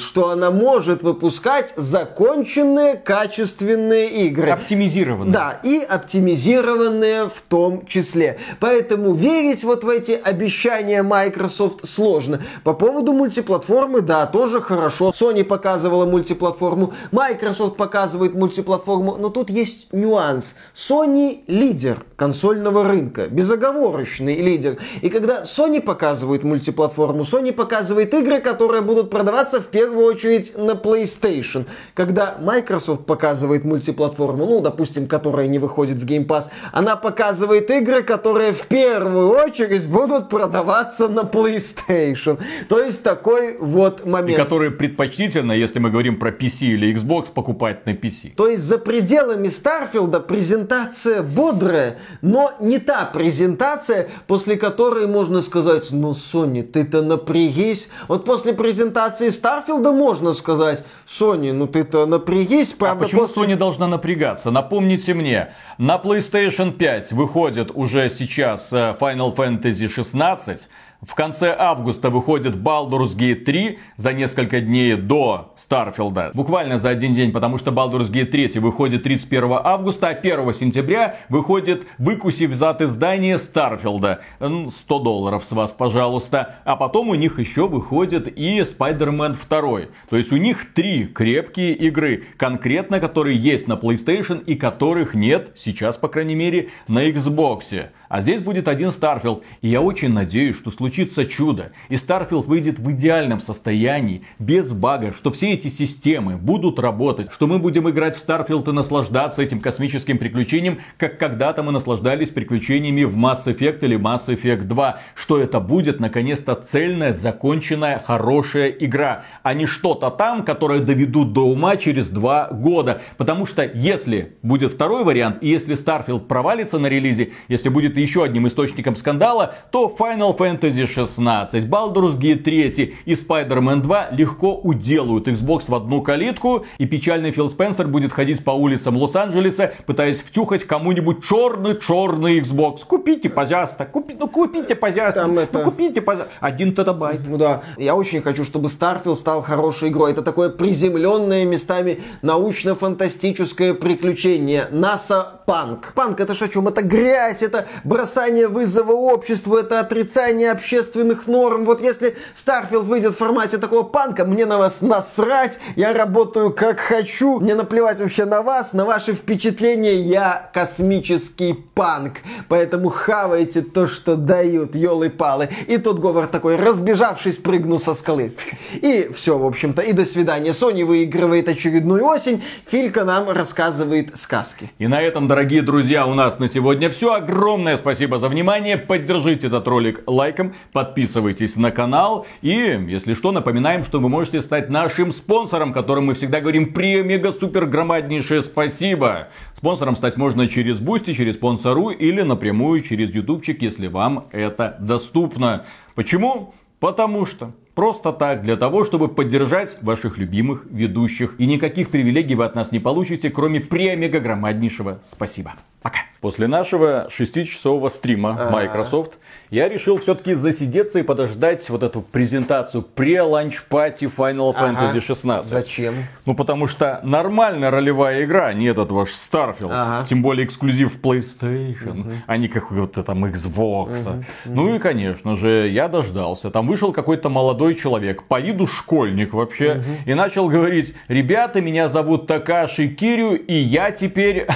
что 0.00 0.30
она 0.30 0.50
может 0.50 1.02
выпускать 1.02 1.72
законченные 1.76 2.96
качественные 2.96 4.26
игры. 4.26 4.50
Оптимизированно. 4.50 5.32
Да, 5.32 5.60
и 5.62 5.78
оптимизированные 5.78 7.28
в 7.28 7.42
том 7.48 7.86
числе. 7.86 8.38
Поэтому 8.60 9.12
верить 9.14 9.62
вот 9.62 9.84
в 9.84 9.88
эти 9.88 10.12
обещания 10.12 11.02
Microsoft 11.02 11.88
сложно. 11.88 12.42
По 12.64 12.72
поводу 12.72 13.12
мультиплатформы, 13.12 14.00
да, 14.00 14.26
тоже 14.26 14.60
хорошо. 14.60 15.12
Sony 15.14 15.44
показывала 15.44 16.06
мультиплатформу, 16.06 16.94
Microsoft 17.12 17.76
показывает 17.76 18.34
мультиплатформу, 18.34 19.16
но 19.16 19.28
тут 19.28 19.50
есть 19.50 19.92
нюанс. 19.92 20.54
Sony 20.74 21.42
лидер 21.46 22.04
консольного 22.16 22.84
рынка, 22.84 23.26
безоговорочный 23.28 24.36
лидер. 24.36 24.78
И 25.02 25.08
когда 25.08 25.42
Sony 25.42 25.80
показывает 25.80 26.42
мультиплатформу, 26.42 27.22
Sony 27.22 27.52
показывает 27.52 28.14
игры, 28.14 28.40
которые 28.40 28.82
будут 28.82 29.10
продаваться 29.10 29.25
в 29.32 29.66
первую 29.66 30.04
очередь 30.04 30.56
на 30.56 30.72
PlayStation. 30.72 31.66
Когда 31.94 32.36
Microsoft 32.40 33.06
показывает 33.06 33.64
мультиплатформу, 33.64 34.46
ну, 34.46 34.60
допустим, 34.60 35.06
которая 35.06 35.46
не 35.46 35.58
выходит 35.58 35.96
в 35.96 36.04
Game 36.04 36.26
Pass, 36.26 36.44
она 36.72 36.96
показывает 36.96 37.70
игры, 37.70 38.02
которые 38.02 38.52
в 38.52 38.66
первую 38.66 39.28
очередь 39.30 39.86
будут 39.86 40.28
продаваться 40.28 41.08
на 41.08 41.20
PlayStation. 41.20 42.38
То 42.68 42.80
есть 42.80 43.02
такой 43.02 43.56
вот 43.58 44.02
И 44.04 44.08
момент. 44.08 44.36
которые 44.36 44.70
предпочтительно, 44.70 45.52
если 45.52 45.78
мы 45.78 45.90
говорим 45.90 46.18
про 46.18 46.30
PC 46.30 46.66
или 46.66 46.94
Xbox, 46.94 47.32
покупать 47.32 47.86
на 47.86 47.90
PC. 47.90 48.34
То 48.36 48.48
есть 48.48 48.62
за 48.62 48.78
пределами 48.78 49.48
Старфилда 49.48 50.20
презентация 50.20 51.22
бодрая, 51.22 51.98
но 52.22 52.52
не 52.60 52.78
та 52.78 53.04
презентация, 53.06 54.08
после 54.26 54.56
которой 54.56 55.06
можно 55.06 55.40
сказать, 55.40 55.88
ну, 55.90 56.10
Sony, 56.10 56.62
ты-то 56.62 57.02
напрягись. 57.02 57.88
Вот 58.08 58.24
после 58.26 58.52
презентации 58.52 59.15
Старфилда 59.18 59.92
можно 59.92 60.32
сказать, 60.32 60.84
Sony, 61.06 61.52
ну 61.52 61.66
ты-то 61.66 62.06
напрягись, 62.06 62.72
А 62.74 62.76
правда, 62.76 63.04
почему 63.04 63.22
после... 63.22 63.42
Sony 63.42 63.56
должна 63.56 63.86
напрягаться? 63.88 64.50
Напомните 64.50 65.14
мне, 65.14 65.54
на 65.78 65.96
PlayStation 65.96 66.72
5 66.72 67.12
выходит 67.12 67.70
уже 67.74 68.10
сейчас 68.10 68.72
э, 68.72 68.94
Final 69.00 69.34
Fantasy 69.34 69.88
16. 69.88 70.68
В 71.02 71.14
конце 71.14 71.54
августа 71.56 72.08
выходит 72.08 72.54
Baldur's 72.54 73.16
Gate 73.16 73.44
3 73.44 73.78
за 73.96 74.14
несколько 74.14 74.60
дней 74.60 74.96
до 74.96 75.52
Старфилда. 75.56 76.30
Буквально 76.32 76.78
за 76.78 76.88
один 76.88 77.14
день, 77.14 77.32
потому 77.32 77.58
что 77.58 77.70
Baldur's 77.70 78.10
Gate 78.10 78.26
3 78.26 78.58
выходит 78.60 79.02
31 79.02 79.60
августа, 79.62 80.08
а 80.08 80.10
1 80.12 80.54
сентября 80.54 81.18
выходит 81.28 81.86
выкусив 81.98 82.54
зад 82.54 82.80
издание 82.80 83.38
Старфилда. 83.38 84.20
М, 84.40 84.70
100 84.70 84.98
долларов 85.00 85.44
с 85.44 85.52
вас, 85.52 85.72
пожалуйста. 85.72 86.56
А 86.64 86.76
потом 86.76 87.10
у 87.10 87.14
них 87.14 87.38
еще 87.38 87.68
выходит 87.68 88.26
и 88.26 88.60
Spider-Man 88.60 89.36
2. 89.48 89.88
То 90.08 90.16
есть 90.16 90.32
у 90.32 90.36
них 90.38 90.72
три 90.72 91.04
крепкие 91.06 91.74
игры, 91.74 92.24
конкретно 92.38 93.00
которые 93.00 93.36
есть 93.36 93.68
на 93.68 93.74
PlayStation 93.74 94.42
и 94.42 94.54
которых 94.54 95.14
нет 95.14 95.52
сейчас, 95.56 95.98
по 95.98 96.08
крайней 96.08 96.34
мере, 96.34 96.70
на 96.88 97.06
Xbox. 97.10 97.90
А 98.08 98.20
здесь 98.20 98.40
будет 98.40 98.68
один 98.68 98.88
Starfield. 98.88 99.42
И 99.62 99.68
я 99.68 99.82
очень 99.82 100.12
надеюсь, 100.12 100.56
что 100.56 100.70
случае 100.70 100.95
случится 100.96 101.26
чудо, 101.26 101.72
и 101.90 101.96
Starfield 101.96 102.46
выйдет 102.46 102.78
в 102.78 102.90
идеальном 102.90 103.40
состоянии, 103.40 104.22
без 104.38 104.72
багов, 104.72 105.14
что 105.14 105.30
все 105.30 105.52
эти 105.52 105.68
системы 105.68 106.38
будут 106.38 106.78
работать, 106.78 107.30
что 107.30 107.46
мы 107.46 107.58
будем 107.58 107.88
играть 107.90 108.16
в 108.16 108.26
Starfield 108.26 108.66
и 108.70 108.72
наслаждаться 108.72 109.42
этим 109.42 109.60
космическим 109.60 110.16
приключением, 110.16 110.78
как 110.96 111.18
когда-то 111.18 111.62
мы 111.62 111.72
наслаждались 111.72 112.30
приключениями 112.30 113.04
в 113.04 113.14
Mass 113.14 113.44
Effect 113.44 113.80
или 113.82 113.98
Mass 113.98 114.28
Effect 114.28 114.62
2, 114.64 115.00
что 115.14 115.38
это 115.38 115.60
будет 115.60 116.00
наконец-то 116.00 116.54
цельная, 116.54 117.12
законченная, 117.12 118.02
хорошая 118.02 118.70
игра, 118.70 119.24
а 119.42 119.52
не 119.52 119.66
что-то 119.66 120.10
там, 120.10 120.44
которое 120.44 120.80
доведут 120.80 121.34
до 121.34 121.46
ума 121.46 121.76
через 121.76 122.08
два 122.08 122.48
года. 122.50 123.02
Потому 123.18 123.44
что 123.44 123.70
если 123.74 124.36
будет 124.42 124.72
второй 124.72 125.04
вариант, 125.04 125.42
и 125.42 125.48
если 125.48 125.76
Starfield 125.76 126.26
провалится 126.26 126.78
на 126.78 126.86
релизе, 126.86 127.32
если 127.48 127.68
будет 127.68 127.98
еще 127.98 128.24
одним 128.24 128.48
источником 128.48 128.96
скандала, 128.96 129.56
то 129.70 129.94
Final 129.98 130.36
Fantasy 130.38 130.75
16, 130.84 131.64
Baldur's 131.64 132.18
Gate 132.18 132.42
3 132.42 132.94
и 133.06 133.12
Spider-Man 133.14 133.80
2 133.80 134.08
легко 134.10 134.54
уделают 134.56 135.28
Xbox 135.28 135.64
в 135.68 135.74
одну 135.74 136.02
калитку, 136.02 136.66
и 136.78 136.84
печальный 136.86 137.30
Фил 137.30 137.48
Спенсер 137.48 137.86
будет 137.86 138.12
ходить 138.12 138.44
по 138.44 138.50
улицам 138.50 138.96
Лос-Анджелеса, 138.98 139.72
пытаясь 139.86 140.20
втюхать 140.20 140.64
кому-нибудь 140.64 141.24
черный-черный 141.24 142.40
Xbox. 142.40 142.80
Купите, 142.86 143.28
пожалуйста, 143.30 143.86
купи, 143.86 144.14
ну 144.18 144.28
купите, 144.28 144.74
пожалуйста, 144.74 145.20
Там 145.22 145.34
ну 145.36 145.40
это- 145.40 145.60
купите, 145.62 146.00
пожалуйста. 146.02 146.32
Один 146.40 146.74
терабайт. 146.74 147.20
Ну 147.26 147.38
да, 147.38 147.62
я 147.78 147.94
очень 147.94 148.20
хочу, 148.20 148.44
чтобы 148.44 148.68
Starfield 148.68 149.16
стал 149.16 149.40
хорошей 149.42 149.88
игрой. 149.88 150.12
Это 150.12 150.22
такое 150.22 150.50
приземленное 150.50 151.44
местами 151.44 152.00
научно-фантастическое 152.22 153.74
приключение. 153.74 154.66
НАСА 154.70 155.40
панк. 155.46 155.92
Панк 155.94 156.20
это 156.20 156.34
ж 156.34 156.42
о 156.42 156.48
чем? 156.48 156.66
Это 156.68 156.82
грязь, 156.82 157.42
это 157.42 157.66
бросание 157.84 158.48
вызова 158.48 158.92
обществу, 158.92 159.56
это 159.56 159.80
отрицание 159.80 160.50
общественных 160.66 161.28
норм. 161.28 161.64
Вот 161.64 161.80
если 161.80 162.16
Starfield 162.34 162.82
выйдет 162.82 163.14
в 163.14 163.18
формате 163.18 163.58
такого 163.58 163.84
панка, 163.84 164.24
мне 164.24 164.46
на 164.46 164.58
вас 164.58 164.82
насрать, 164.82 165.60
я 165.76 165.92
работаю 165.92 166.52
как 166.52 166.80
хочу, 166.80 167.38
мне 167.38 167.54
наплевать 167.54 168.00
вообще 168.00 168.24
на 168.24 168.42
вас, 168.42 168.72
на 168.72 168.84
ваши 168.84 169.14
впечатления, 169.14 169.94
я 169.94 170.50
космический 170.52 171.54
панк. 171.54 172.14
Поэтому 172.48 172.88
хавайте 172.88 173.62
то, 173.62 173.86
что 173.86 174.16
дают, 174.16 174.74
елы-палы. 174.74 175.50
И 175.68 175.78
тот 175.78 176.00
Говор 176.00 176.26
такой, 176.26 176.56
разбежавшись, 176.56 177.36
прыгну 177.36 177.78
со 177.78 177.94
скалы. 177.94 178.34
И 178.72 179.08
все, 179.14 179.38
в 179.38 179.46
общем-то, 179.46 179.82
и 179.82 179.92
до 179.92 180.04
свидания. 180.04 180.50
Sony 180.50 180.84
выигрывает 180.84 181.48
очередную 181.48 182.04
осень, 182.04 182.42
Филька 182.66 183.04
нам 183.04 183.30
рассказывает 183.30 184.18
сказки. 184.18 184.72
И 184.78 184.88
на 184.88 185.00
этом, 185.00 185.28
дорогие 185.28 185.62
друзья, 185.62 186.06
у 186.06 186.14
нас 186.14 186.40
на 186.40 186.48
сегодня 186.48 186.90
все. 186.90 187.12
Огромное 187.12 187.76
спасибо 187.76 188.18
за 188.18 188.28
внимание. 188.28 188.76
Поддержите 188.76 189.46
этот 189.46 189.68
ролик 189.68 190.02
лайком, 190.06 190.55
подписывайтесь 190.72 191.56
на 191.56 191.70
канал. 191.70 192.26
И, 192.42 192.50
если 192.50 193.14
что, 193.14 193.32
напоминаем, 193.32 193.84
что 193.84 194.00
вы 194.00 194.08
можете 194.08 194.40
стать 194.40 194.70
нашим 194.70 195.12
спонсором, 195.12 195.72
которым 195.72 196.06
мы 196.06 196.14
всегда 196.14 196.40
говорим 196.40 196.72
премега-супер 196.72 197.66
громаднейшее 197.66 198.42
спасибо. 198.42 199.28
Спонсором 199.56 199.96
стать 199.96 200.16
можно 200.16 200.48
через 200.48 200.80
Boosty, 200.80 201.12
через 201.12 201.34
спонсору 201.34 201.90
или 201.90 202.22
напрямую 202.22 202.82
через 202.82 203.14
ютубчик, 203.14 203.62
если 203.62 203.86
вам 203.86 204.26
это 204.32 204.76
доступно. 204.80 205.64
Почему? 205.94 206.54
Потому 206.80 207.26
что 207.26 207.52
Просто 207.76 208.14
так, 208.14 208.42
для 208.42 208.56
того, 208.56 208.86
чтобы 208.86 209.06
поддержать 209.08 209.76
ваших 209.82 210.16
любимых 210.16 210.64
ведущих. 210.70 211.34
И 211.38 211.44
никаких 211.44 211.90
привилегий 211.90 212.34
вы 212.34 212.46
от 212.46 212.54
нас 212.54 212.72
не 212.72 212.78
получите, 212.78 213.28
кроме 213.28 213.60
премега 213.60 214.18
громаднейшего 214.18 215.02
спасибо. 215.04 215.56
Пока. 215.82 215.98
После 216.20 216.48
нашего 216.48 217.06
шестичасового 217.10 217.88
стрима 217.88 218.50
Microsoft 218.50 219.12
я 219.50 219.68
решил 219.68 219.98
все-таки 219.98 220.34
засидеться 220.34 220.98
и 220.98 221.02
подождать 221.02 221.68
вот 221.70 221.84
эту 221.84 222.02
презентацию 222.02 222.82
pre-launch 222.82 223.62
party 223.62 224.06
Final 224.06 224.52
Ага. 224.56 224.92
Fantasy 224.92 225.00
16. 225.00 225.48
Зачем? 225.48 225.94
Ну, 226.24 226.34
потому 226.34 226.66
что 226.66 227.00
нормальная 227.04 227.70
ролевая 227.70 228.24
игра, 228.24 228.46
а 228.46 228.52
не 228.54 228.66
этот 228.66 228.90
ваш 228.90 229.10
Starfield. 229.10 229.70
Ага. 229.70 230.06
Тем 230.08 230.22
более 230.22 230.46
эксклюзив 230.46 231.00
PlayStation, 231.00 232.16
а 232.26 232.36
не 232.38 232.48
какой-то 232.48 233.04
там 233.04 233.24
Xbox. 233.26 234.24
Ну 234.46 234.74
и, 234.74 234.78
конечно 234.80 235.36
же, 235.36 235.68
я 235.68 235.86
дождался. 235.86 236.50
Там 236.50 236.66
вышел 236.66 236.92
какой-то 236.92 237.28
молодой 237.28 237.76
человек, 237.76 238.24
по 238.24 238.40
виду 238.40 238.66
школьник 238.66 239.32
вообще, 239.32 239.84
и 240.06 240.14
начал 240.14 240.48
говорить, 240.48 240.94
ребята, 241.06 241.60
меня 241.60 241.88
зовут 241.88 242.26
Такаши 242.26 242.88
Кирю, 242.88 243.34
и 243.34 243.54
я 243.54 243.92
теперь 243.92 244.48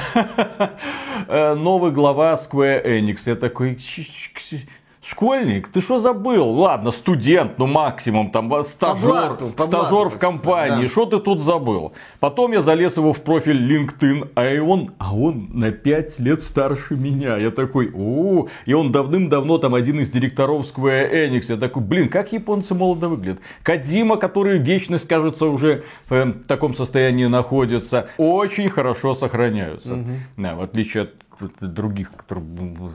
новый 1.29 1.93
глава 1.93 2.35
Square 2.35 2.85
Enix. 2.85 3.21
Я 3.27 3.37
такой, 3.37 3.77
«Ч- 3.77 4.03
ч- 4.05 4.31
ч- 4.35 4.69
Школьник, 5.11 5.67
ты 5.67 5.81
что 5.81 5.99
забыл? 5.99 6.49
Ладно, 6.51 6.93
студент, 6.93 7.59
ну 7.59 7.67
максимум, 7.67 8.31
там 8.31 8.63
стажер, 8.63 9.11
блату, 9.11 9.47
по 9.49 9.65
стажер 9.65 9.91
блату, 9.91 10.11
в 10.11 10.19
компании, 10.19 10.83
да. 10.83 10.89
что 10.89 11.05
ты 11.05 11.19
тут 11.19 11.41
забыл? 11.41 11.95
Потом 12.21 12.53
я 12.53 12.61
залез 12.63 12.97
его 12.97 13.13
в 13.13 13.21
профиль 13.21 13.61
LinkedIn, 13.61 14.31
а 14.37 14.49
и 14.49 14.61
он, 14.61 14.93
а 14.99 15.13
он 15.13 15.49
на 15.53 15.73
5 15.73 16.21
лет 16.21 16.45
старше 16.45 16.95
меня. 16.95 17.39
Я 17.39 17.51
такой, 17.51 17.91
о, 17.93 18.47
и 18.67 18.73
он 18.73 18.93
давным-давно 18.93 19.59
там 19.59 19.75
один 19.75 19.99
из 19.99 20.13
директоров 20.13 20.65
Square 20.65 21.13
Enix. 21.13 21.47
Я 21.49 21.57
такой, 21.57 21.83
блин, 21.83 22.09
как 22.09 22.31
японцы 22.33 22.77
молодо 22.77 23.09
выглядят. 23.09 23.41
Кадима, 23.65 24.17
который 24.17 24.59
вечность, 24.59 25.09
кажется, 25.09 25.47
уже 25.47 25.83
в 26.09 26.15
э, 26.15 26.33
таком 26.47 26.73
состоянии 26.73 27.27
находится, 27.27 28.11
очень 28.17 28.69
хорошо 28.69 29.15
сохраняются. 29.15 30.05
Да, 30.37 30.55
в 30.55 30.61
отличие 30.61 31.03
от 31.03 31.11
от 31.11 31.30
других, 31.61 32.13
которые... 32.13 32.47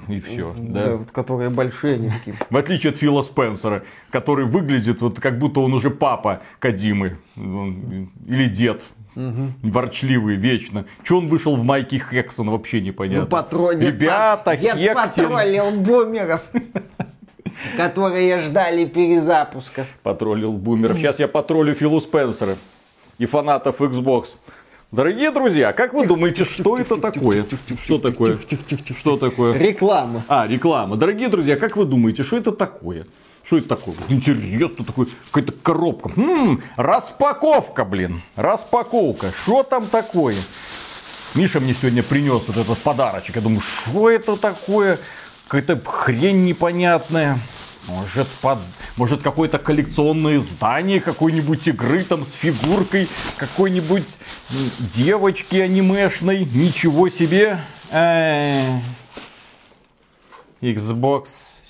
И 0.07 0.19
все. 0.19 0.53
Да, 0.57 0.95
вот 0.97 1.11
которые 1.11 1.49
большие, 1.49 1.95
они 1.95 2.09
такие. 2.09 2.37
В 2.49 2.57
отличие 2.57 2.91
от 2.91 2.97
Фила 2.97 3.21
Спенсера, 3.21 3.83
который 4.11 4.45
выглядит 4.45 5.01
вот 5.01 5.19
как 5.19 5.37
будто 5.39 5.59
он 5.61 5.73
уже 5.73 5.89
папа 5.89 6.41
Кадимы. 6.59 7.17
Или 7.35 8.47
дед. 8.47 8.83
Ворчливый, 9.15 10.35
вечно. 10.35 10.85
Че 11.03 11.17
он 11.19 11.27
вышел 11.27 11.55
в 11.55 11.63
майке 11.63 11.99
Хексон, 11.99 12.49
вообще 12.49 12.81
непонятно. 12.81 13.21
Ну, 13.21 13.27
патро... 13.27 13.73
дед 13.73 13.93
Ребята, 13.95 14.51
Пат- 14.51 14.59
дед 14.59 14.75
Хексен. 14.77 15.29
патрулил 15.29 15.71
бумеров, 15.71 16.41
которые 17.77 18.39
ждали 18.39 18.85
перезапуска. 18.85 19.85
Потроллил 20.03 20.53
бумеров. 20.53 20.97
Сейчас 20.97 21.19
я 21.19 21.27
потроллю 21.27 21.73
Филу 21.73 22.01
Спенсера 22.01 22.55
и 23.17 23.25
фанатов 23.25 23.79
Xbox. 23.81 24.27
Дорогие 24.91 25.31
друзья, 25.31 25.73
как 25.73 25.93
вы 25.93 26.05
думаете, 26.05 26.45
что 26.45 26.77
это 26.77 26.95
такое? 26.97 27.45
Что 27.83 27.97
такое? 27.97 28.37
Что 28.97 29.17
такое? 29.17 29.57
Реклама. 29.57 30.23
А, 30.27 30.47
реклама. 30.47 30.95
Дорогие 30.95 31.27
друзья, 31.27 31.57
как 31.57 31.75
вы 31.75 31.85
думаете, 31.85 32.23
что 32.23 32.37
это 32.37 32.51
такое? 32.51 33.05
Что 33.43 33.57
это 33.57 33.67
такое? 33.69 33.95
Интересно, 34.09 34.85
такой, 34.85 35.07
какая-то 35.31 35.51
коробка. 35.51 36.11
М, 36.15 36.61
распаковка, 36.77 37.83
блин. 37.83 38.21
Распаковка. 38.35 39.31
Что 39.43 39.63
там 39.63 39.87
такое? 39.87 40.35
Миша 41.35 41.59
мне 41.59 41.73
сегодня 41.73 42.01
принес 42.01 42.43
вот 42.47 42.55
этот 42.57 42.77
подарочек. 42.77 43.35
Я 43.35 43.41
думаю, 43.41 43.61
что 43.61 44.09
это 44.09 44.37
такое? 44.37 44.99
Какая-то 45.47 45.79
хрень 45.85 46.45
непонятная. 46.45 47.37
Может, 47.87 48.27
под... 48.41 48.59
Может 48.95 49.21
какое-то 49.21 49.59
коллекционное 49.59 50.37
издание 50.37 50.99
какой-нибудь 50.99 51.67
игры 51.67 52.03
там 52.03 52.25
с 52.25 52.31
фигуркой 52.31 53.07
какой-нибудь 53.37 54.05
девочки 54.93 55.57
анимешной. 55.57 56.45
Ничего 56.45 57.09
себе. 57.09 57.59
Э, 57.91 58.79
Xbox 60.61 61.27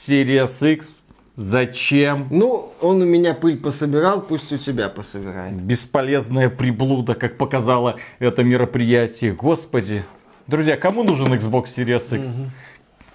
Series 0.07 0.73
X. 0.73 0.87
Зачем? 1.35 2.27
Ну, 2.29 2.71
он 2.79 3.01
у 3.01 3.05
меня 3.05 3.33
пыль 3.33 3.57
пособирал, 3.57 4.21
пусть 4.21 4.53
у 4.53 4.57
тебя 4.57 4.87
пособирает. 4.87 5.53
Бесполезная 5.55 6.49
приблуда, 6.49 7.13
как 7.13 7.37
показало 7.37 7.97
это 8.19 8.41
мероприятие. 8.43 9.33
Господи. 9.33 10.05
Друзья, 10.47 10.77
кому 10.77 11.03
нужен 11.03 11.25
Xbox 11.33 11.65
Series 11.75 12.17
X? 12.17 12.27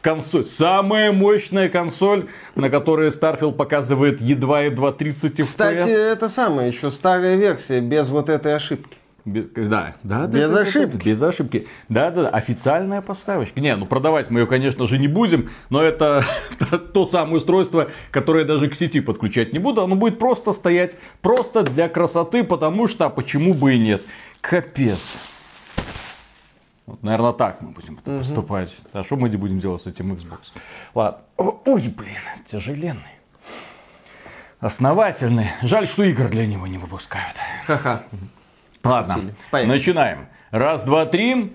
Консоль. 0.01 0.45
Самая 0.47 1.13
мощная 1.13 1.69
консоль, 1.69 2.27
на 2.55 2.71
которой 2.71 3.09
Starfield 3.11 3.53
показывает 3.55 4.21
едва-едва 4.21 4.93
30 4.93 5.41
Кстати, 5.41 5.77
FPS. 5.77 5.89
это 6.13 6.29
самая 6.29 6.69
еще 6.69 6.91
старая 6.91 7.37
версия, 7.37 7.81
без 7.81 8.09
вот 8.09 8.29
этой 8.31 8.55
ошибки. 8.57 8.97
Бе- 9.27 9.43
Да, 9.55 9.97
да, 10.03 10.27
да, 10.27 10.39
Без 10.39 10.51
да, 10.51 10.61
ошибки. 10.61 10.97
да, 10.97 11.05
без 11.05 11.23
ошибки. 11.23 11.69
Да, 11.91 12.11
да, 12.11 12.23
да, 12.23 12.29
официальная 12.31 13.03
поставочка. 13.03 13.61
Не, 13.61 13.77
ну 13.77 13.85
продавать 13.85 14.31
мы 14.31 14.41
ее, 14.41 14.47
конечно 14.47 14.87
же, 14.87 14.97
не 14.97 15.09
будем, 15.09 15.51
но 15.69 15.83
это 15.83 16.25
то 16.95 17.05
самое 17.05 17.37
устройство, 17.37 17.91
которое 18.11 18.47
даже 18.47 18.71
к 18.71 18.75
сети 18.75 19.01
подключать 19.03 19.53
не 19.53 19.59
буду. 19.59 19.83
Оно 19.83 19.95
будет 19.97 20.19
просто 20.19 20.55
стоять, 20.55 20.97
просто 21.21 21.63
для 21.65 21.91
красоты, 21.91 22.43
потому 22.45 22.89
что, 22.89 23.05
а 23.05 23.11
почему 23.11 23.53
бы 23.53 23.75
и 23.75 23.79
нет. 23.79 24.03
Капец. 24.41 24.99
Вот, 26.91 27.05
наверное, 27.05 27.33
так 27.33 27.61
мы 27.61 27.71
будем 27.71 27.99
это 27.99 28.19
поступать. 28.19 28.77
А 28.93 29.05
что 29.05 29.15
мы 29.15 29.29
не 29.29 29.37
будем 29.37 29.61
делать 29.61 29.81
с 29.81 29.87
этим 29.87 30.13
Xbox? 30.13 30.41
Ладно. 30.93 31.21
Ой, 31.37 31.83
блин, 31.97 32.17
тяжеленный. 32.47 33.15
Основательный. 34.59 35.53
Жаль, 35.63 35.87
что 35.87 36.03
игр 36.03 36.29
для 36.29 36.47
него 36.47 36.67
не 36.67 36.79
выпускают. 36.79 37.37
Ха-ха. 37.67 38.03
Ладно, 38.83 39.35
Поехали. 39.53 39.73
начинаем. 39.79 40.27
Раз, 40.51 40.83
два, 40.83 41.07
три. 41.07 41.55